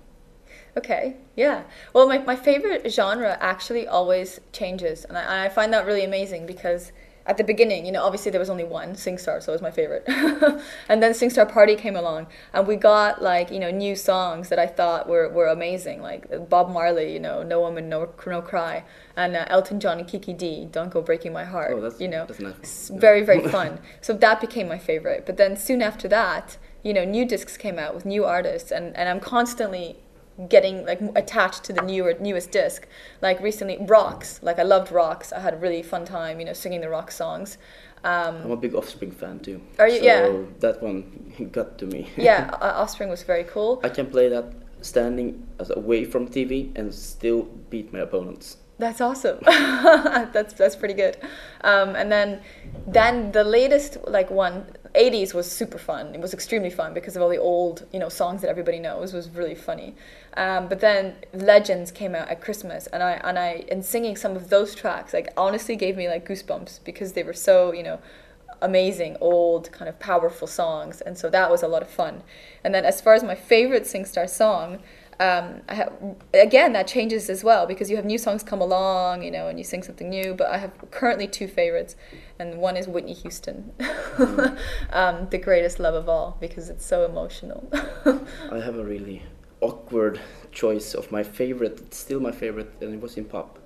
[0.75, 1.63] Okay, yeah.
[1.93, 6.03] Well, my, my favorite genre actually always changes, and I, and I find that really
[6.03, 6.91] amazing because
[7.27, 9.71] at the beginning, you know, obviously there was only one SingStar, so it was my
[9.71, 10.03] favorite.
[10.89, 14.59] and then SingStar Party came along, and we got like you know new songs that
[14.59, 18.83] I thought were, were amazing, like Bob Marley, you know, No Woman, No No Cry,
[19.15, 21.73] and uh, Elton John and Kiki D, Don't Go Breaking My Heart.
[21.75, 23.79] Oh, that's- you know, that's nice s- very very fun.
[24.01, 25.25] So that became my favorite.
[25.25, 28.95] But then soon after that, you know, new discs came out with new artists, and,
[28.95, 29.97] and I'm constantly
[30.49, 32.87] getting like attached to the newer newest disc.
[33.21, 34.39] Like recently, Rocks.
[34.43, 35.33] Like I loved Rocks.
[35.33, 37.57] I had a really fun time, you know, singing the rock songs.
[38.03, 39.59] Um, I'm a big Offspring fan too.
[39.79, 40.45] Are you- So yeah.
[40.59, 42.09] that one got to me.
[42.15, 43.81] yeah, uh, Offspring was very cool.
[43.83, 48.57] I can play that standing away from TV and still beat my opponents.
[48.79, 49.39] That's awesome.
[50.33, 51.17] that's that's pretty good.
[51.61, 52.41] Um, and then
[52.85, 56.13] then the latest like one 80s was super fun.
[56.13, 59.13] It was extremely fun because of all the old you know songs that everybody knows.
[59.13, 59.95] It was really funny.
[60.37, 64.35] Um, but then Legends came out at Christmas, and I and I and singing some
[64.35, 67.99] of those tracks like honestly gave me like goosebumps because they were so you know
[68.61, 72.21] amazing old kind of powerful songs and so that was a lot of fun.
[72.63, 74.79] And then as far as my favorite singstar song
[75.19, 75.93] um, I have,
[76.33, 79.57] again that changes as well because you have new songs come along you know and
[79.57, 81.95] you sing something new but i have currently two favorites
[82.37, 83.73] and one is whitney houston.
[84.91, 87.67] Um, the greatest love of all because it's so emotional.
[88.51, 89.21] I have a really
[89.61, 90.19] awkward
[90.51, 91.79] choice of my favorite.
[91.79, 93.59] It's still my favorite, and it was in pop.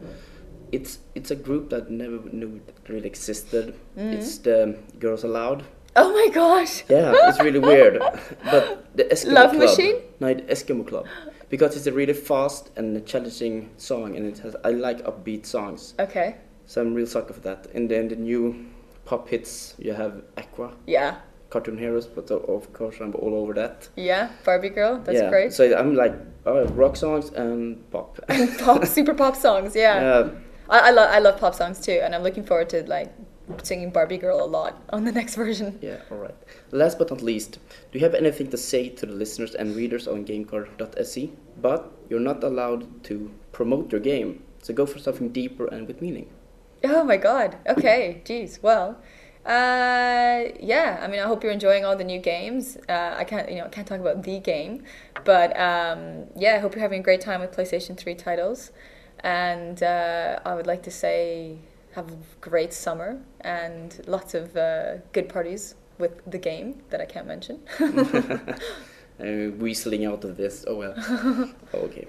[0.71, 3.75] It's it's a group that never knew that really existed.
[3.97, 4.13] Mm-hmm.
[4.13, 5.63] It's the Girls Aloud.
[5.97, 7.99] oh my gosh Yeah, it's really weird.
[8.45, 9.69] But the Eskimo Love Club.
[9.69, 9.97] Machine?
[10.21, 11.05] No, the Eskimo Club.
[11.49, 15.93] Because it's a really fast and challenging song, and it has I like upbeat songs,
[15.99, 16.37] okay
[16.71, 17.67] so I'm real sucker for that.
[17.73, 18.65] And then the new
[19.03, 21.17] pop hits, you have Aqua, yeah
[21.51, 23.89] Cartoon Heroes, but of course I'm all over that.
[23.95, 26.15] yeah barbie girl that's yeah, great So I'm like
[26.47, 28.19] uh, rock songs and pop.
[28.29, 30.29] And pop super pop songs yeah Yeah.
[30.71, 33.11] I, I love I love pop songs too, and I'm looking forward to like
[33.61, 35.77] singing Barbie Girl a lot on the next version.
[35.81, 36.35] Yeah, all right.
[36.71, 37.59] Last but not least,
[37.91, 41.31] do you have anything to say to the listeners and readers on GameCard.se?
[41.61, 46.01] But you're not allowed to promote your game, so go for something deeper and with
[46.01, 46.29] meaning.
[46.83, 47.57] Oh my God.
[47.67, 48.21] Okay.
[48.25, 48.63] Jeez.
[48.63, 48.97] Well.
[49.45, 50.99] Uh, yeah.
[51.01, 52.77] I mean, I hope you're enjoying all the new games.
[52.87, 54.83] Uh, I can't, you know, I can't talk about the game,
[55.23, 58.71] but um, yeah, I hope you're having a great time with PlayStation 3 titles.
[59.21, 61.57] And uh, I would like to say,
[61.93, 67.05] have a great summer and lots of uh, good parties with the game that I
[67.05, 67.59] can't mention.
[69.19, 70.65] Uh, weaseling out of this.
[70.67, 70.95] Oh well.
[71.75, 72.07] okay.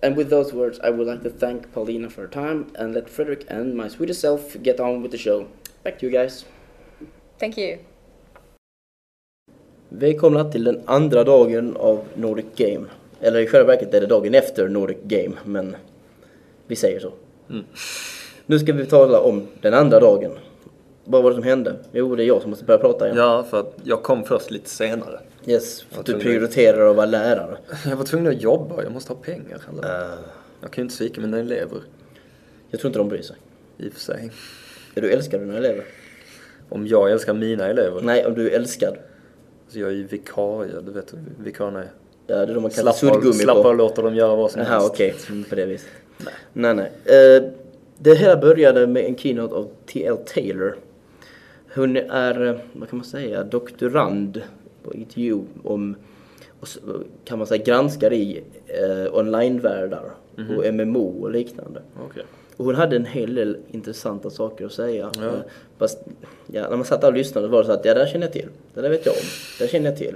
[0.00, 3.10] And with those words, I would like to thank Paulina for her time and let
[3.10, 5.48] Frederick and my Swedish self get on with the show.
[5.82, 6.44] Back to you guys.
[7.42, 7.78] Thank you.
[9.88, 12.86] Välkomna till den andra dagen av Nordic Game.
[13.20, 15.76] Eller i själva verket är det dagen efter Nordic Game, men
[16.66, 17.12] vi säger så.
[18.46, 20.38] Nu ska vi tala om den andra dagen.
[21.04, 21.76] Vad var det som hände?
[21.92, 23.18] Jo, det är jag som måste börja prata igen.
[23.18, 25.20] Ja, för att jag kom först lite senare.
[25.46, 27.56] Yes, för att du prioriterar att vara lärare.
[27.86, 29.62] Jag var tvungen att jobba, jag måste ha pengar.
[29.72, 30.04] Eller?
[30.12, 30.18] Uh,
[30.60, 31.78] Jag kan ju inte svika mina elever,
[32.70, 33.36] jag tror inte de bryr sig.
[33.78, 34.30] i och för sig.
[34.94, 35.84] Är du älskad av dina elever?
[36.74, 38.96] Om jag älskar mina elever, Nej, om du är älskad.
[39.68, 41.88] så jag är ju vikarie, du vet hur vikarierna är.
[42.26, 43.68] Ja, det är de man kallar Slappar, suddgummi slappar på.
[43.68, 44.90] och låter dem göra vad som Jaha, helst.
[44.90, 45.14] okej.
[45.30, 45.88] Mm, på det viset.
[46.52, 46.90] Nej, nej.
[47.04, 47.42] Eh,
[47.98, 50.16] det hela började med en keynote av T.L.
[50.34, 50.76] Taylor.
[51.74, 54.42] Hon är, eh, vad kan man säga, doktorand
[54.82, 55.96] på ITU om,
[57.24, 60.10] kan man säga, granskar i eh, onlinevärldar
[60.56, 61.82] och MMO och liknande.
[62.10, 62.22] Okej.
[62.62, 65.10] Och hon hade en hel del intressanta saker att säga.
[65.18, 65.26] Ja.
[65.26, 65.32] Eh,
[65.78, 65.98] Fast,
[66.46, 68.26] ja, när man satt där och lyssnade var det så att, ja det där känner
[68.26, 68.48] jag till.
[68.74, 69.20] Det där vet jag om.
[69.58, 70.14] Det där känner jag till.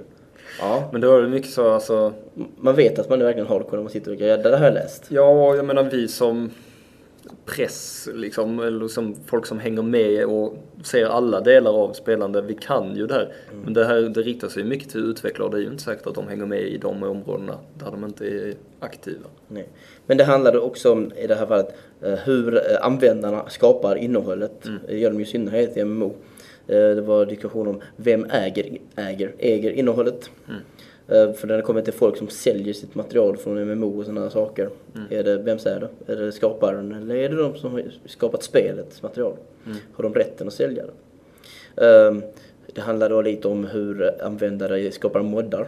[0.60, 2.12] Ja, Men då är det mycket så alltså,
[2.59, 4.64] man vet att man är verkligen hardcore när man sitter och ja, det där har
[4.64, 5.05] jag läst.
[5.09, 6.51] ja jag menar vi som
[7.47, 10.55] press liksom, eller som folk som hänger med och
[10.85, 13.32] ser alla delar av spelande, vi kan ju det här.
[13.65, 16.07] Men det här det riktar sig mycket till utvecklare och det är ju inte säkert
[16.07, 19.27] att de hänger med i de områdena där de inte är aktiva.
[19.48, 19.69] Nej.
[20.07, 24.69] Men det handlade också om, i det här fallet, eh, hur eh, användarna skapar innehållet.
[24.89, 26.15] Det gör de ju i synnerhet i MMO.
[26.66, 30.31] Eh, Det var diskussion om vem äger, äger, äger innehållet.
[30.48, 30.55] Eh,
[31.09, 34.70] För när det kommer till folk som säljer sitt material från MMO och sådana saker.
[35.11, 36.12] Är det, vem säger det?
[36.12, 39.33] Är det skaparen eller är det de som har skapat spelets material?
[39.93, 41.87] Har de rätten att sälja det?
[41.87, 42.23] Ehm,
[42.74, 45.66] Det handlar då lite om hur användare skapar moddar.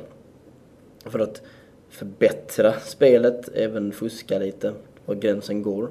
[1.04, 1.42] För att
[1.88, 4.72] förbättra spelet, även fuska lite,
[5.06, 5.88] var gränsen går.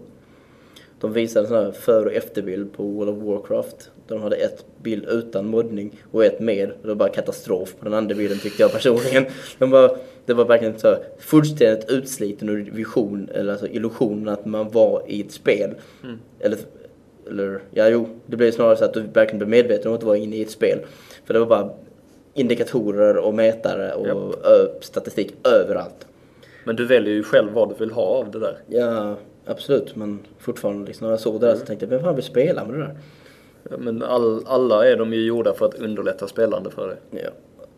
[1.00, 3.92] De visade en sån här för och efterbild på World of Warcraft.
[4.08, 6.72] De hade ett bild utan moddning och ett med.
[6.82, 9.26] Det var bara katastrof på den andra bilden tyckte jag personligen.
[9.58, 14.46] De var, det var verkligen så här fullständigt utsliten ur vision, eller alltså illusionen att
[14.46, 15.76] man var i ett spel.
[16.40, 16.60] Eller,
[17.30, 20.08] eller, ja jo, det blev snarare så att du verkligen blev medveten om att du
[20.08, 20.80] var inne i ett spel.
[21.26, 21.70] För det var bara
[22.34, 26.08] indikatorer och mätare och ö, statistik överallt.
[26.64, 28.58] Men du väljer ju själv vad du vill ha av det där.
[28.68, 29.16] Ja,
[29.48, 29.96] absolut.
[29.96, 32.66] Men fortfarande liksom, när jag såg det där så tänkte jag, vem fan vill spela
[32.66, 32.98] med det där?
[33.70, 36.98] Ja, Men all, alla är de ju gjorda för att underlätta spelande för dig.
[37.24, 37.30] Ja.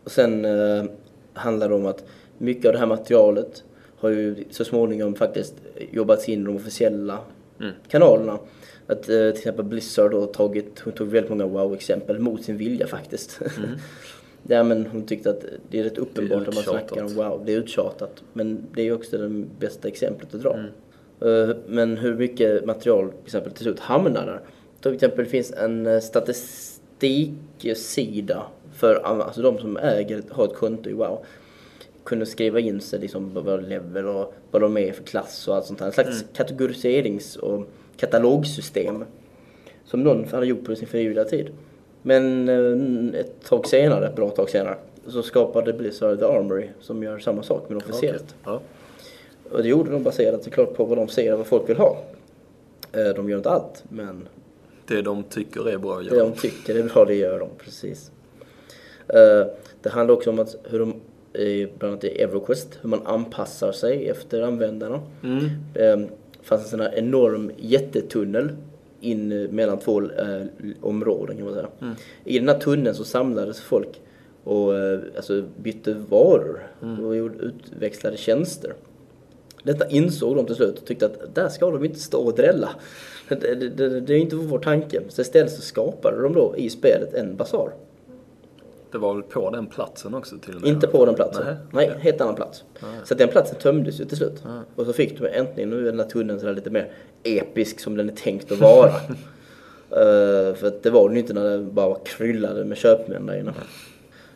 [0.04, 0.84] Och sen eh,
[1.32, 2.04] handlar det om att
[2.38, 3.64] mycket av det här materialet
[3.98, 5.54] har ju så småningom faktiskt
[5.90, 7.18] jobbats in i de officiella
[7.88, 8.38] kanalerna.
[8.86, 12.86] Att eh, till exempel Blizzard har tagit, hon tog väldigt många wow-exempel mot sin vilja
[12.86, 13.40] faktiskt.
[14.42, 17.52] ja men hon tyckte att det är rätt uppenbart att man snackar om wow, det
[17.52, 18.22] är uttjatat.
[18.32, 20.54] Men det är ju också det bästa exemplet att dra.
[20.54, 20.64] Eh,
[21.66, 24.40] Men hur mycket material till exempel till slut hamnar där.
[24.80, 30.92] Till exempel finns en eh, statistiksida för alltså de som äger, har ett konto i
[30.92, 31.18] WoW.
[32.04, 35.64] Kunde skriva in sig liksom vad level och vad de är för klass och allt
[35.64, 35.86] sånt här.
[35.86, 37.66] En slags kategoriserings och
[37.96, 39.04] katalogsystem.
[39.84, 41.50] Som någon hade gjort på sin frivilliga tid.
[42.02, 42.76] Men eh,
[43.20, 44.76] ett tag senare, ett bra tag senare,
[45.06, 48.34] så skapade Blizzard The Armory som gör samma sak men officiellt.
[48.44, 48.60] Ja.
[49.50, 52.02] Och det gjorde de baserat såklart på vad de ser vad folk vill ha.
[52.92, 54.28] Eh, De gör inte allt, men
[54.86, 56.28] Det de tycker är bra att det göra.
[56.28, 57.48] de tycker är bra, det gör de.
[57.64, 58.10] Precis.
[59.08, 59.46] Eh,
[59.82, 60.94] Det handlar också om att hur de,
[61.78, 65.00] bland annat i Everquest, hur man anpassar sig efter användarna.
[65.22, 65.48] Mm.
[65.74, 66.08] Det
[66.42, 68.50] fanns en sån här enorm jättetunnel
[69.00, 70.42] in mellan två eh,
[70.80, 71.68] områden kan man säga.
[72.24, 74.00] I den här tunneln så samlades folk
[74.44, 76.60] och eh, alltså, bytte varor
[77.06, 78.72] och gjorde, utväxlade tjänster.
[79.62, 82.70] Detta insåg de till slut och tyckte att där ska de inte stå och drälla.
[83.28, 85.00] Det, det, det, är inte vår tanke.
[85.08, 87.72] Så istället så skapade de då i spelet en basar.
[88.92, 90.70] Det var väl på den platsen också till och med?
[90.70, 91.44] Inte på den platsen.
[91.44, 91.56] Nej.
[91.72, 92.64] Nej, helt annan plats.
[93.04, 94.42] Så att den platsen tömdes ju till slut.
[94.74, 96.92] Och så fick de äntligen, nu är den här tunneln sådär lite mer
[97.22, 98.92] episk som den är tänkt att vara.
[99.92, 103.40] Eh, för att det var den ju inte när det bara kryllade med köpmän där
[103.40, 103.50] inne.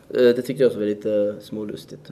[0.09, 2.11] Eh, det tyckte jag också var lite smålustigt.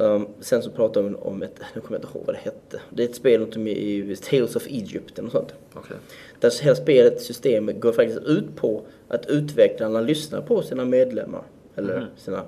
[0.00, 2.80] Um, sen så pratade de om ett, nu kommer jag inte ihåg vad det hette.
[2.90, 5.54] Det är ett spel som är i Tales of Egypt eller sånt.
[5.74, 5.96] Okej.
[6.40, 11.42] Där hela spelet, systemet, går faktiskt ut på att utvecklarna lyssnar på sina medlemmar.
[11.76, 12.42] Eller sina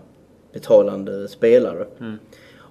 [0.53, 1.87] betalande spelare.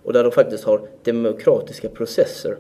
[0.03, 2.57] Och där de faktiskt har demokratiska processer.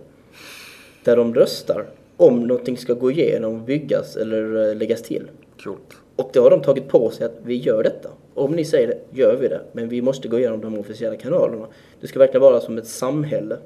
[1.03, 1.85] Där de röstar
[2.17, 5.29] om någonting ska gå igenom, byggas eller eh, läggas till.
[5.63, 5.95] Coolt.
[6.15, 8.09] Och då har de tagit på sig att vi gör detta.
[8.39, 9.61] Om ni säger det, gör vi det.
[9.71, 11.67] Men vi måste gå igenom de officiella kanalerna.
[12.01, 13.57] Det ska verkligen vara som ett samhälle.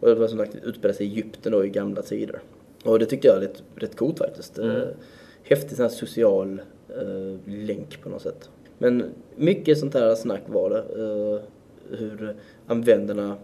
[0.00, 2.40] Och det var som sagt utspelat sig i Egypten då i gamla tider.
[2.84, 4.58] Och det tyckte jag är rätt, rätt coolt faktiskt.
[4.58, 4.86] Mm.
[5.42, 8.50] Häftig sån här social eh, länk på något sätt.
[8.78, 9.04] Men
[9.36, 10.78] mycket sånt här snack var det.
[10.78, 11.40] Eh,
[11.98, 12.34] hur
[12.66, 13.36] användarna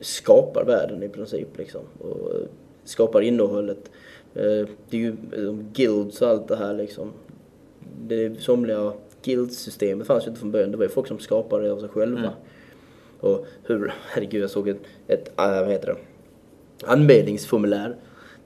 [0.00, 1.80] skapar världen i princip liksom.
[1.98, 2.46] Och eh,
[2.84, 3.90] skapar innehållet.
[4.34, 7.12] Eh, det är ju eh, guilds och allt det här liksom.
[8.06, 8.92] Det är somliga
[9.26, 10.70] guildsystemet fanns ju inte från början.
[10.70, 12.32] Det var ju folk som skapade det av sig själva.
[13.20, 15.96] Och hur, herregud jag såg ett, ett äh, vad heter det?
[16.86, 17.96] Anmälningsformulär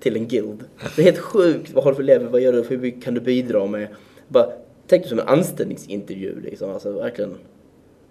[0.00, 0.64] till en guild.
[0.96, 1.72] Det är helt sjukt.
[1.74, 2.28] Vad har du för level?
[2.28, 2.62] Vad gör du?
[2.62, 3.88] Hur mycket kan du bidra med?
[4.28, 4.52] Bara,
[4.86, 6.70] tänk dig som en anställningsintervju liksom.
[6.70, 7.34] Alltså verkligen.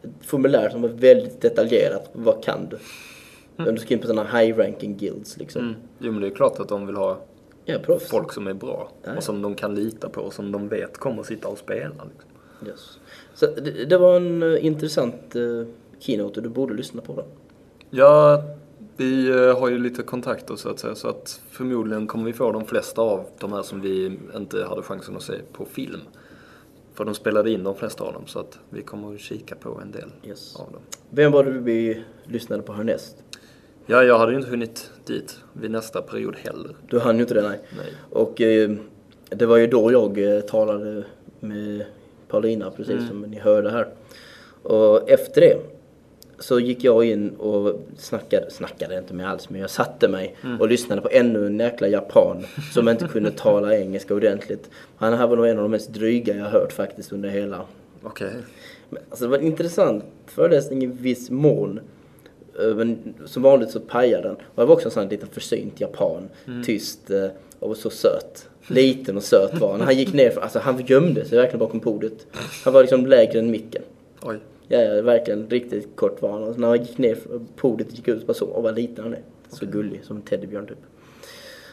[0.02, 2.10] Ett formulär som är väldigt detaljerat.
[2.14, 2.78] Vad kan du?
[3.66, 5.62] Om du ska in på sådana high ranking guilds liksom.
[5.62, 5.76] Mm.
[6.00, 7.22] Jo men det är klart att de vill ha
[7.66, 8.92] Ja, folk som är bra.
[9.04, 9.18] Ja.
[9.18, 11.90] Och som de kan lita på och som de vet kommer att sitta och spela.
[11.90, 12.29] Liksom.
[12.68, 13.00] Yes.
[13.34, 15.68] Så det, det var en eh, intressant uh,
[16.00, 17.26] keynote och du borde lyssna på den.
[17.90, 18.44] Ja,
[18.98, 20.96] vi eh, har ju lite kontakter så att säga.
[20.96, 24.82] Så att förmodligen kommer vi få de flesta av de här som vi inte hade
[24.82, 26.00] chansen att se på film.
[26.94, 29.80] För de spelade in de flesta av dem så att vi kommer att kika på
[29.82, 30.56] en del Yes.
[30.56, 30.82] av dem.
[31.10, 33.16] Vem var det vi lyssnade på härnäst?
[33.86, 36.76] Ja, jag hade ju inte hunnit dit vid nästa period heller.
[36.90, 37.60] Du hann ju inte det, nej.
[37.78, 37.94] Nej.
[38.10, 38.72] Och eh,
[39.30, 41.04] det var ju då jag eh, talade
[41.40, 41.86] med
[42.30, 43.88] Paulina, precis som ni hörde här.
[44.64, 45.58] Och efter det
[46.40, 50.70] så gick jag in och snackade, snackade inte med alls, men jag satte mig och
[50.70, 54.70] lyssnade på ännu en jäkla japan som inte kunde tala engelska ordentligt.
[54.98, 57.66] Han här var nog en av de mest dryga jag hört faktiskt under hela
[58.04, 58.34] Okej.
[58.90, 61.80] Men, alltså det var en intressant föreläsning i viss mån.
[62.60, 64.36] Eh, Men som vanligt så pajade den.
[64.36, 66.30] Och det var också en sån här liten försynt japan.
[66.48, 66.64] Mm.
[66.64, 67.28] Tyst eh,
[67.60, 68.49] och så söt.
[68.70, 69.82] Liten och söt var han.
[69.82, 72.28] Han gick ner, alltså han gömde sig verkligen bakom podiet.
[72.64, 73.82] Han var liksom lägre än micken.
[74.22, 74.38] Oj.
[74.68, 76.44] Ja, ja, verkligen riktigt kort var han.
[76.44, 77.18] Och när han gick ner,
[77.56, 79.22] podiet gick ut, bara så, och vad liten han är.
[79.50, 80.78] Så gullig, som en teddybjörn typ.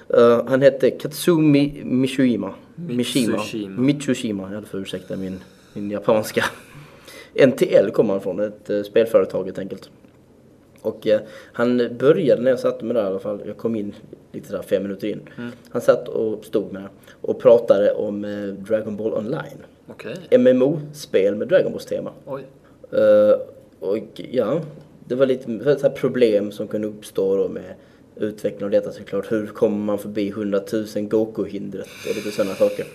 [0.09, 2.55] Eh, han hette Katsumi Mishima.
[2.75, 3.43] Mishima.
[3.69, 4.53] Mitsushima.
[4.53, 5.41] Jag får ursäkta min,
[5.73, 6.45] min japanska.
[7.47, 9.91] NTL kommer han från, ett uh, spelföretag helt enkelt.
[10.81, 11.21] Och eh,
[11.53, 13.95] han började när jag satt med det här, i alla fall, jag kom in
[14.37, 15.21] lite sådär fem minuter in.
[15.71, 16.89] Han satt och stod med
[17.21, 19.63] och pratade om eh, Dragon Ball online.
[19.87, 20.39] Okej.
[20.39, 22.11] MMO-spel med Dragon Balls tema.
[22.27, 22.43] Oj.
[22.93, 23.41] Eh,
[23.81, 24.61] och ja,
[25.09, 27.75] det var lite problem som kunde uppstå då med
[28.17, 29.33] utveckling av detta såklart.
[29.33, 32.87] Hur kommer man förbi 100 000 Goku-hindret och lite sådana saker.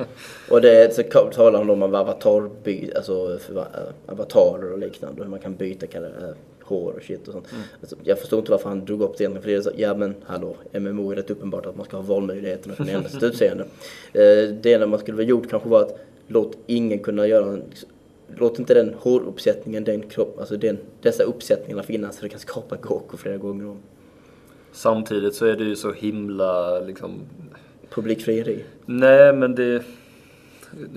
[0.50, 1.02] och det så
[1.32, 3.64] talar han om avatarby, alltså för, äh,
[4.06, 5.22] avatarer och liknande.
[5.22, 7.46] Hur man kan byta kalla- äh, hår och shit och sånt.
[7.80, 9.42] Alltså, jag förstår inte varför han drog upp det egentligen.
[9.42, 12.04] För det är så, ja men hallå, MMO är rätt uppenbart att man ska ha
[12.04, 13.64] valmöjligheten och kunna ändra sitt utseende.
[14.12, 15.98] Eh, det enda man skulle ha gjort kanske var att
[16.28, 17.62] låt ingen kunna göra en
[18.36, 22.76] Låt inte den håruppsättningen, den kropp, alltså den, dessa uppsättningarna finnas så du kan skapa
[22.76, 23.76] Goku flera gånger om.
[24.72, 27.20] Samtidigt så är det ju så himla liksom...
[27.90, 28.64] Publikfrieri.
[28.86, 29.82] Nej men det...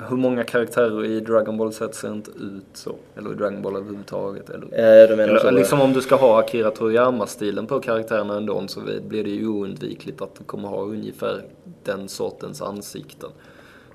[0.10, 2.96] Hur många karaktärer i Dragon Ball Z ser inte ut så?
[3.16, 4.50] Eller i Dragon Ball överhuvudtaget?
[4.50, 4.66] Eller,
[5.04, 5.48] Eh, du menar så?
[5.48, 9.48] eller liksom om du ska ha Akira Toriyama-stilen på karaktärerna ändå så blir det ju
[9.48, 11.42] oundvikligt att du kommer ha ungefär
[11.84, 13.30] den sortens ansikten.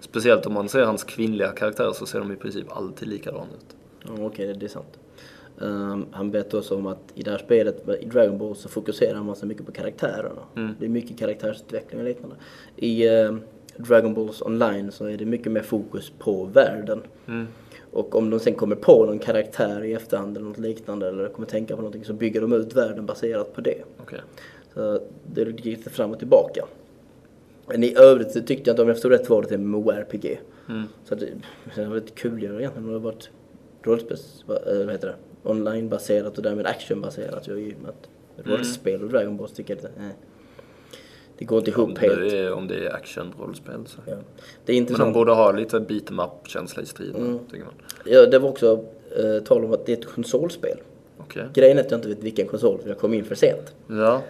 [0.01, 3.77] Speciellt om man ser hans kvinnliga karaktärer så ser de i princip alltid likadana ut.
[4.07, 4.99] Ja, Okej, det är sant.
[5.63, 9.23] Ehm, han berättade också om att i det här spelet, i Dragon Ball, så fokuserar
[9.23, 10.43] man så mycket på karaktärerna.
[10.79, 12.37] Det är mycket karaktärsutveckling och liknande.
[12.77, 13.41] I ehm,
[13.77, 17.03] Dragon Balls online så är det mycket mer fokus på världen.
[17.93, 21.49] Och om de sen kommer på någon karaktär i efterhand eller något liknande eller kommer
[21.49, 23.83] tänka på någonting så bygger de ut världen baserat på det.
[24.03, 24.21] Okej.
[24.75, 25.01] Så
[25.35, 26.65] det gick lite fram och tillbaka.
[27.67, 30.41] Men i övrigt så tyckte jag inte, om jag förstod rätt, var det ett MMORPG.
[31.05, 31.27] Så att det,
[31.75, 33.31] det var lite kuligare egentligen om det varit
[33.83, 35.15] rollspels, vad eh, vad heter det,
[35.51, 37.47] online-baserat och därmed actionbaserat.
[37.47, 38.09] Jag i och med att
[38.47, 40.09] rollspel och Dragon Balls tycker jag lite, eh.
[41.39, 42.21] Det går inte Om ihop helt.
[42.31, 43.99] det är, om det är action-rollspel så.
[44.07, 44.13] Ja.
[44.13, 44.23] Det är Men
[44.67, 45.15] de intressant.
[45.15, 47.75] borde ha lite beat em up-känsla i striden, tycker man.
[48.05, 48.85] Ja, det var också
[49.19, 50.79] eh, tal om att det är ett konsolspel.
[51.19, 51.47] Okej.
[51.55, 53.75] Grejen är att jag inte vet vilken konsol, för jag kom in för sent.
[53.87, 54.23] Ja.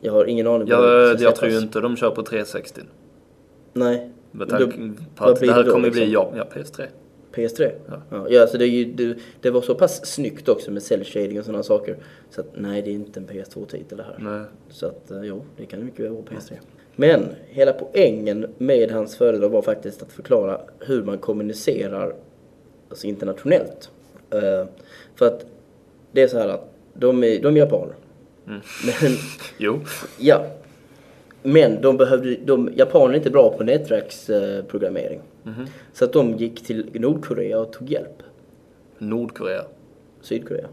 [0.00, 2.80] Jag har ingen aning vad Jag, det jag tror ju inte de kör på 360.
[3.72, 4.10] Nej.
[4.30, 6.12] Med tanke på att det här kommer bli, liksom?
[6.36, 6.86] ja, ja, PS3.
[7.34, 7.72] PS3?
[7.86, 8.02] Ja.
[8.10, 11.38] Ja, ja alltså det, ju, det, det var så pass snyggt också med cell shading
[11.38, 11.96] och sådana saker.
[12.30, 14.16] Så att nej, det är inte en PS2-titel det här.
[14.18, 14.44] Nej.
[14.70, 16.52] Så att eh, jo, det kan mycket väl vara PS3.
[16.96, 22.14] Men hela poängen med hans föredrag var faktiskt att förklara hur man kommunicerar
[22.88, 23.90] alltså internationellt.
[24.30, 24.66] Eh,
[25.14, 25.46] för att
[26.12, 27.94] det är så här att de är, de är japaner.
[28.46, 28.60] Mm.
[28.86, 29.12] Men
[29.58, 29.80] Jo.
[30.18, 30.46] Ja.
[31.42, 35.20] Men de behövde, de, japaner är inte bra på nätverksprogrammering.
[35.44, 35.66] Mhm.
[35.92, 38.22] Så att de gick till Nordkorea och tog hjälp.
[38.98, 39.64] Nordkorea.
[40.20, 40.66] Sydkorea.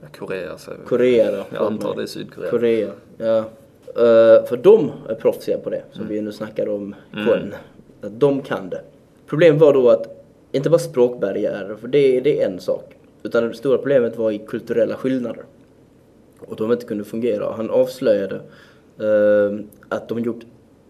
[0.00, 0.84] Ja, Korea säger vi.
[0.84, 1.44] Korea då.
[1.52, 2.50] Jag antar det är Sydkorea.
[2.50, 3.38] Korea, ja.
[3.86, 7.54] Eh, för de är proffsiga på det, som vi nu snackar om Kon.
[8.00, 8.80] Att de kan det.
[9.26, 12.94] Problemet var då att, inte bara språkbarriärer, för det, det är en sak.
[13.22, 15.44] Utan det stora problemet var i kulturella skillnader.
[16.40, 17.52] Och de inte kunde fungera.
[17.52, 18.34] Han avslöjade
[18.98, 20.40] eh, att de gjort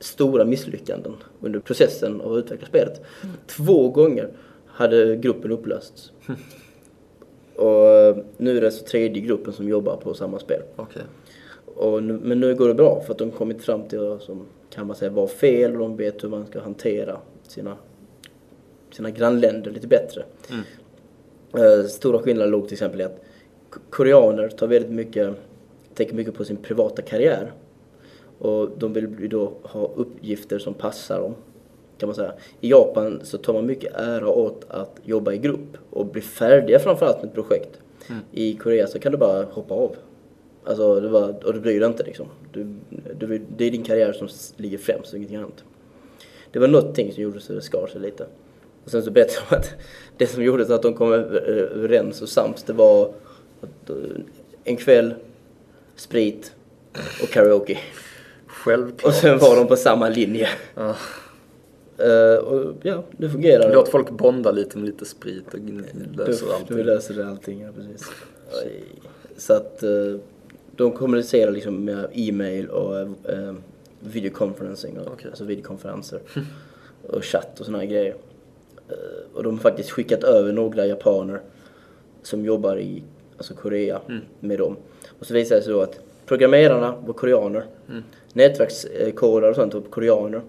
[0.01, 3.03] stora misslyckanden under processen av att utveckla spelet.
[3.47, 4.29] Två gånger
[4.67, 6.13] hade gruppen upplösts.
[7.57, 10.63] Och eh, nu är det så tredje gruppen som jobbar på samma spel.
[10.77, 11.03] Okej.
[11.65, 14.47] Och nu, men nu går det bra för att de kommit fram till vad som
[14.71, 17.77] kan man säga var fel och de vet hur man ska hantera sina,
[18.91, 20.25] sina grannländer lite bättre.
[21.55, 23.21] Eh, stora skillnader låg till exempel i att
[23.91, 25.35] koreaner tar väldigt mycket,
[25.95, 27.53] tänker mycket på sin privata karriär.
[28.39, 31.35] Och de vill då ha uppgifter som passar dem.
[31.99, 32.33] Kan man säga.
[32.61, 36.79] I Japan så tar man mycket ära åt att jobba i grupp och bli färdiga
[36.79, 37.81] framförallt med ett projekt.
[38.33, 39.97] I Korea så kan du bara hoppa av.
[40.65, 42.27] Alltså, det var, och du bryr dig inte liksom.
[42.53, 42.67] Du,
[43.19, 45.65] du, det är din karriär som ligger främst ingenting annat.
[46.53, 48.27] Det var någonting som gjorde så det skar sig lite.
[48.85, 49.71] Och sen så berättade de att
[50.17, 51.41] det som gjorde så att de kom över-
[51.77, 53.07] överens och sams det var
[53.89, 53.95] eh,
[54.65, 55.15] en kväll,
[55.97, 56.53] sprit
[57.23, 57.79] och karaoke.
[58.69, 59.09] Självklart.
[59.09, 60.49] Och sen var de på samma linje.
[60.75, 60.95] Ja.
[61.99, 63.75] Eh, och ja, det fungerar.
[63.75, 65.61] Låt folk bonda lite med lite sprit och
[66.17, 66.77] löser Du, allting.
[66.77, 68.11] du löser det allting, ja precis.
[69.37, 69.91] Så att eh,
[70.77, 73.55] de kommunicerar liksom med e-mail och eh,
[74.01, 75.27] videoconferencing, och, Okej.
[75.29, 76.21] alltså videokonferenser
[77.09, 78.15] och chatt och såna här grejer.
[78.89, 81.41] Eh, och de har faktiskt skickat över några japaner
[82.23, 83.03] som jobbar i
[83.37, 84.01] alltså Korea
[84.41, 84.77] med dem.
[85.19, 87.65] Och så visade det sig då att programmerarna var koreaner.
[87.89, 88.03] Mm.
[88.33, 90.43] Nätverkskodare och sånt var koreaner.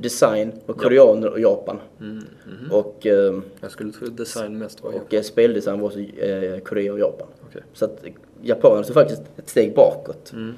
[0.00, 1.80] Design var koreaner och Japan.
[2.00, 2.72] Mm, mhm.
[2.72, 6.92] Och, eh, Jag skulle tro design mest var och eh, speldesign var så, eh, Korea
[6.92, 7.26] och Japan.
[7.48, 7.62] Okej.
[7.72, 8.12] Så att eh,
[8.42, 10.32] japanerna tog faktiskt ett steg bakåt.
[10.32, 10.54] Mm.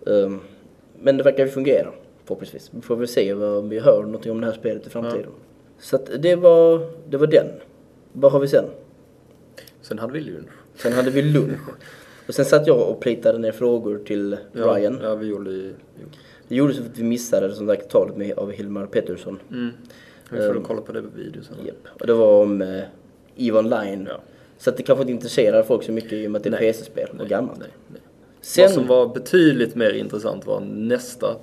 [0.00, 0.40] Um,
[1.00, 1.92] men det verkar ju fungera
[2.24, 2.70] förhoppningsvis.
[2.72, 5.30] Vi får väl se vad vi hör någonting om det här spelet i framtiden.
[5.78, 7.46] Så att det var, det var den.
[8.12, 8.64] Vad har vi sen?
[9.82, 10.48] Sen hade vi lunch.
[10.76, 11.58] Sen hade vi lunch.
[12.28, 15.00] Och sen satt jag och plitade ner frågor till Ja, Ryan.
[15.02, 15.74] Ja, vi gjorde ju...
[16.48, 19.38] Det gjorde så att vi missade som sagt talet med, av Hilmar Pettersson.
[19.50, 19.70] Mm.
[20.30, 21.56] Vi får Ehm, kolla på det på video sen.
[21.66, 22.00] Japp.
[22.00, 22.82] Och det var om eh,
[23.36, 24.06] EVE Online.
[24.10, 24.20] Ja.
[24.58, 26.58] Så att det kanske inte intresserar folk så mycket i och med att det är.
[26.58, 27.58] PC-spel och gammalt.
[27.58, 28.00] Nej, nej.
[28.40, 31.36] Sen, Vad som var betydligt mer intressant var nästa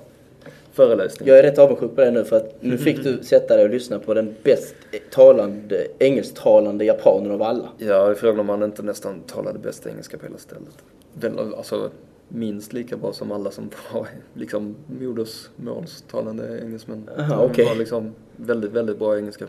[0.76, 1.28] föreläsning.
[1.28, 3.70] jag är rätt avundsjuk på det nu för att nu fick du sätta dig och
[3.70, 4.74] lyssna på den bäst
[5.10, 7.68] talande, engelsktalande japanen av alla.
[7.78, 10.84] Ja, jag frågade om han inte nästan talade bäst engelska på hela stället.
[11.12, 11.90] Väl, alltså,
[12.28, 17.10] minst lika bra som alla som var liksom modersmålstalande engelsmän.
[17.18, 17.64] Aha, Han okej.
[17.64, 19.46] var liksom väldigt, väldigt bra engelska.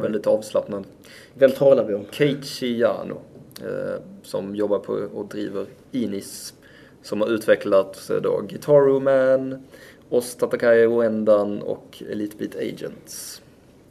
[0.00, 0.84] Väldigt avslappnad.
[1.34, 2.04] Vem talar vi om?
[2.10, 3.18] Keiichi Yano,
[3.62, 6.54] eh, som jobbar på och driver Inis,
[7.02, 9.64] som har utvecklat eh, då Guitar Man,
[10.10, 13.42] Oss Tatakai Oendan och Elite Beat Agents.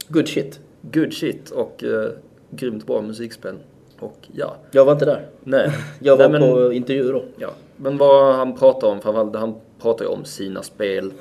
[0.08, 0.60] Good shit.
[0.82, 2.10] Good shit och eh,
[2.50, 3.54] grymt bra musikspel.
[4.00, 5.28] Och ja, Jag var inte där.
[5.44, 5.70] nej.
[6.00, 7.24] Jag var nej, men, på intervju då.
[7.38, 11.12] Ja, men vad han pratar om, framförallt, han pratar ju om sina spel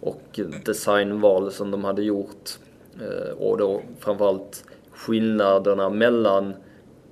[0.00, 2.50] och designval som de hade gjort.
[3.00, 6.54] Eh, och då framförallt skillnaderna mellan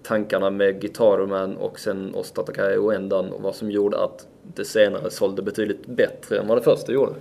[0.03, 4.65] tankarna med Guitar Man och sen Ostatakai och Endan och vad som gjorde att det
[4.65, 7.13] senare sålde betydligt bättre än vad det första gjorde.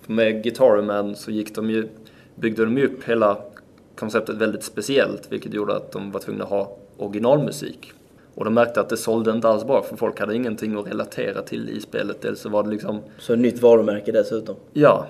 [0.00, 1.88] För med Guitar Man så gick de ju,
[2.34, 3.38] byggde de ju upp hela
[3.96, 7.92] konceptet väldigt speciellt vilket gjorde att de var tvungna att ha originalmusik.
[8.34, 11.42] Och de märkte att det sålde inte alls bra för folk hade ingenting att relatera
[11.42, 12.20] till i spelet.
[12.20, 14.56] Dels så var det liksom Så nytt varumärke dessutom.
[14.72, 15.06] Ja.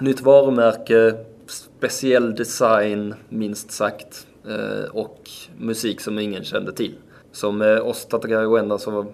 [0.00, 1.14] Nytt varumärke,
[1.46, 4.26] speciell design, minst sagt.
[4.48, 6.94] eh, Och musik som ingen kände till.
[7.32, 9.06] Så med oss Tatagai Uenda så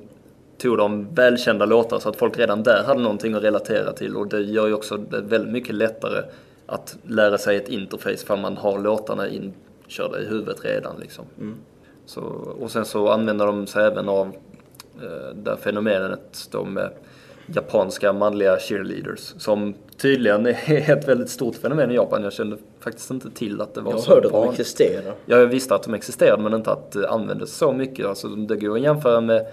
[0.58, 4.16] tog de välkända låtar så att folk redan där hade någonting att relatera till.
[4.16, 6.22] Och det gör ju också det väldigt mycket lättare
[6.66, 11.00] att lära sig ett interface för man har låtarna inkörda i huvudet redan.
[11.00, 11.24] Liksom.
[12.06, 12.20] Så,
[12.60, 14.26] och sen så använder de sig även av
[15.02, 16.90] eh, det här fenomenet med
[17.46, 22.22] japanska manliga cheerleaders som tydligen är ett väldigt stort fenomen i Japan.
[22.22, 25.14] Jag kände faktiskt inte till att det var Jag så hörde att de existerar.
[25.26, 28.06] Ja, jag visste att de existerade men inte att det användes så mycket.
[28.06, 29.46] Alltså, det går att jämföra med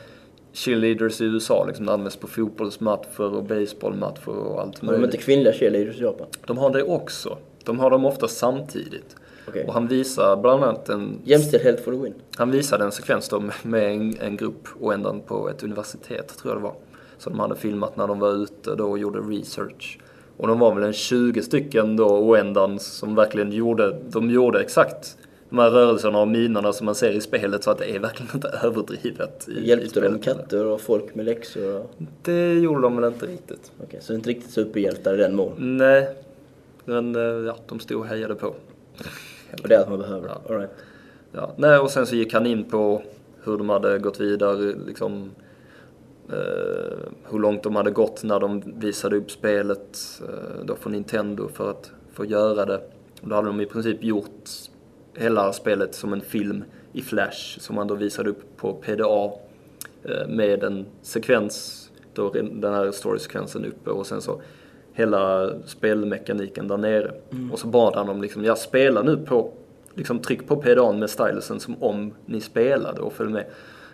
[0.54, 1.66] cheerleaders i USA.
[1.66, 5.06] Liksom, det används på fotbollsmatcher och baseballmatcher och allt Har de möjligt.
[5.14, 6.28] inte kvinnliga cheerleaders i Japan?
[6.46, 7.38] De har det också.
[7.64, 9.16] De har dem ofta samtidigt.
[9.48, 9.66] Okej.
[9.68, 12.14] Och han visar bland annat en Jämställdhet for the win.
[12.38, 16.54] han visade en sekvens då med en, en grupp och ändan på ett universitet, tror
[16.54, 16.76] jag det var.
[17.18, 20.00] Som de hade filmat när de var ute då och gjorde research.
[20.38, 25.18] Och de var väl en 20 stycken då oändan som verkligen gjorde, de gjorde exakt
[25.54, 28.32] de här rörelserna och minerna som man ser i spelet så att det är verkligen
[28.36, 29.48] inte överdrivet.
[29.50, 30.24] I, i Hjälpte de spelet.
[30.24, 31.80] katter och folk med läxor?
[31.80, 31.92] Och...
[32.22, 33.72] Det gjorde de väl inte riktigt.
[33.84, 35.54] Okej, så inte riktigt superhjältar i den mån.
[35.58, 36.16] Nej,
[36.86, 38.48] men eh, ja, de stod och hejade på.
[38.48, 40.28] Och det är allt man behöver.
[40.28, 40.42] Ja.
[40.50, 40.72] All right.
[41.32, 43.02] Ja, nej, och sen så gick han in på
[43.44, 45.32] hur de hade gått vidare, liksom
[46.30, 46.98] eh,
[47.30, 51.70] hur långt de hade gått när de visade upp spelet eh, då för Nintendo för
[51.70, 52.82] att få göra det.
[53.22, 54.50] Och då hade de i princip gjort
[55.16, 56.64] hela spelet som en film
[56.94, 59.32] i Flash som man då visade upp på PDA
[60.04, 64.42] eh, med en sekvens, då den här story-sekvensen uppe och sen så
[64.94, 67.14] hela spelmekaniken där nere.
[67.52, 69.52] Och så bad han dem liksom, ja spela nu på,
[69.94, 73.46] liksom tryck på PDAn med stylusen som om ni spelade och följ med.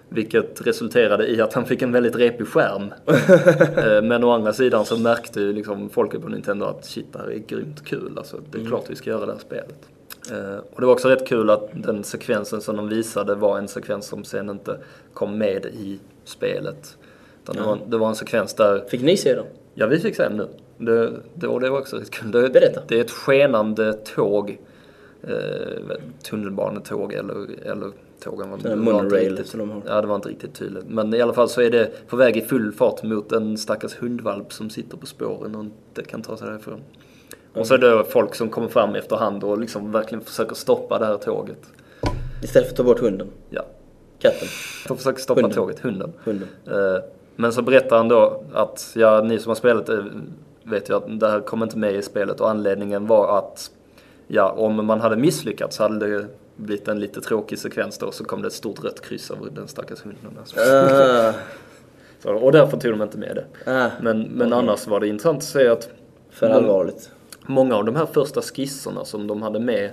[0.09, 2.93] Vilket resulterade i att han fick en väldigt repig skärm.
[3.77, 7.19] Eh, Men å andra sidan så märkte ju liksom folket på Nintendo att shit, det
[7.19, 8.17] här är grymt kul.
[8.17, 9.89] Alltså, det är klart vi ska göra det här spelet.
[10.31, 13.67] Eh, Och det var också rätt kul att den sekvensen som de visade var en
[13.67, 14.77] sekvens som sen inte
[15.13, 16.97] kom med i spelet.
[17.43, 19.45] Utan det, var, det var en sekvens där Fick ni se dem?
[19.73, 20.47] Ja, vi fick se den nu.
[20.77, 22.31] Det, det, och det var också rätt kul.
[22.31, 22.81] Det, Berätta.
[22.87, 24.57] det är ett skenande tåg.
[25.23, 27.91] Eh, tunnelbanetåg eller, eller
[28.23, 29.81] tågen var, det var inte monorail riktigt- som de har.
[29.87, 30.83] Ja, det var inte riktigt tydligt.
[30.87, 33.95] Men i alla fall så är det på väg i full fart mot en stackars
[34.01, 36.79] hundvalp som sitter på spåren och inte kan ta sig därifrån.
[37.53, 41.05] Och så är det folk som kommer fram efterhand och liksom verkligen försöker stoppa det
[41.05, 41.59] här tåget.
[42.43, 43.27] Istället för att ta bort hunden.
[43.49, 43.65] Ja,
[44.19, 44.47] Katten.
[44.87, 45.55] de försöker stoppa Hunden.
[45.57, 46.13] tåget, hunden.
[46.23, 46.47] Hunden.
[46.67, 47.01] Eh,
[47.35, 50.05] Men så berättar han då att, ja ni som har spelat det
[50.63, 53.71] vet ju att det här kom inte med i spelet och anledningen var att,
[54.27, 58.23] ja om man hade misslyckats så hade det blivit en lite tråkig sekvens då så
[58.25, 60.19] kom det ett stort rött kryss över den stackars hunden.
[60.57, 61.31] Ah,
[62.23, 63.71] Så, och därför tog de inte med det.
[63.71, 64.59] Ah, Men, men okej.
[64.59, 65.89] annars var det intressant att se att
[66.29, 67.11] För allvarligt.
[67.49, 69.91] Många av de här första skisserna som de hade med,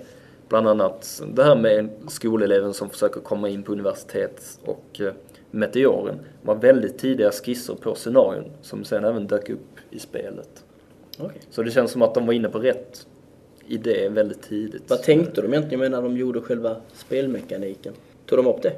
[0.48, 5.12] bland annat det här med skoleleven som försöker komma in på universitet och eh,
[5.50, 10.64] meteoren, var väldigt tidiga skisser på scenarion som sen även dök upp i spelet.
[11.18, 11.40] Okej.
[11.50, 13.06] Så det känns som att de var inne på rätt
[13.66, 14.82] idé väldigt tidigt.
[14.90, 17.92] Vad tänkte de egentligen när de gjorde själva spelmekaniken?
[18.26, 18.72] Tog de upp det?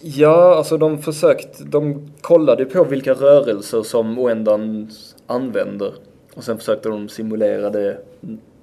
[0.00, 4.90] Ja, alltså de försökte, de kollade på vilka rörelser som Oendan
[5.26, 5.92] använder
[6.34, 7.98] och sen försökte de simulera det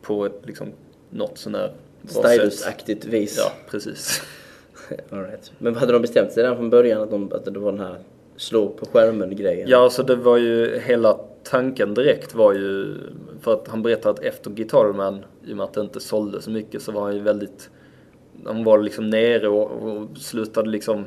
[0.01, 0.67] på ett liksom
[1.09, 1.71] något sånär.
[2.05, 3.37] Stylus-aktigt vis.
[3.37, 4.21] Ja, precis.
[5.09, 5.51] All right.
[5.57, 7.95] Men hade de bestämt sig redan från början att, de, att det var den här
[8.35, 9.69] slå på skärmen-grejen?
[9.69, 12.95] Ja, alltså det var ju hela tanken direkt var ju
[13.41, 16.41] för att han berättade att efter Guitar Man, i och med att det inte sålde
[16.41, 17.69] så mycket, så var han ju väldigt,
[18.45, 21.05] han var liksom nere och, och slutade liksom,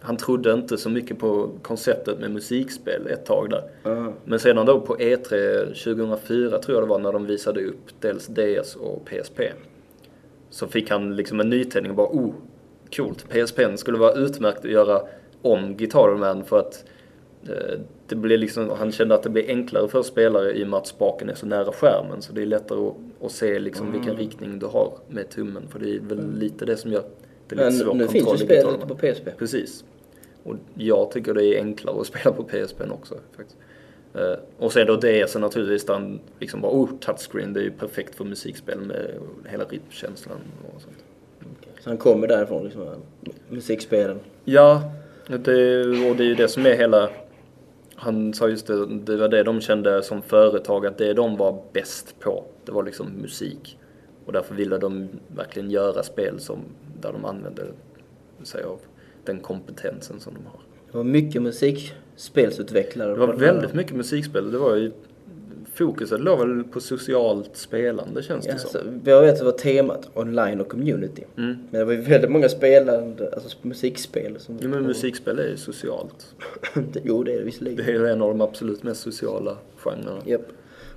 [0.00, 3.62] han trodde inte så mycket på konceptet med musikspel ett tag där.
[3.82, 4.12] Ah.
[4.24, 8.00] Men sedan då på E E3 2004 tror jag det var när de visade upp
[8.00, 9.40] dels DS och PSP.
[10.50, 12.32] Så fick han liksom en nytändning och bara oh,
[12.96, 13.28] coolt.
[13.28, 15.02] PSP skulle vara utmärkt att göra
[15.42, 16.84] om Guitar Man för att
[17.48, 20.78] eh, det blir liksom, han kände att det blir enklare för spelare i och med
[20.78, 22.22] att spaken är så nära skärmen.
[22.22, 25.68] Så det är lättare att, att se liksom vilken riktning du har med tummen.
[25.68, 27.02] För det är väl lite det som gör
[27.56, 29.38] det lite Men nu finns ju spelet på PSP.
[29.38, 29.84] Precis.
[30.42, 33.58] Och jag tycker det är enklare att spela på PSP också faktiskt.
[34.14, 37.70] Eh, och sen då DS är naturligtvis där liksom bara, oh, touchscreen, det är ju
[37.70, 39.10] perfekt för musikspel med
[39.48, 40.38] hela rytmkänslan
[40.74, 41.04] och sånt.
[41.80, 42.86] Så han kommer därifrån, liksom,
[43.48, 44.20] musikspelen.
[44.44, 44.82] Ja,
[45.26, 47.10] det, och det är ju det som är hela...
[47.94, 51.62] Han sa just det, det var det de kände som företag, att det de var
[51.72, 53.78] bäst på, det var liksom musik.
[54.30, 56.58] Och därför ville de verkligen göra spel som,
[57.00, 57.62] där de använde
[58.42, 58.78] sig av
[59.24, 60.60] den kompetensen som de har.
[60.90, 63.10] Det var mycket musikspelsutvecklare.
[63.12, 64.52] Det var väldigt mycket musikspel.
[64.52, 64.92] Det var ju...
[65.74, 68.70] Fokuset låg väl på socialt spelande känns det Ja, som.
[68.70, 68.78] så,
[69.10, 71.24] jag vet att det var temat online och community.
[71.36, 71.56] Mm.
[71.70, 74.38] Men det var ju väldigt många spelande, alltså musikspel.
[74.40, 76.34] Som, Jo men musikspel är ju socialt.
[77.04, 77.86] jo, det är det visserligen.
[77.86, 80.20] Det är en av de absolut mest sociala genrerna.
[80.24, 80.46] Japp.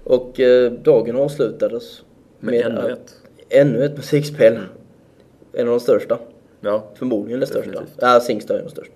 [0.04, 2.04] Och eh, dagen avslutades
[2.40, 3.16] Men ännu att- ett.
[3.54, 4.60] Ännu ett musikspel.
[5.54, 6.20] En av de största.
[6.62, 6.84] Ja.
[6.96, 7.72] Förmodligen det största.
[7.72, 7.98] Definitivt.
[8.02, 8.92] Ja, Singstar är nog störst.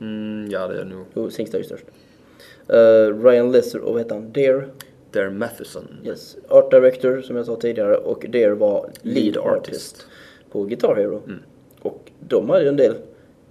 [0.00, 1.84] Mm, ja det är nog Jo, Singstar är ju störst.
[2.68, 4.32] Eh, Ryan Lesser och vad heter han?
[4.32, 4.64] Dare.
[5.12, 5.88] Dare Matheson.
[6.04, 6.36] Yes.
[6.48, 9.66] Art Director som jag sa tidigare och Dare var Lead, Lead artist.
[9.68, 10.06] artist.
[10.52, 11.22] på Guitar Hero.
[11.26, 11.38] Mm.
[11.80, 12.94] Och de hade ju en del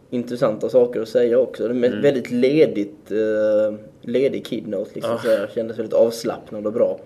[0.09, 1.63] intressanta saker att säga också.
[1.63, 2.01] Det är Mm.
[2.01, 5.13] väldigt ledigt, uh, ledig keynote liksom.
[5.13, 5.17] Ah.
[5.17, 6.99] Så här, kändes väldigt avslappnad och bra.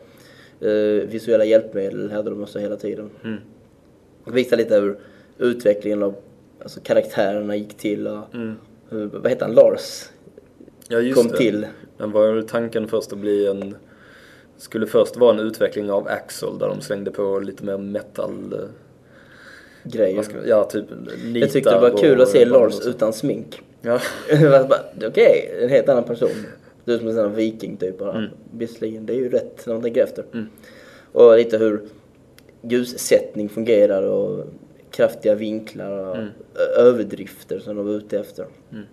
[0.62, 3.10] Eh, visuella hjälpmedel hade de också hela tiden.
[3.24, 3.38] Mm.
[4.26, 4.98] Visade lite hur
[5.38, 6.16] utvecklingen av
[6.62, 8.56] alltså, karaktärerna gick till och Mm.
[8.90, 10.04] hur, vad heter han, Lars
[10.88, 11.38] Ja just kom det.
[11.38, 11.68] till.
[11.98, 13.76] Men var ju tanken först att bli en...
[14.58, 18.54] Skulle först vara en utveckling av Axel där de slängde på lite mer metal...
[18.54, 18.60] eh,
[19.84, 20.22] Grejer.
[20.24, 20.86] Ska, ja, typ
[21.36, 23.62] Jag tyckte det var kul och att se Lars utan smink.
[23.82, 24.00] Ja.
[25.08, 26.30] Okej, en helt annan person.
[26.88, 27.98] Det är som en viking typ.
[27.98, 28.18] bara.
[28.18, 28.30] Mm.
[28.58, 30.26] Visserligen, det är ju rätt när man tänker efter.
[30.34, 30.46] Mm.
[31.12, 31.82] Och lite hur
[32.62, 34.46] ljussättning fungerar och
[34.92, 36.30] kraftiga vinklar och Mm.
[36.78, 38.46] överdrifter som de var ute efter.
[38.72, 38.84] Mm.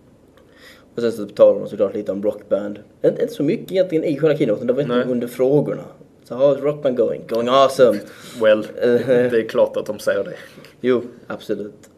[0.94, 2.78] Och sen så talar de såklart lite om rockband.
[3.04, 5.04] Inte, inte så mycket egentligen i själva keynoten, det var inte Nej.
[5.08, 5.84] under frågorna.
[6.24, 7.22] Så how's rockband going?
[7.28, 7.98] Going awesome!
[8.42, 10.34] Well, det är klart att de säger det.
[10.80, 11.90] Jo, absolut.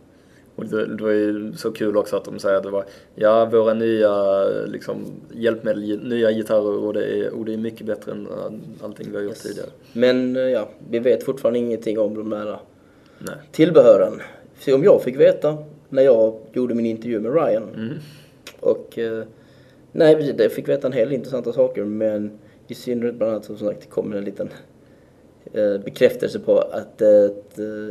[0.56, 2.84] Och det, det var ju så kul också att de säger att det var
[3.14, 8.12] ja, våra nya liksom, hjälpmedel, nya gitarrer och det är, och det är mycket bättre
[8.12, 8.28] än
[8.82, 9.68] allting vi har gjort tidigare.
[9.92, 12.58] Men eh, ja, vi vet fortfarande ingenting om de där
[13.18, 13.36] Nej.
[13.52, 14.20] tillbehören.
[14.58, 15.58] Se om jag fick veta
[15.88, 17.68] när jag gjorde min intervju med Ryan.
[17.74, 17.94] Mm.
[18.60, 19.24] Och eh,
[19.92, 22.38] nej, jag fick veta en hel del intressanta saker men
[22.68, 24.48] i synnerhet bland annat som sagt kom en liten
[25.52, 27.28] eh, bekräftelse på att eh,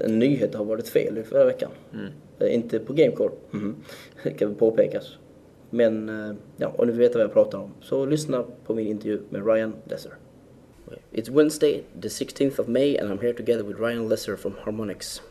[0.06, 1.72] en nyhet har varit fel i förra veckan.
[1.94, 2.06] Mm.
[2.40, 3.76] Eh, inte på Gamecore, mhm.
[4.24, 5.18] det kan väl påpekas.
[5.70, 8.88] Men eh, ja, om ni vill veta vad jag pratar om så lyssna på min
[8.88, 10.12] intervju med Ryan Lesser.
[11.12, 15.22] It's Wednesday, the 16th of May, and I'm here together with Ryan Lesser from Harmonix.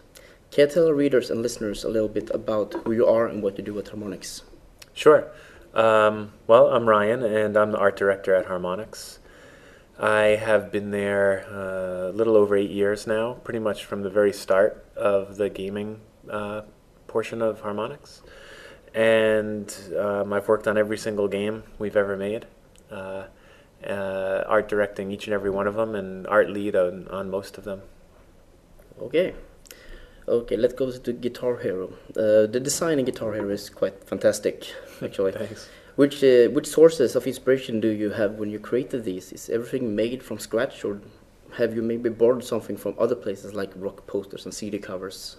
[0.51, 3.43] Can you tell our readers and listeners a little bit about who you are and
[3.43, 4.43] what you do at Harmonix?
[4.94, 5.24] Sure.
[5.74, 9.18] Um, well, I'm Ryan, and I'm the art director at Harmonix.
[9.98, 14.10] I have been there uh, a little over eight years now, pretty much from the
[14.10, 16.01] very start of the gaming
[16.31, 16.62] uh,
[17.15, 18.23] portion of Harmonix.
[18.95, 19.69] And
[20.05, 22.43] um, I've worked on every single game we've ever made,
[22.91, 23.24] uh,
[23.86, 27.59] uh, art directing each and every one of them, and art lead on, on most
[27.59, 27.81] of them.
[29.07, 29.35] Okay.
[30.27, 31.86] Okay, let's go to Guitar Hero.
[32.16, 34.57] Uh, the design in Guitar Hero is quite fantastic,
[35.03, 35.32] actually.
[35.32, 35.69] Thanks.
[36.01, 39.27] Which uh, which sources of inspiration do you have when you created these?
[39.36, 41.01] Is everything made from scratch, or
[41.59, 45.36] have you maybe borrowed something from other places like rock posters and CD covers?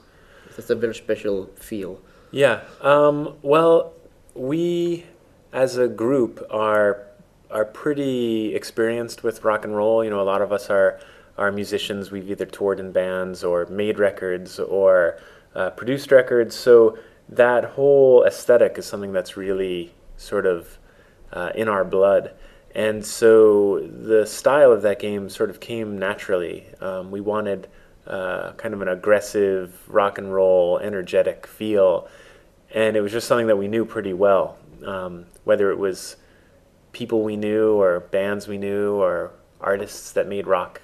[0.56, 2.02] That's a very special feel.
[2.32, 2.62] Yeah.
[2.82, 3.94] Um, well,
[4.34, 5.06] we
[5.54, 7.08] as a group are
[7.52, 10.04] are pretty experienced with rock and roll.
[10.04, 11.00] You know, a lot of us are
[11.38, 12.12] are musicians.
[12.12, 15.20] We've either toured in bands or made records or
[15.56, 16.56] uh, produced records.
[16.56, 16.98] So
[17.30, 20.78] that whole aesthetic is something that's really sort of
[21.34, 22.32] uh, in our blood.
[22.74, 26.66] And so the style of that game sort of came naturally.
[26.82, 27.68] Um, we wanted
[28.08, 32.08] uh, kind of an aggressive rock and roll, energetic feel,
[32.74, 34.58] and it was just something that we knew pretty well.
[34.86, 36.18] Um, whether it was
[36.92, 40.82] people we knew, or bands we knew, or artists that made rock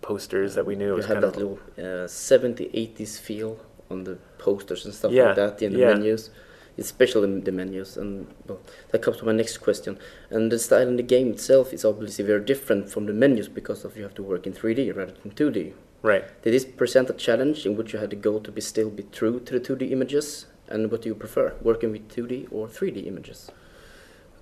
[0.00, 3.58] posters that we knew, it You was kind that of little uh, 70 80s feel
[3.90, 5.94] on the posters and stuff Yeah, like that in the yeah.
[5.94, 6.30] menus.
[6.78, 8.58] Especially in the menus, and well,
[8.90, 9.98] that comes to my next question.
[10.30, 13.84] And the style in the game itself is obviously very different from the menus because
[13.84, 15.74] of you have to work in 3D rather than 2D.
[16.02, 16.24] Right.
[16.42, 19.04] Did this present a challenge in which you had to go to be still be
[19.04, 20.46] true to the 2D images?
[20.68, 23.50] And what do you prefer, working with 2D or 3D images?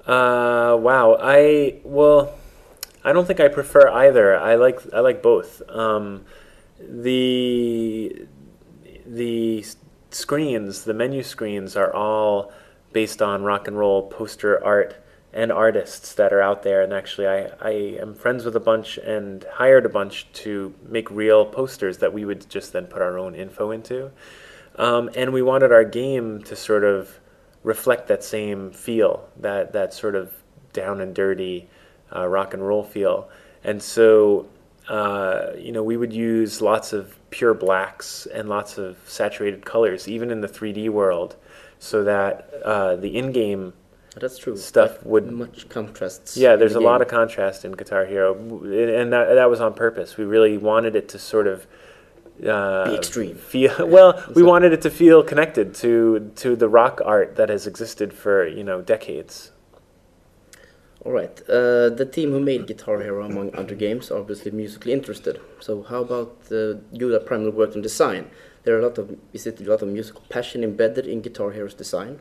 [0.06, 1.16] Uh, wow.
[1.20, 2.34] I well,
[3.04, 4.36] I don't think I prefer either.
[4.38, 5.62] I like I like both.
[5.68, 6.24] Um,
[6.78, 8.26] the
[9.06, 9.64] the
[10.10, 12.52] screens, the menu screens, are all
[12.92, 14.96] based on rock and roll poster art
[15.32, 16.82] and artists that are out there.
[16.82, 17.70] And actually, I I
[18.00, 22.24] am friends with a bunch and hired a bunch to make real posters that we
[22.24, 24.10] would just then put our own info into.
[24.76, 27.20] Um, and we wanted our game to sort of
[27.62, 30.32] reflect that same feel, that that sort of
[30.72, 31.68] down and dirty
[32.14, 33.28] uh, rock and roll feel.
[33.62, 34.48] And so,
[34.88, 40.08] uh, you know, we would use lots of pure blacks and lots of saturated colors,
[40.08, 41.36] even in the 3D world,
[41.78, 43.72] so that uh, the in-game
[44.16, 44.56] That's true.
[44.56, 46.36] Stuff would- much contrasts.
[46.36, 49.74] yeah, there's the a lot of contrast in Guitar Hero, and that that was on
[49.74, 50.16] purpose.
[50.16, 51.66] We really wanted it to sort of
[52.46, 53.36] uh, Be extreme.
[53.36, 54.12] Feel well.
[54.34, 58.12] We So- wanted it to feel connected to to the rock art that has existed
[58.12, 59.52] for you know decades.
[61.04, 61.40] All right.
[61.48, 65.40] Uh, the team who made Guitar Hero, among other games, are obviously musically interested.
[65.60, 68.26] So how about uh, you that primarily worked on design?
[68.64, 71.52] There are a lot of is it a lot of musical passion embedded in Guitar
[71.52, 72.18] Hero's design?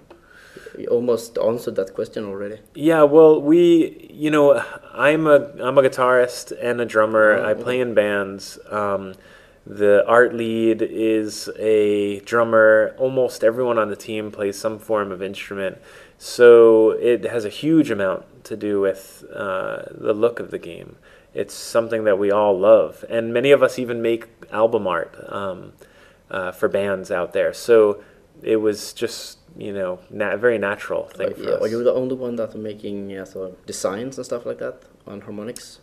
[0.77, 2.59] You almost answered that question already.
[2.73, 4.63] Yeah, well, we, you know,
[4.93, 7.33] I'm a I'm a guitarist and a drummer.
[7.33, 8.59] Oh, I play in bands.
[8.69, 9.13] Um,
[9.65, 12.95] the art lead is a drummer.
[12.97, 15.77] Almost everyone on the team plays some form of instrument,
[16.17, 20.95] so it has a huge amount to do with uh, the look of the game.
[21.33, 25.73] It's something that we all love, and many of us even make album art um,
[26.31, 27.53] uh, for bands out there.
[27.53, 28.03] So
[28.41, 31.61] it was just you know na- very natural thing Are, for yeah, us.
[31.61, 35.21] are you the only one that's making yeah, so designs and stuff like that on
[35.21, 35.79] harmonics?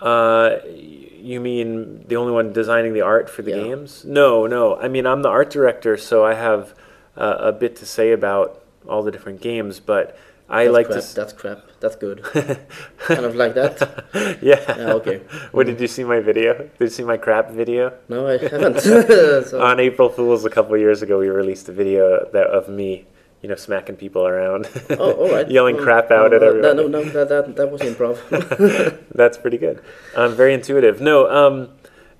[0.00, 3.56] Uh, you mean the only one designing the art for the Yeah.
[3.64, 4.04] games?
[4.04, 4.76] No, no.
[4.76, 6.74] I mean, I'm the art director, so I have
[7.16, 9.78] uh, a bit to say about all the different games.
[9.78, 10.16] But
[10.50, 11.00] I That's like crap.
[11.00, 11.14] to.
[11.14, 11.58] That's crap.
[11.78, 12.22] That's good.
[12.98, 14.06] kind of like that.
[14.42, 14.60] yeah.
[14.76, 15.18] Yeah, okay.
[15.52, 16.54] what did you see my video?
[16.58, 17.92] Did you see my crap video?
[18.08, 18.80] No, I haven't.
[18.80, 23.06] so, On April Fools a couple years ago, we released a video that of me,
[23.42, 25.48] you know, smacking people around, oh, all right.
[25.48, 26.76] yelling Well, crap out no, at no, everyone.
[26.76, 28.98] No, no, that, that, that was improv.
[29.14, 29.80] That's pretty good.
[30.16, 31.00] Um, very intuitive.
[31.00, 31.68] No, um,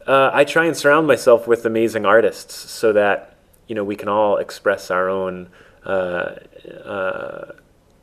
[0.06, 3.36] uh, I try and surround myself with amazing artists so that
[3.66, 5.48] you know we can all express our own
[5.84, 6.36] uh,
[6.84, 7.52] uh,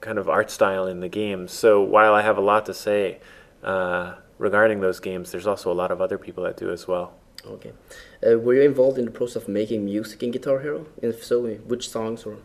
[0.07, 1.41] kind of art style in the game.
[1.61, 3.03] So while I have a lot to say
[3.71, 4.05] uh,
[4.47, 7.07] regarding those games, there's also a lot of other people that do as well.
[7.55, 7.73] okay.
[8.25, 10.79] Uh, were you involved in the process of making music in Guitar Hero?
[11.09, 11.35] If so,
[11.71, 12.37] which songs or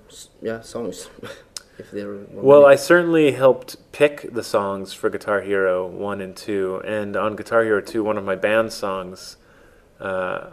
[0.48, 0.97] yeah, songs?
[1.78, 2.18] if they were
[2.51, 6.82] Well, I certainly helped pick the songs for Guitar Hero 1 and 2.
[6.98, 9.36] And on Guitar Hero 2, one of my band songs
[10.01, 10.51] uh,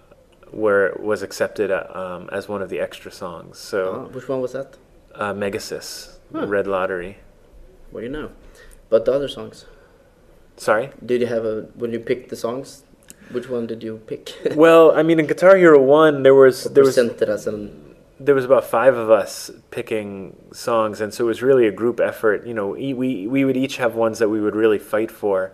[0.53, 3.55] were, was accepted uh, um, as one of the extra songs.
[3.59, 4.77] Ah, So, which one was that?
[5.15, 6.47] uh, Megasis, Huh.
[6.47, 7.17] Red Lottery.
[7.91, 8.31] What do you know?
[8.89, 9.65] But the other songs.
[10.57, 10.91] Sorry?
[11.03, 12.83] Did you have a when you picked the songs?
[13.31, 14.33] Which one did you pick?
[14.55, 17.89] Well, I mean, in Guitar Hero 1, there was, there was, presented as an
[18.19, 21.99] there was about five of us picking songs, and so it was really a group
[21.99, 22.45] effort.
[22.45, 25.53] You know, we we would each have ones that we would really fight for.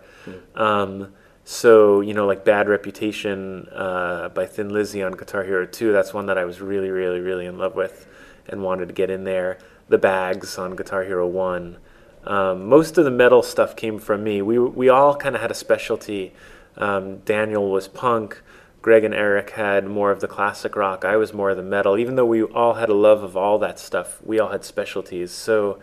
[0.56, 5.92] Um, so you know, like "Bad Reputation" uh, by Thin Lizzy on Guitar Hero 2.
[5.92, 8.06] That's one that I was really, really, really in love with,
[8.48, 9.58] and wanted to get in there.
[9.88, 11.78] The Bags on Guitar Hero 1.
[12.26, 14.42] Um, most of the metal stuff came from me.
[14.42, 16.32] We we all kind of had a specialty.
[16.76, 18.42] Um, Daniel was punk.
[18.82, 21.04] Greg and Eric had more of the classic rock.
[21.04, 21.98] I was more of the metal.
[21.98, 25.32] Even though we all had a love of all that stuff, we all had specialties.
[25.32, 25.80] So,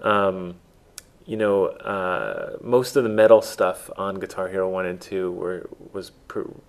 [0.00, 0.54] um,
[1.26, 5.68] you know, uh, most of the metal stuff on Guitar Hero One and Two were
[5.92, 6.12] was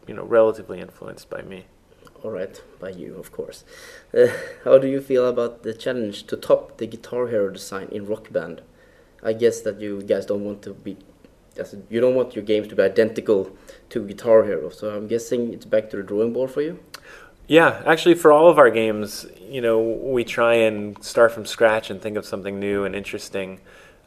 [0.08, 1.66] you know relatively influenced by me.
[2.22, 3.64] All right, by you, of course.
[4.14, 4.28] Uh,
[4.66, 8.32] how do you feel about the challenge to top the Guitar Hero design in Rock
[8.32, 8.62] Band?
[9.24, 10.98] I guess that you guys don't want to be,
[11.90, 13.56] you don't want your games to be identical
[13.90, 14.70] to Guitar Hero.
[14.70, 16.80] So I'm guessing it's back to the drawing board for you.
[17.48, 21.90] Yeah, actually, for all of our games, you know, we try and start from scratch
[21.90, 23.60] and think of something new and interesting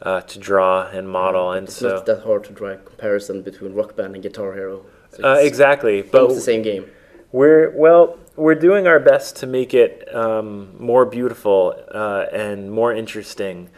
[0.03, 3.43] uh, to draw and model, and It's so not that hard to draw a comparison
[3.43, 4.85] between Rock Band and Guitar Hero.
[5.11, 6.03] So uh, it's exactly.
[6.03, 6.91] But the same game.
[7.33, 8.19] We're well.
[8.35, 13.69] We're doing our best to make it um, more beautiful uh, and more interesting,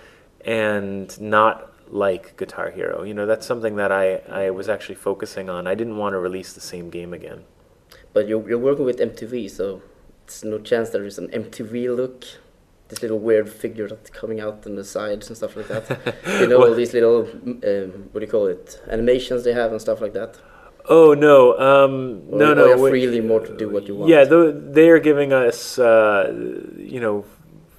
[0.44, 3.02] and not like Guitar Hero.
[3.02, 5.66] You know, that's something that I, I was actually focusing on.
[5.66, 7.44] I didn't want to release the same game again.
[8.12, 9.82] But you're, you're working with MTV, so
[10.24, 12.24] it's no chance there is an MTV look.
[12.89, 16.14] This little weird figure that's coming out on the sides and stuff like that.
[16.40, 19.81] you know, all these little, um, what do you call it, animations they have and
[19.81, 20.39] stuff like that.
[20.86, 22.66] Oh no, um, Or, no, or no.
[22.66, 24.11] you're we- freely more to do what you want.
[24.11, 26.32] Yeah, they are giving us, uh,
[26.77, 27.24] you know,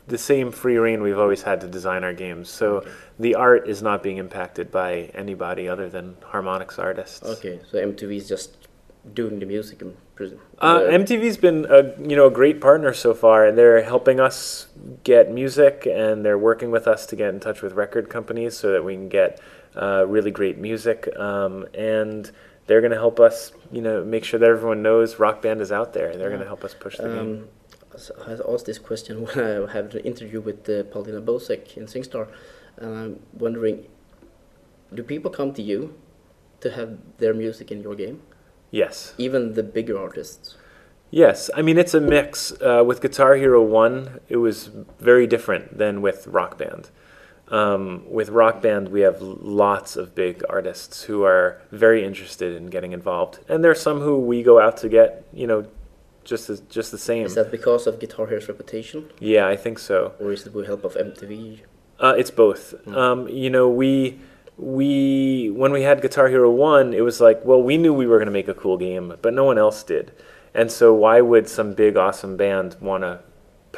[0.07, 2.49] the same free reign we've always had to design our games.
[2.49, 2.85] So
[3.19, 7.23] the art is not being impacted by anybody other than Harmonix artists.
[7.23, 8.67] Okay, so MTV is just
[9.13, 10.39] doing the music in prison.
[10.59, 14.67] Uh, MTV's been a you know a great partner so far, and they're helping us
[15.03, 18.71] get music, and they're working with us to get in touch with record companies so
[18.71, 19.39] that we can get
[19.75, 21.07] uh, really great music.
[21.17, 22.31] Um, and
[22.67, 25.71] they're going to help us, you know, make sure that everyone knows Rock Band is
[25.71, 26.15] out there.
[26.15, 27.17] They're going to help us push the game.
[27.17, 27.47] Um,
[27.97, 31.85] so I asked this question when I had an interview with uh, Paulina Bosek in
[31.85, 32.27] SingStar,
[32.77, 33.87] and I'm wondering,
[34.93, 35.95] do people come to you
[36.61, 38.21] to have their music in your game?
[38.71, 39.13] Yes.
[39.17, 40.55] Even the bigger artists?
[41.11, 42.51] Yes, I mean it's a mix.
[42.59, 44.69] Uh, with Guitar Hero One, it was
[44.99, 46.89] very different than with Rock Band.
[47.49, 52.67] Um, with Rock Band, we have lots of big artists who are very interested in
[52.67, 55.67] getting involved, and there are some who we go out to get, you know,
[56.23, 57.25] just as, just the same.
[57.25, 60.13] Is that because of Guitar Hero's reputation, yeah, I think so.
[60.19, 61.59] or is it with help of MTV?
[61.99, 62.73] Uh, it's both.
[62.87, 64.19] Um, you know, we
[64.57, 68.17] we when we had Guitar Hero One, it was like, well, we knew we were
[68.17, 70.11] going to make a cool game, but no one else did,
[70.53, 73.19] and so why would some big awesome band want to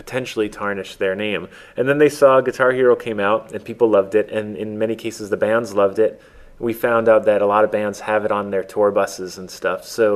[0.01, 1.43] potentially tarnish their name?
[1.77, 4.95] And then they saw Guitar Hero came out, and people loved it, and in many
[4.95, 6.21] cases the bands loved it.
[6.59, 9.49] We found out that a lot of bands have it on their tour buses and
[9.59, 10.07] stuff, so.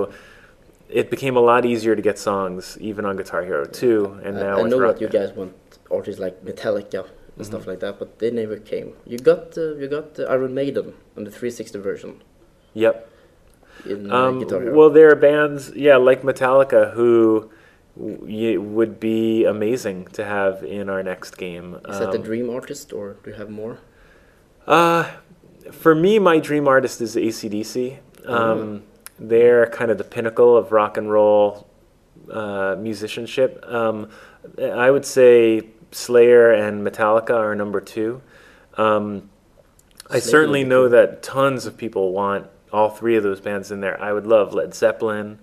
[1.01, 4.41] It became a lot easier to get songs even on Guitar Hero 2, and I-
[4.47, 5.53] now I know that you guys want
[5.89, 7.43] artists like Metallica and Mm-hmm.
[7.51, 8.89] stuff like that, but they never came.
[9.11, 12.11] You got uh, you got uh, Iron Maiden on the 360 version
[12.73, 12.95] Yep.
[13.85, 14.75] in uh, Um, Guitar Hero.
[14.77, 17.49] well, there are bands, yeah, like Metallica, who
[17.95, 21.75] y- would be amazing to have in our next game.
[21.89, 23.77] is that the Um, dream artist, or do you have more?
[24.67, 25.05] Uh,
[25.71, 27.99] for me, my dream artist is ACDC.
[28.25, 28.83] Um,
[29.19, 31.67] They're kind of the pinnacle of rock and roll
[32.31, 33.63] uh, musicianship.
[33.67, 34.09] Um,
[34.59, 38.21] I would say Slayer and Metallica are number two.
[38.77, 39.29] Um,
[40.09, 44.01] I certainly know that tons of people want all three of those bands in there.
[44.01, 45.37] I would love Led Zeppelin.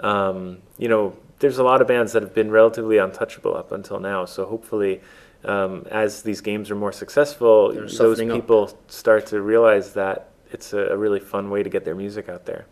[0.00, 3.98] Um, you know, there's a lot of bands that have been relatively untouchable up until
[3.98, 4.24] now.
[4.24, 5.00] So hopefully,
[5.44, 8.36] um, as these games are more successful, those softening up.
[8.40, 12.28] people start to realize that it's a, a really fun way to get their music
[12.28, 12.64] out there.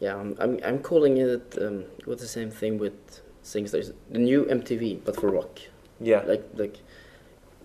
[0.00, 2.98] Yeah, I'm I'm, I'm calling it um, what's the same thing with
[3.44, 5.60] things there's the new MTV but for rock.
[6.00, 6.22] Yeah.
[6.26, 6.76] Like like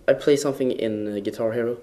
[0.06, 1.78] I play something in uh, Guitar Hero,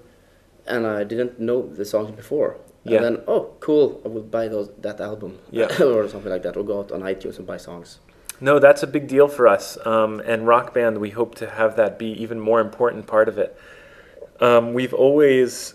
[0.66, 2.56] and I didn't know the songs before.
[2.84, 2.96] Yeah.
[2.96, 5.38] And then oh cool, I will buy those that album.
[5.50, 5.68] Yeah.
[5.82, 7.98] or something like that, or go out on iTunes and buy songs.
[8.40, 9.78] No, that's a big deal for us.
[9.86, 13.38] Um, and Rock Band, we hope to have that be even more important part of
[13.38, 13.58] it.
[14.40, 15.74] Um, we've always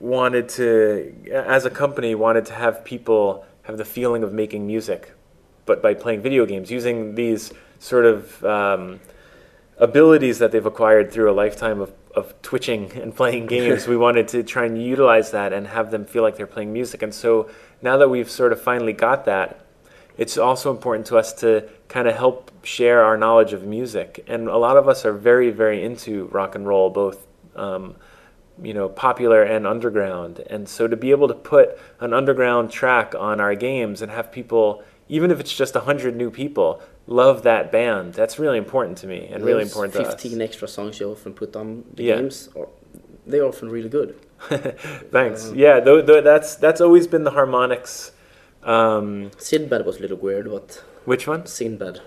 [0.00, 5.12] wanted to, as a company, wanted to have people have the feeling of making music,
[5.66, 9.00] but by playing video games, using these sort of um,
[9.78, 13.86] abilities that they've acquired through a lifetime of, of twitching and playing games.
[13.86, 17.02] we wanted to try and utilize that and have them feel like they're playing music.
[17.02, 17.48] And so
[17.82, 19.64] now that we've sort of finally got that,
[20.22, 21.48] it's also important to us to
[21.88, 24.10] kind of help share our knowledge of music.
[24.28, 27.18] And a lot of us are very, very into rock and roll, both.
[27.56, 27.96] Um,
[28.62, 30.34] you know, popular and underground.
[30.50, 31.66] And so to be able to put
[31.98, 36.30] an underground track on our games and have people, even if it's just 100 new
[36.30, 40.22] people, love that band, that's really important to me and really important to us.
[40.22, 42.16] 15 extra songs you often put on the Yeah.
[42.16, 42.68] games, or
[43.26, 44.14] they're often really good.
[45.10, 45.50] Thanks.
[45.54, 48.12] Yeah, th- th- that's that's always been the harmonics.
[48.62, 51.46] Um, Sinbad was a little weird, but which one?
[51.46, 52.00] Sinbad.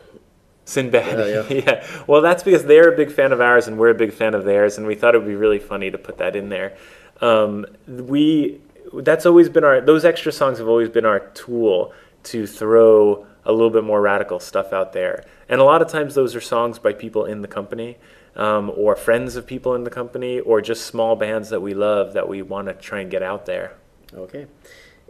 [0.66, 1.50] Sinbad.
[1.50, 4.14] Yeah, Yeah, Well, that's because they're a big fan of ours and we're a big
[4.14, 6.50] fan of theirs, and we thought it would be really funny to put that in
[6.50, 6.78] there.
[7.22, 8.62] Um, we
[8.94, 11.94] that's always been our those extra songs have always been our tool
[12.24, 15.26] to throw a little bit more radical stuff out there.
[15.50, 17.98] And a lot of times those are songs by people in the company.
[18.36, 22.14] Um, or friends of people in the company, or just small bands that we love
[22.14, 23.76] that we want to try and get out there.
[24.12, 24.48] Okay.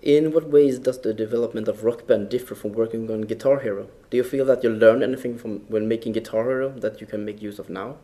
[0.03, 3.87] In what ways does the development of Rock Band differ from working on Guitar Hero?
[4.09, 7.23] Do you feel that you learned anything from when making Guitar Hero that you can
[7.23, 7.95] make use of now?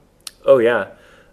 [0.46, 0.92] Oh yeah,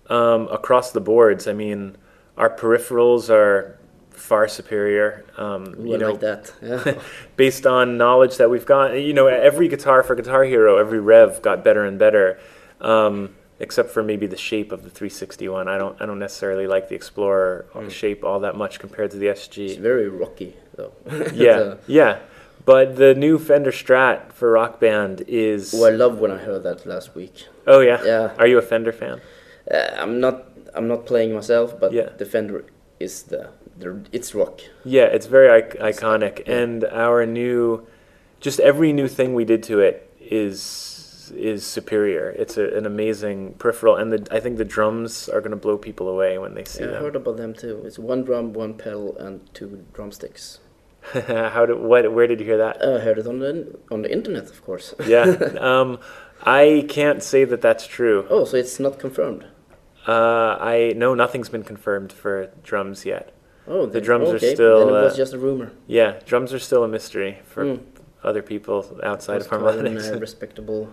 [0.09, 1.47] um, across the boards.
[1.47, 1.97] I mean,
[2.37, 3.79] our peripherals are
[4.11, 5.25] far superior.
[5.37, 6.53] Um, Ooh, you know, like that.
[6.61, 7.01] Yeah.
[7.37, 8.95] based on knowledge that we've got.
[8.95, 12.41] You know, every guitar for Guitar Hero, every rev got better and better.
[12.81, 15.69] Um, except for maybe the shape of the 361.
[15.69, 19.27] I don't I don't necessarily like the Explorer shape all that much compared to the
[19.27, 19.69] SG.
[19.70, 20.93] it's very rocky, though.
[21.35, 22.19] Yeah, So- yeah.
[22.65, 26.65] But the new Fender Strat for Rock Band is oh, I love when I heard
[26.65, 27.47] that last week.
[27.66, 28.03] Oh yeah.
[28.05, 28.33] Yeah.
[28.39, 29.20] Are you a Fender fan?
[29.70, 30.37] Uh, I'm not.
[30.74, 32.09] I'm not playing myself, but Yeah.
[32.19, 32.65] the Fender
[33.01, 34.61] is the, the it's rock.
[34.85, 37.87] Yeah, it's very ic- iconic, and our new,
[38.41, 40.61] just every new thing we did to it is
[41.31, 42.31] is superior.
[42.31, 46.09] It's a, an amazing peripheral, and the I think the drums are gonna blow people
[46.09, 47.82] away when they see Yeah, I heard about them too.
[47.85, 50.61] It's one drum, one pedal, and two drumsticks.
[51.12, 52.12] How did what?
[52.12, 52.82] Where did you hear that?
[52.82, 54.94] Uh, I heard it on the on the internet, of course.
[55.07, 55.24] Yeah,
[55.61, 55.98] um,
[56.44, 58.27] I can't say that that's true.
[58.28, 59.44] oh, so it's not confirmed.
[60.07, 63.32] Uh, I no, nothing's been confirmed for drums yet.
[63.69, 64.55] Oh, The drums are okay.
[64.55, 65.73] still, Then it was uh, just a rumor.
[65.89, 67.81] Yeah, drums are still a mystery for Mm.
[68.23, 70.07] other people outside of harmonics.
[70.07, 70.89] an, uh, respectable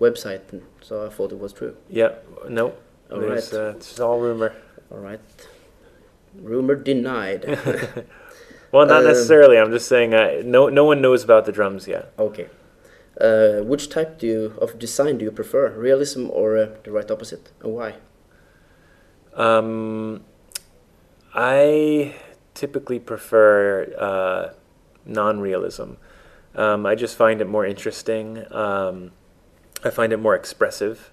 [0.00, 1.76] website, and so I thought it was true.
[1.88, 2.12] yeah,
[2.48, 2.74] no,
[3.12, 3.52] all right.
[3.54, 4.52] uh, it's all rumor.
[4.90, 5.20] All right.
[6.34, 7.44] Rumor denied.
[8.72, 9.58] Well, not Um, necessarily.
[9.58, 10.14] I'm just saying.
[10.14, 12.12] Uh, no, no one knows about the drums yet.
[12.16, 12.46] okay.
[13.20, 17.10] Uh, which type do you, of design do you prefer, realism or uh, the right
[17.10, 17.94] opposite, and why?
[19.34, 20.22] Um,
[21.34, 22.14] I
[22.54, 24.52] typically prefer uh,
[25.04, 25.90] non-realism.
[26.54, 28.44] Um, I just find it more interesting.
[28.52, 29.10] Um,
[29.84, 31.10] I find it more expressive.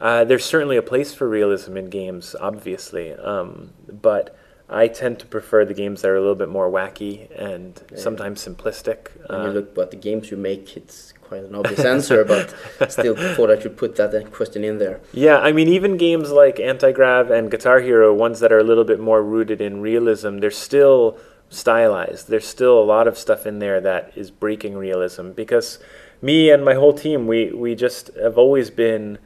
[0.00, 4.36] Uh, there's certainly a place for realism in games, obviously, um, but
[4.68, 7.98] I tend to prefer the games that are a little bit more wacky and Yeah.
[7.98, 9.08] sometimes simplistic.
[9.28, 12.52] When you Uh, look at the games you make, it's quite an obvious answer, but
[12.90, 15.00] still thought I should put that question in there.
[15.12, 18.84] Yeah, I mean, even games like Antigrav and Guitar Hero, ones that are a little
[18.84, 21.16] bit more rooted in realism, they're still
[21.48, 22.28] stylized.
[22.28, 25.78] There's still a lot of stuff in there that is breaking realism because
[26.22, 29.18] me and my whole team, we, we just have always been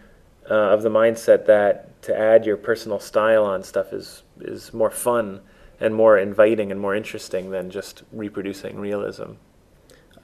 [0.51, 4.91] uh, of the mindset that to add your personal style on stuff is, is more
[4.91, 5.41] fun
[5.79, 9.33] and more inviting and more interesting than just reproducing realism.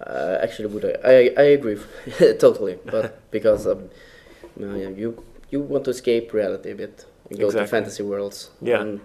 [0.01, 1.79] Uh, actually, would I, I, I agree
[2.39, 3.91] totally, but because um,
[4.57, 8.51] you you want to escape reality a bit and go to fantasy worlds.
[8.61, 8.81] Yeah.
[8.81, 9.01] And,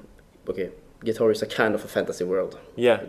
[0.50, 0.72] okay,
[1.04, 2.58] guitar is a kind of a fantasy world.
[2.76, 3.02] Yeah,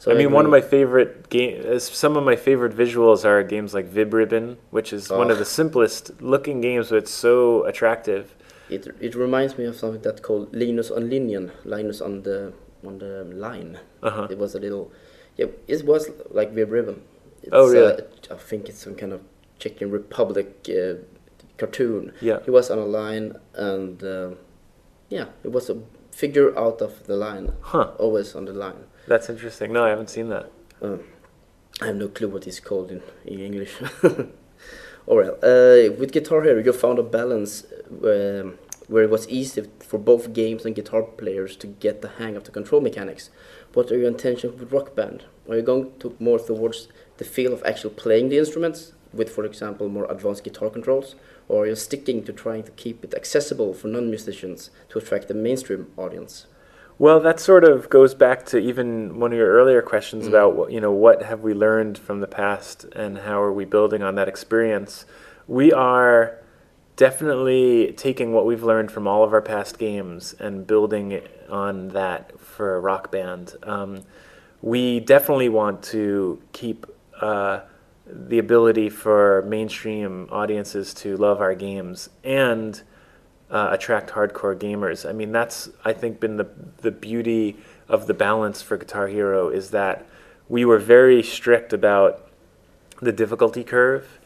[0.00, 3.74] So I mean, one of my favorite game, some of my favorite visuals are games
[3.74, 5.40] like Vib Ribbon, which is one of Oh.
[5.40, 8.34] the simplest looking games, but it's so attractive.
[8.70, 12.52] It it reminds me of something that's called Linus on Linjen, Linus on the
[12.86, 13.78] on the line.
[14.02, 14.26] Uh huh.
[14.30, 14.92] It was a little,
[15.36, 17.02] yeah, it was like Vib Ribbon.
[17.42, 17.92] It's, Oh, really?
[17.92, 19.20] Uh, I think it's some kind of
[19.58, 20.94] Czech Republic uh,
[21.56, 22.12] cartoon.
[22.20, 22.38] Yeah.
[22.44, 24.30] He was on a line, and uh,
[25.08, 25.76] yeah, it was a
[26.12, 27.90] figure out of the line, Huh.
[27.98, 28.84] always on the line.
[29.08, 29.72] That's interesting.
[29.72, 30.52] No, I haven't seen that.
[30.82, 30.98] Uh,
[31.80, 33.72] I have no clue what it's called in, in English.
[35.08, 37.64] Alright, uh, with Guitar Hero, you found a balance
[38.04, 42.36] um, where it was easy for both games and guitar players to get the hang
[42.36, 43.30] of the control mechanics.
[43.72, 45.24] What are your intentions with Rock Band?
[45.48, 49.46] Are you going to more towards the feel of actually playing the instruments, with, for
[49.46, 51.14] example, more advanced guitar controls?
[51.48, 55.28] Or are you sticking to trying to keep it accessible for non musicians to attract
[55.28, 56.46] the mainstream audience?
[57.00, 60.28] Well, that sort of goes back to even one of your earlier questions Mm.
[60.28, 63.64] about what you know what have we learned from the past and how are we
[63.64, 65.06] building on that experience.
[65.46, 66.38] We are
[66.96, 72.38] definitely taking what we've learned from all of our past games and building on that
[72.40, 73.54] for Rock Band.
[73.62, 74.00] Um,
[74.60, 76.84] we definitely want to keep
[77.20, 77.60] uh,
[78.04, 82.82] the ability for mainstream audiences to love our games and
[83.50, 85.08] uh, attract hardcore gamers.
[85.08, 86.48] I mean, that's I think been the
[86.78, 87.56] the beauty
[87.88, 90.06] of the balance for Guitar Hero is that
[90.48, 92.28] we were very strict about
[93.00, 94.18] the difficulty curve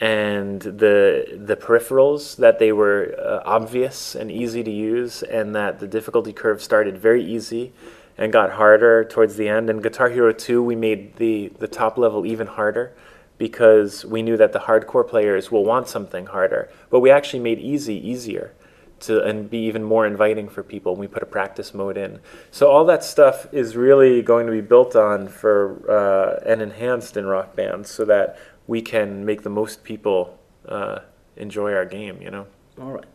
[0.00, 5.78] and the the peripherals that they were uh, obvious and easy to use and that
[5.78, 7.72] the difficulty curve started very easy
[8.16, 11.98] and got harder towards the end and Guitar Hero 2 we made the the top
[11.98, 12.92] level even harder
[13.36, 17.58] because we knew that the hardcore players will want something harder but we actually made
[17.58, 18.54] easy easier
[19.00, 20.92] to and be even more inviting for people.
[20.92, 22.20] When we put a practice mode in,
[22.50, 27.16] so all that stuff is really going to be built on for uh, and enhanced
[27.16, 31.00] in Rock Band, so that we can make the most people uh,
[31.36, 32.20] enjoy our game.
[32.20, 32.46] You know.
[32.80, 33.06] All right.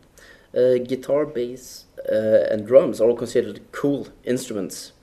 [0.56, 4.94] Uh, guitar, bass, uh, and drums are all considered cool instruments,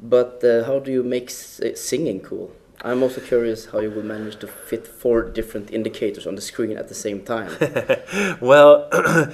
[0.00, 2.52] but uh, how do you make s- singing cool?
[2.84, 6.76] I'm also curious how you will manage to fit four different indicators on the screen
[6.76, 7.50] at the same time.
[8.40, 8.88] well,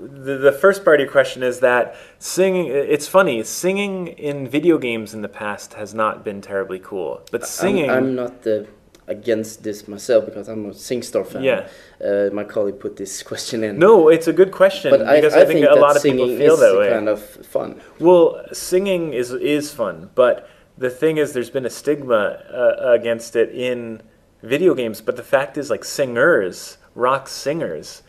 [0.00, 4.78] the, the first part of your question is that singing, it's funny, singing in video
[4.78, 7.22] games in the past has not been terribly cool.
[7.30, 7.90] But singing.
[7.90, 8.64] I'm, I'm not uh,
[9.06, 11.42] against this myself because I'm a SingStar fan.
[11.42, 11.68] Yeah.
[12.02, 13.78] Uh, my colleague put this question in.
[13.78, 16.02] no, it's a good question but I, because I, I, think, think a lot of
[16.02, 16.88] people feel that way.
[16.88, 17.80] kind of fun.
[17.98, 20.48] Well, singing is is fun, but
[20.80, 24.02] the thing is, there's been a stigma uh, against it in
[24.42, 25.02] video games.
[25.02, 28.02] But the fact is, like singers, rock singers,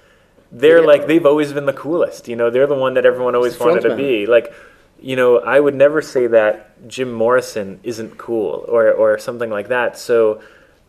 [0.52, 0.86] they're Yeah.
[0.86, 2.28] like they've always been the coolest.
[2.28, 4.26] You know, they're the one that everyone always wanted to be.
[4.26, 4.54] Like,
[5.00, 9.70] you know, I would never say that Jim Morrison isn't cool or or something like
[9.70, 9.98] that.
[9.98, 10.42] So,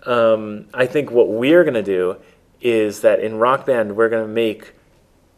[0.04, 2.16] um, I think what we're gonna do
[2.60, 4.72] is that in Rock Band we're gonna make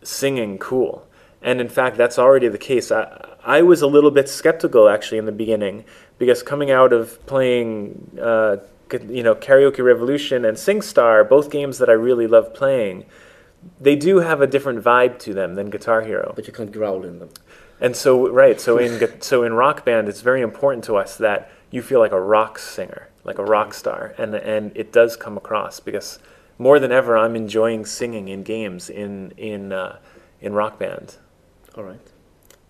[0.02, 1.06] singing cool.
[1.42, 2.90] And in fact, that's already the case.
[2.90, 3.04] I,
[3.44, 5.84] I was a little bit skeptical actually in the beginning
[6.18, 8.56] because coming out of playing, uh,
[9.08, 13.04] you know, Karaoke Revolution and SingStar, both games that I really love playing,
[13.80, 16.32] they do have a different vibe to them than Guitar Hero.
[16.34, 17.30] But you can't growl in them.
[17.80, 21.50] And so, right, so in so in Rock Band, it's very important to us that
[21.70, 25.36] you feel like a rock singer, like a rock star, and and it does come
[25.36, 26.18] across because
[26.56, 29.98] more than ever, I'm enjoying singing in games in in uh,
[30.40, 31.16] in Rock Band.
[31.76, 32.00] All right.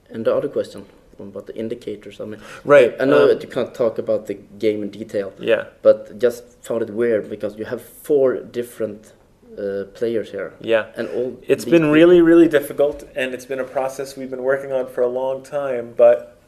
[0.08, 0.86] And the other question
[1.18, 2.20] about the indicators.
[2.20, 5.32] I mean, Right, I know um, that you can't talk about the game in detail,
[5.38, 9.12] Yeah, but just found it weird because you have four different
[9.58, 10.86] uh, players here, yeah.
[10.96, 11.38] and all.
[11.46, 15.02] It's been really, really difficult, and it's been a process we've been working on for
[15.02, 15.94] a long time.
[15.96, 16.40] But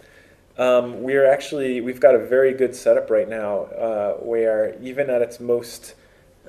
[0.59, 5.23] um, we're actually we've got a very good setup right now, uh, where even at
[5.23, 5.95] its most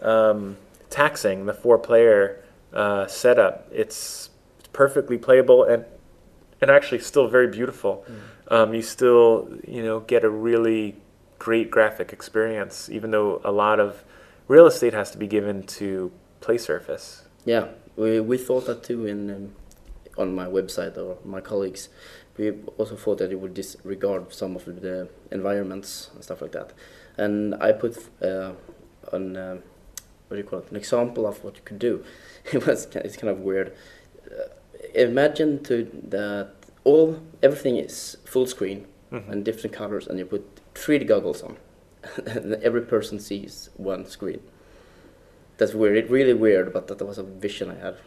[0.01, 0.57] um,
[0.89, 2.43] taxing, the four-player
[2.73, 4.29] uh, setup, it's
[4.73, 5.85] perfectly playable and
[6.61, 8.05] and actually still very beautiful.
[8.49, 10.95] Um, you still you know get a really
[11.39, 14.03] great graphic experience, even though a lot of
[14.47, 16.11] real estate has to be given to
[16.41, 17.25] play surface.
[17.45, 19.55] Yeah, we we thought that too in um,
[20.17, 21.89] on my website or my colleagues.
[22.37, 26.71] We also thought that it would disregard some of the environments and stuff like that.
[27.17, 28.51] And I put uh,
[29.11, 29.63] on um,
[30.27, 30.69] what do you call it?
[30.69, 32.03] An example of what you could do.
[32.53, 33.75] It was it's kind of weird.
[34.25, 34.47] Uh,
[34.95, 36.53] imagine to that
[36.83, 40.43] all everything is full screen and different colors, and you put
[40.73, 41.57] 3D goggles on,
[42.25, 44.41] and every person sees one screen.
[45.57, 45.97] That's weird.
[45.97, 47.97] It really weird, but that was a vision I had.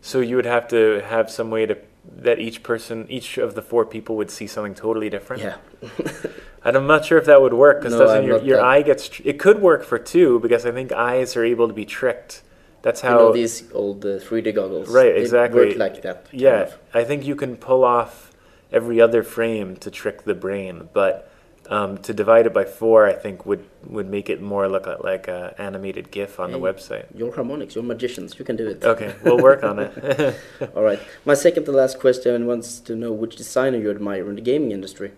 [0.00, 1.76] So you would have to have some way to
[2.16, 5.42] that each person, each of the four people would see something totally different.
[5.42, 5.56] Yeah.
[6.62, 8.66] And I'm not sure if that would work because No, doesn't I'm your, your that-
[8.66, 11.74] eye gets tr- it could work for two because I think eyes are able to
[11.74, 12.42] be tricked.
[12.82, 14.88] That's you how know these old uh, 3D goggles.
[14.88, 15.68] Right, exactly.
[15.68, 16.30] Work like that.
[16.30, 16.60] kind yeah.
[16.60, 16.78] of.
[16.94, 18.32] I think you can pull off
[18.72, 21.29] every other frame to trick the brain, but
[21.70, 25.02] um, to divide it by four, I think would would make it more look like,
[25.02, 27.06] like a animated GIF on the website.
[27.14, 27.74] You're harmonics.
[27.74, 28.38] You're magicians.
[28.38, 28.84] You can do it.
[28.84, 29.92] Okay, we'll work on it.
[30.76, 31.00] All right.
[31.24, 34.72] My second to last question wants to know which designer you admire in the gaming
[34.72, 35.12] industry,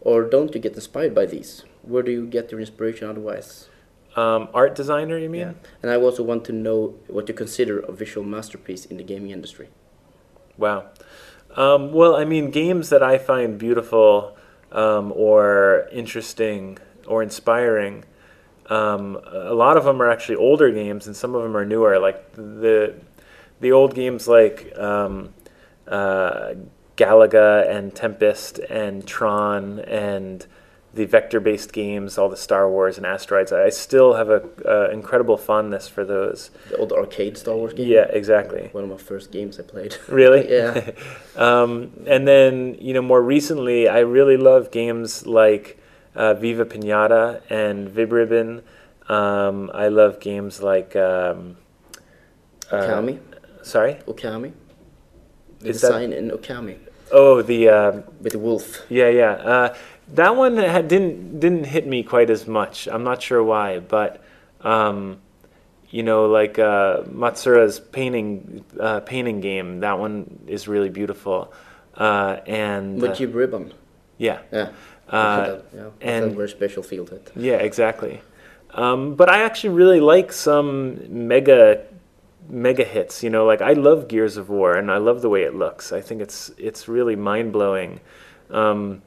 [0.00, 1.64] or don't you get inspired by these?
[1.82, 3.68] Where do you get your inspiration otherwise?
[4.16, 5.40] um, art designer, you mean?
[5.40, 5.52] Yeah.
[5.82, 9.30] And I also want to know what you consider a visual masterpiece in the gaming
[9.30, 9.68] industry.
[10.56, 10.86] Wow.
[11.54, 14.36] Um, well, I mean, games that I find beautiful
[14.72, 18.04] um, or interesting or inspiring,
[18.68, 21.98] um, a lot of them are actually older games, and some of them are newer.
[21.98, 22.94] Like the
[23.60, 25.32] the old games like um,
[25.86, 26.54] uh,
[26.96, 30.46] Galaga and Tempest and Tron and
[30.96, 33.52] the vector-based games, all the Star Wars and Asteroids.
[33.52, 36.50] I still have a uh, incredible fondness for those.
[36.70, 37.86] The old arcade Star Wars game.
[37.86, 38.70] Yeah, exactly.
[38.72, 39.96] One of my first games I played.
[40.08, 40.50] Really?
[40.50, 40.92] Yeah.
[41.36, 45.78] um, and then, you know, more recently, I really love games like
[46.14, 48.62] uh, Viva Pinata and Vibribbon.
[49.08, 50.96] Um, I love games like.
[50.96, 51.58] Um,
[52.72, 53.18] uh, Okami.
[53.62, 53.94] Sorry?
[54.06, 54.52] Okami.
[55.60, 56.78] The Is that- in Okami
[57.12, 57.68] Oh, the.
[57.68, 58.82] Um, with the wolf.
[58.88, 59.74] yeah, yeah.
[60.08, 62.86] Uh, that one had, didn't didn't hit me quite as much.
[62.88, 64.22] I'm not sure why, but
[64.60, 65.18] um,
[65.90, 69.80] you know, like uh, Matsura's painting uh, painting game.
[69.80, 71.52] That one is really beautiful,
[71.94, 73.72] uh, and uh, With Jib Ribbon.
[74.18, 74.70] yeah, Yeah.
[75.08, 75.88] Uh, that, yeah.
[76.00, 77.30] And- very special it.
[77.36, 78.20] yeah, exactly.
[78.70, 81.84] Um, but I actually really like some mega
[82.48, 83.22] mega hits.
[83.22, 85.92] You know, like I love Gears of War and I love the way it looks.
[85.92, 88.00] I think it's it's really mind blowing.
[88.50, 89.02] Um,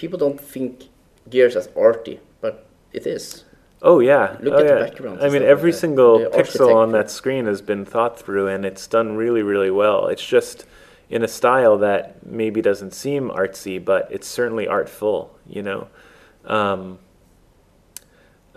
[0.00, 0.84] People don't think
[1.28, 3.44] Gears as arty, but it is.
[3.82, 4.86] oh yeah, Look oh, at the yeah.
[4.86, 8.18] backgrounds I mean, stuff like every single The pixel on that screen has been thought
[8.18, 10.06] through, and it's done really, really well.
[10.06, 10.64] It's just
[11.10, 15.38] in a style that maybe doesn't seem artsy, but it's certainly artful.
[15.46, 15.88] You know.
[16.46, 16.98] Um,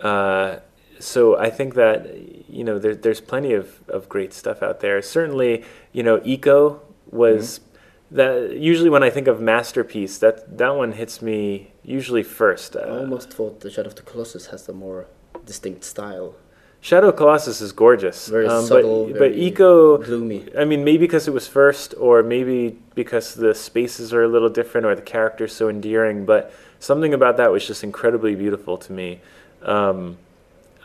[0.00, 0.60] uh,
[0.98, 5.02] so I think that you know there, there's plenty of, of great stuff out there.
[5.02, 5.62] Certainly,
[5.92, 6.80] you know, Eco
[7.10, 7.73] was Mm-hmm.
[8.10, 8.56] That.
[8.56, 12.76] Usually, when I think of masterpiece, that that one hits me usually first.
[12.76, 15.06] I Uh, almost thought the Shadow of the Colossus has a more
[15.46, 16.34] distinct style.
[16.80, 19.96] Shadow of Colossus is gorgeous, Very um, subtle, but very but Eco.
[19.98, 20.44] gloomy.
[20.58, 24.50] I mean, maybe because it was first, or maybe because the spaces are a little
[24.50, 26.26] different, or the character's so endearing.
[26.26, 29.20] But something about that was just incredibly beautiful to me.
[29.62, 30.18] Um,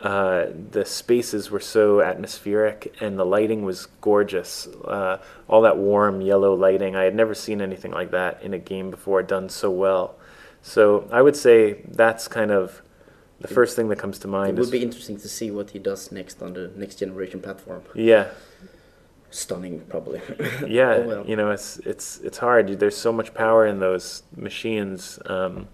[0.02, 4.66] uh, the spaces were so atmospheric, and the lighting was gorgeous.
[4.84, 5.18] Uh,
[5.48, 8.90] all that warm yellow lighting, I had never seen anything like that in a game
[8.90, 10.16] before, done so well.
[10.62, 12.82] So I would say that's kind of
[13.40, 14.58] the first thing that comes to mind.
[14.58, 17.82] It would be interesting to see what he does next on the next generation platform.
[17.94, 18.28] yeah,
[19.30, 20.20] Stunning, probably.
[20.66, 21.26] yeah Oh, well.
[21.26, 25.68] you know it's it's it's hard there's so much power in those machines um,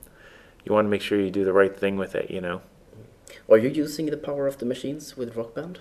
[0.64, 2.60] you want to make sure you do the right thing with it you know
[3.48, 5.80] Are you using the power of the machines with Rock Band?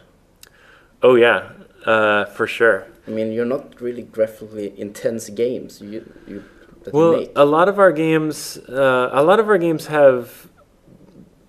[1.03, 1.51] oh yeah
[1.85, 2.87] uh, for sure.
[3.07, 5.81] I mean, you're not really graphically intense games.
[5.81, 6.43] You you
[6.91, 10.47] well a lot of our games uh, a lot of our games have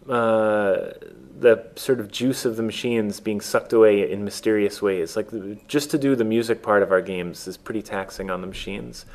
[0.08, 0.92] uh,
[1.38, 5.16] the sort of juice of the machines being sucked away in mysterious ways.
[5.16, 8.40] Like the, just to do the music part of our games is pretty taxing on
[8.40, 9.06] the machines.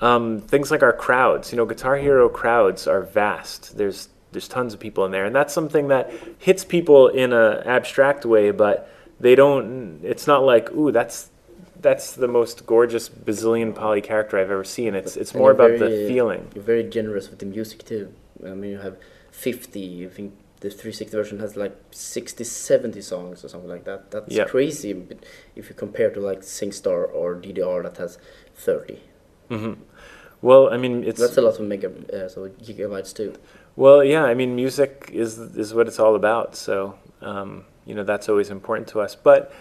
[0.00, 1.52] Um, things like our crowds.
[1.52, 3.76] You know guitar hero crowds are vast.
[3.76, 7.62] There's there's tons of people in there and that's something that hits people in an
[7.66, 8.90] abstract way but
[9.20, 11.30] they don't it's not like ooh that's
[11.80, 14.94] that's the most gorgeous bazillion poly character I've ever seen.
[14.94, 16.50] It's it's And more about very, the uh, feeling.
[16.54, 18.12] You're very generous with the music too.
[18.44, 18.96] I mean, you have
[19.30, 20.06] 50.
[20.06, 24.10] I think the 360 version has like 60, 70 songs or something like that.
[24.10, 24.44] That's Yeah.
[24.44, 24.90] crazy
[25.54, 28.18] if you compare to like SingStar or DDR that has
[28.54, 29.00] 30.
[29.50, 29.74] hmm
[30.42, 33.34] Well, I mean, it's That's a lot of mega, uh, so gigabytes too.
[33.76, 34.24] Well, yeah.
[34.24, 36.56] I mean, music is is what it's all about.
[36.56, 39.14] So, um, you know, that's always important to us.
[39.14, 39.52] But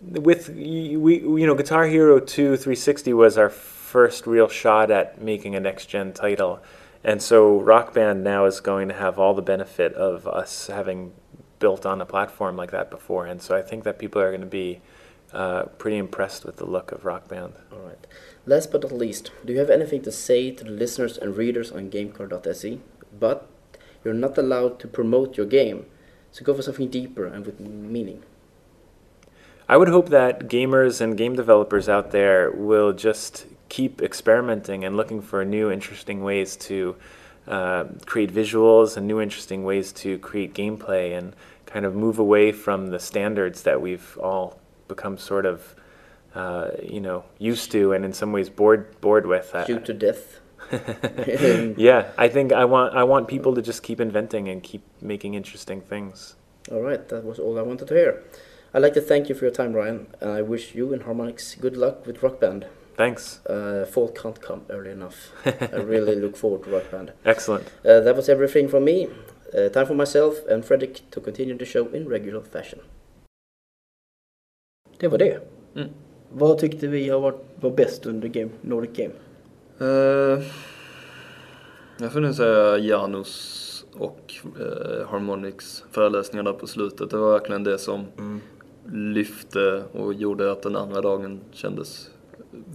[0.00, 5.54] with we, you know, Guitar Hero 2 360 was our first real shot at making
[5.54, 6.60] a next gen title,
[7.02, 11.12] and so Rock Band now is going to have all the benefit of us having
[11.58, 14.42] built on a platform like that before, and so I think that people are going
[14.42, 14.80] to be
[15.32, 17.54] uh, pretty impressed with the look of Rock Band.
[17.72, 18.06] All right.
[18.46, 21.72] Last but not least, do you have anything to say to the listeners and readers
[21.72, 22.78] on GameCard.se?
[23.18, 23.48] But
[24.06, 25.84] you're not allowed to promote your game,
[26.30, 28.22] so go for something deeper and with meaning.
[29.68, 34.96] I would hope that gamers and game developers out there will just keep experimenting and
[34.96, 36.94] looking for new, interesting ways to
[37.48, 41.34] uh, create visuals and new, interesting ways to create gameplay and
[41.66, 45.74] kind of move away from the standards that we've all become sort of,
[46.36, 49.52] uh, you know, used to and in some ways bored bored with.
[49.66, 50.38] Shoot to death.
[51.76, 55.34] yeah, I think I want I want people to just keep inventing and keep making
[55.34, 56.36] interesting things.
[56.70, 58.22] All right, that was all I wanted to hear.
[58.74, 61.58] I'd like to thank you for your time, Ryan, and I wish you and Harmonix
[61.60, 62.66] good luck with Rock Band.
[62.96, 63.44] Thanks.
[63.46, 65.32] Uh, fall can't come early enough.
[65.44, 67.12] I really look forward to Rock Band.
[67.24, 67.66] Excellent.
[67.84, 69.08] Uh, that was everything from me.
[69.56, 72.80] Uh, time for myself and Fredrik to continue the show in regular fashion.
[74.98, 75.40] Det var det.
[75.74, 75.88] Mm.
[76.30, 79.12] Vad tyckte vi har varit, var bäst under game, Nordic Game?
[79.80, 80.42] Eh,
[81.98, 83.62] jag får nog säga Janus
[83.92, 87.10] och uh, Harmonix föreläsningar där på slutet.
[87.10, 88.04] Det var verkligen det som
[88.92, 92.10] lyfte och gjorde att den andra dagen kändes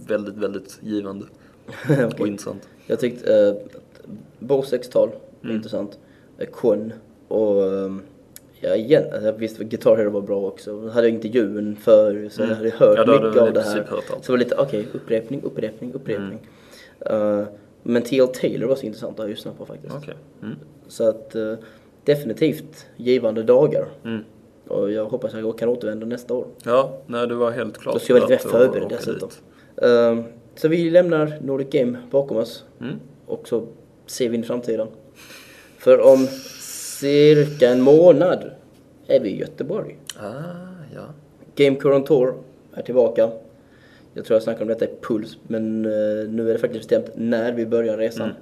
[0.06, 1.24] väldigt, väldigt givande
[2.06, 2.26] och Okej.
[2.28, 2.68] intressant.
[2.86, 3.80] Jag tyckte uh,
[4.38, 5.56] Bose X-tal var Mm.
[5.56, 5.98] intressant.
[6.40, 6.92] Uh, Kon
[7.28, 8.02] och um,
[8.60, 10.70] ja, igen, jag visste att Guitar Hero var bra också.
[10.84, 12.56] Jag hade intervjun för så jag Mm.
[12.58, 13.76] hade hört Ja, då hade mycket av det här.
[13.76, 14.24] hört allt.
[14.24, 16.38] Så det var lite, okej, upprepning, upprepning, upprepning.
[16.38, 16.46] Uh,
[17.82, 18.28] men T.L.
[18.28, 19.94] Taylor var så intressant att lyssna på faktiskt.
[19.96, 20.14] Okej.
[20.42, 20.56] Mm.
[20.88, 21.54] Så att uh,
[22.04, 23.88] definitivt givande dagar.
[24.04, 24.24] Mm.
[24.68, 26.46] Och jag hoppas att jag kan återvända nästa år.
[26.64, 29.28] Ja, nej du var helt klart Då ska jag vara lite mer förberedd dessutom.
[29.84, 30.24] Uh,
[30.54, 32.64] så vi lämnar Nordic Game bakom oss.
[32.80, 32.94] Mm.
[33.26, 33.66] Och så
[34.06, 34.88] ser vi in i framtiden.
[35.78, 36.26] För om
[37.00, 38.50] cirka en månad
[39.06, 39.98] är vi i Göteborg.
[40.16, 40.30] Ah,
[40.94, 41.02] ja.
[41.54, 42.34] Game Current Tour
[42.74, 43.30] är tillbaka.
[44.14, 47.10] Jag tror jag snackade om detta i Puls, men eh, nu är det faktiskt bestämt
[47.14, 48.24] när vi börjar resan.
[48.30, 48.36] Mm.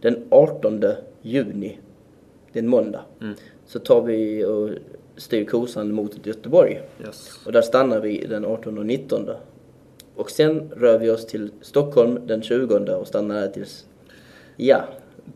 [0.00, 0.82] Den 18
[1.22, 1.78] juni,
[2.52, 3.34] det är en måndag, Mm.
[3.66, 4.70] så tar vi och
[5.16, 6.82] styr kosan mot Göteborg.
[7.06, 7.40] Yes.
[7.46, 9.30] Och där stannar vi den 18 och 19.
[10.14, 13.86] Och sen rör vi oss till Stockholm den 20 och stannar där tills,
[14.56, 14.84] ja,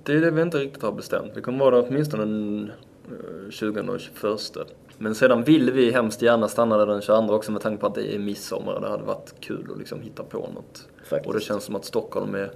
[0.04, 1.32] Det är det vi inte riktigt har bestämt.
[1.34, 2.70] Vi kommer vara där åtminstone den
[3.10, 4.58] eh, 20 och 21.
[4.98, 7.94] Men sedan vill vi hemskt gärna stanna där den 22 också med tanke på att
[7.94, 10.88] det är midsommar och det hade varit kul att liksom hitta på något.
[11.04, 11.26] Faktiskt.
[11.26, 12.50] Och det känns som att Stockholm är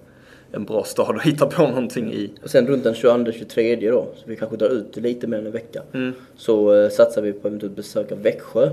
[0.52, 2.32] en bra stad att hitta på någonting i.
[2.42, 5.52] Och sen runt den 22-23 då, så vi kanske drar ut lite mer än en
[5.52, 5.82] vecka.
[5.92, 6.12] Mm.
[6.36, 8.70] Så eh, satsar vi på att besöka Växjö.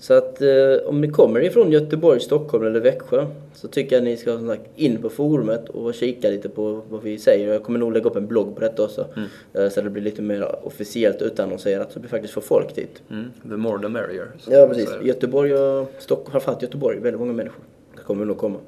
[0.00, 0.48] Så att eh,
[0.86, 4.62] om ni kommer ifrån Göteborg, Stockholm eller Växjö så tycker jag ni ska som sagt,
[4.76, 7.52] in på forumet och kika lite på vad vi säger.
[7.52, 9.06] Jag kommer nog lägga upp en blogg på detta också.
[9.52, 13.02] Eh, så det blir lite mer officiellt utannonserat så vi faktiskt får folk dit.
[13.10, 13.30] Mm.
[13.42, 14.28] The more the merrier.
[14.48, 14.90] Ja precis.
[15.02, 17.62] Göteborg och Stockholm, framförallt Göteborg, väldigt många människor.
[17.96, 18.58] Det kommer nog komma.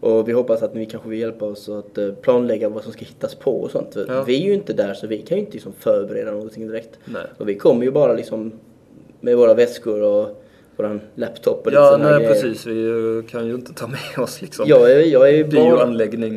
[0.00, 3.04] Och vi hoppas att ni kanske vill hjälpa oss att eh, planlägga vad som ska
[3.04, 3.96] hittas på och sånt.
[4.08, 4.24] Ja.
[4.24, 6.98] Vi är ju inte där så vi kan ju inte liksom förbereda någonting direkt.
[7.04, 7.22] Nej.
[7.38, 8.52] Och vi kommer ju bara liksom
[9.20, 10.42] med våra väskor och
[10.76, 12.66] våran laptop och lite Ja, nej precis.
[12.66, 12.88] Vi
[13.18, 15.84] eh, kan ju inte ta med oss liksom Jag är, jag är bara...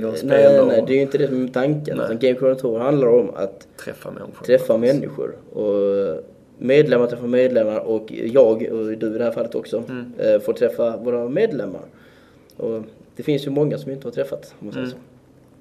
[0.10, 1.98] och spel Nej, och nej, det är ju inte det som är tanken.
[1.98, 2.06] Nej.
[2.06, 4.46] Utan Game Control handlar om att träffa människor.
[4.46, 5.36] träffa människor.
[5.54, 6.24] Och
[6.58, 10.14] medlemmar träffar medlemmar och jag, och du i det här fallet också, Mm.
[10.18, 11.82] eh, får träffa våra medlemmar.
[12.58, 12.82] Och
[13.16, 14.98] det finns ju många som vi inte har träffat, om man säger Mm.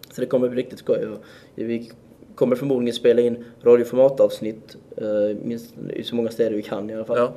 [0.08, 0.14] så.
[0.14, 0.98] Så det kommer bli riktigt skoj.
[1.06, 1.18] Och
[1.54, 1.90] vi
[2.34, 7.04] kommer förmodligen spela in radioformatavsnitt eh, minst i så många städer vi kan i alla
[7.04, 7.18] fall.
[7.18, 7.32] Ja.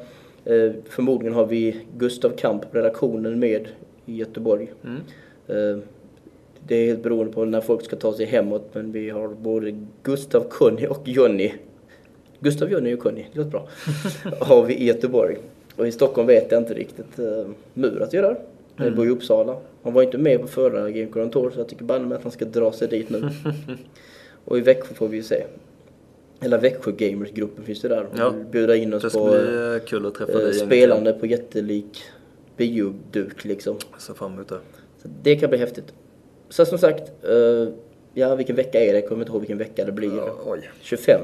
[0.49, 3.67] Eh, förmodligen har vi Gustav Kamp på redaktionen med
[4.05, 4.71] i Göteborg.
[4.83, 5.01] Mm.
[5.47, 5.83] Eh,
[6.67, 9.85] det är helt beroende på när folk ska ta sig hemåt men vi har både
[10.03, 11.53] Gustav, Conny och Jonny.
[12.39, 13.67] Gustav, Jonny och Conny, det låter bra.
[14.39, 15.37] har vi i Göteborg.
[15.75, 17.19] Och i Stockholm vet jag inte riktigt.
[17.19, 18.39] Uh, Murat är där.
[18.75, 19.57] Jag bor i Uppsala.
[19.83, 22.31] Han var inte med på förra Con Tour så jag tycker banne med att han
[22.31, 23.29] ska dra sig dit nu.
[24.45, 25.43] och i Växjö får vi ju se.
[26.39, 28.07] Hela Växjö Gamers-gruppen finns det där.
[28.17, 28.33] Ja.
[28.51, 31.25] bjuda in oss Det ska på bli eh, kul att träffa eh, dig spelande på
[31.25, 32.03] jättelik
[32.57, 33.77] bioduk liksom.
[33.91, 34.59] Jag ser fram emot det.
[35.01, 35.93] Så det kan bli häftigt.
[36.49, 37.73] Så som sagt, eh,
[38.13, 38.99] ja vilken vecka är det?
[38.99, 40.17] Jag kommer inte ihåg vilken vecka det blir.
[40.17, 40.69] Ja, oj.
[40.81, 41.21] 25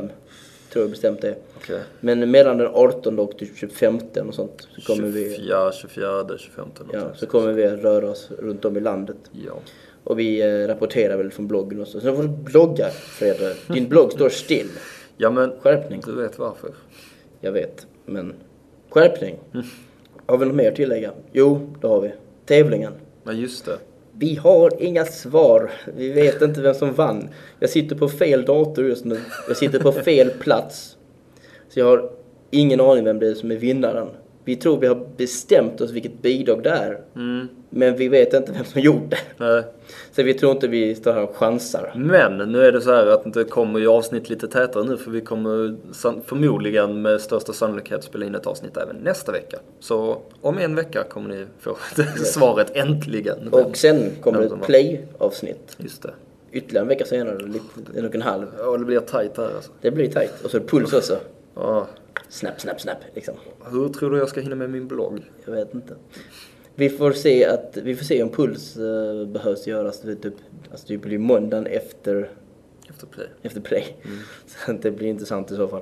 [0.73, 1.35] tror jag bestämt det.
[1.57, 1.79] Okej.
[1.99, 6.65] Men mellan den 18 och den 25 och sånt så kommer vi, 24, 24, 25
[6.93, 9.17] ja, så kommer vi röra oss runt om i landet.
[9.31, 9.53] Ja.
[10.03, 11.99] Och vi rapporterar väl från bloggen och så.
[11.99, 13.67] Sen får du blogga Fredrik.
[13.67, 14.69] Din blogg står still.
[15.17, 16.01] Ja men, Skärpning.
[16.05, 16.69] du vet varför.
[17.41, 18.33] Jag vet, men
[18.89, 19.35] skärpning.
[20.25, 21.11] Har vi något mer att tillägga?
[21.31, 22.11] Jo, det har vi.
[22.45, 22.93] Tävlingen.
[23.23, 23.77] Ja just det.
[24.11, 25.71] Vi har inga svar.
[25.97, 27.29] Vi vet inte vem som vann.
[27.59, 29.19] Jag sitter på fel dator just nu.
[29.47, 30.97] Jag sitter på fel plats.
[31.69, 32.09] Så jag har
[32.51, 34.07] ingen aning vem det är som är vinnaren.
[34.45, 37.01] Vi tror vi har bestämt oss vilket bidrag det är.
[37.15, 37.47] Mm.
[37.69, 39.17] Men vi vet inte vem som gjort det.
[39.37, 39.63] Nej.
[40.15, 41.91] Så vi tror inte vi står här och chansar.
[41.95, 45.11] Men nu är det så här att det kommer ju avsnitt lite tätare nu för
[45.11, 45.75] vi kommer
[46.25, 49.57] förmodligen med största sannolikhet spela in ett avsnitt även nästa vecka.
[49.79, 51.77] Så om en vecka kommer ni få
[52.25, 53.47] svaret äntligen.
[53.47, 55.75] Och sen kommer Vem ett play-avsnitt.
[55.77, 56.13] Just det.
[56.51, 58.47] Ytterligare en vecka senare, lite, en och en halv.
[58.57, 59.71] Ja, det blir tajt här alltså.
[59.81, 60.33] Det blir tajt.
[60.43, 61.17] Och så är det puls också.
[61.55, 61.87] Ja.
[62.29, 63.33] Snap, snap, snap liksom.
[63.71, 65.21] Hur tror du jag ska hinna med min blogg?
[65.45, 65.93] Jag vet inte.
[66.75, 70.33] Vi får se, att, vi får se om puls uh, behövs göras typ,
[70.71, 72.29] alltså det blir måndagen efter,
[72.89, 73.27] Efter play.
[73.41, 73.95] efter play.
[74.45, 75.81] Så att det blir intressant i så fall.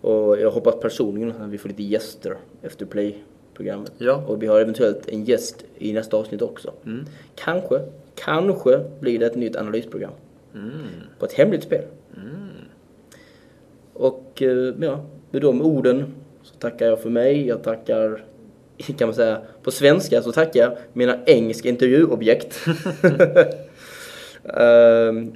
[0.00, 3.92] Och jag hoppas personligen att vi får lite gäster efter play-programmet.
[3.98, 4.24] Ja.
[4.26, 6.72] Och vi har eventuellt en gäst i nästa avsnitt också.
[6.86, 7.04] Mm.
[7.34, 7.80] Kanske,
[8.14, 10.12] kanske blir det ett nytt analysprogram.
[10.54, 10.72] Mm.
[11.18, 11.84] På ett hemligt spel.
[14.00, 17.46] Och eh, ja, med de orden så tackar jag för mig.
[17.46, 18.24] Jag tackar,
[18.82, 22.60] kan man säga, på svenska så tackar jag mina engelska intervjuobjekt.
[24.44, 25.32] Ehm,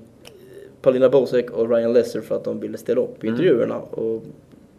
[0.82, 4.22] Paulina Bosek och Ryan Lesser för att de ville ställa upp i intervjuerna och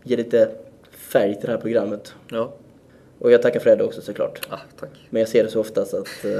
[0.04, 0.52] ge lite
[0.92, 2.14] färg till det här programmet.
[2.30, 2.54] Ja.
[3.20, 4.48] Och jag tackar Fred också såklart.
[4.50, 4.90] Ah, tack.
[5.10, 6.32] Men jag ser det så ofta så att eh,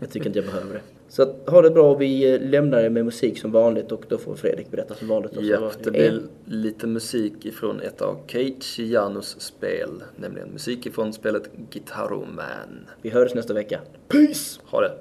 [0.00, 0.80] jag tycker inte jag behöver det.
[1.08, 1.94] Så att, ha det bra.
[1.94, 5.32] Vi eh, lämnar er med musik som vanligt och då får Fredrik berätta som vanligt.
[5.40, 10.02] Ja, det blir lite musik ifrån ett av Keiichi Janus spel.
[10.16, 12.86] Nämligen musik ifrån spelet Guitar Man.
[13.02, 13.80] Vi hörs nästa vecka.
[14.08, 14.60] Peace!
[14.64, 14.92] Ha det!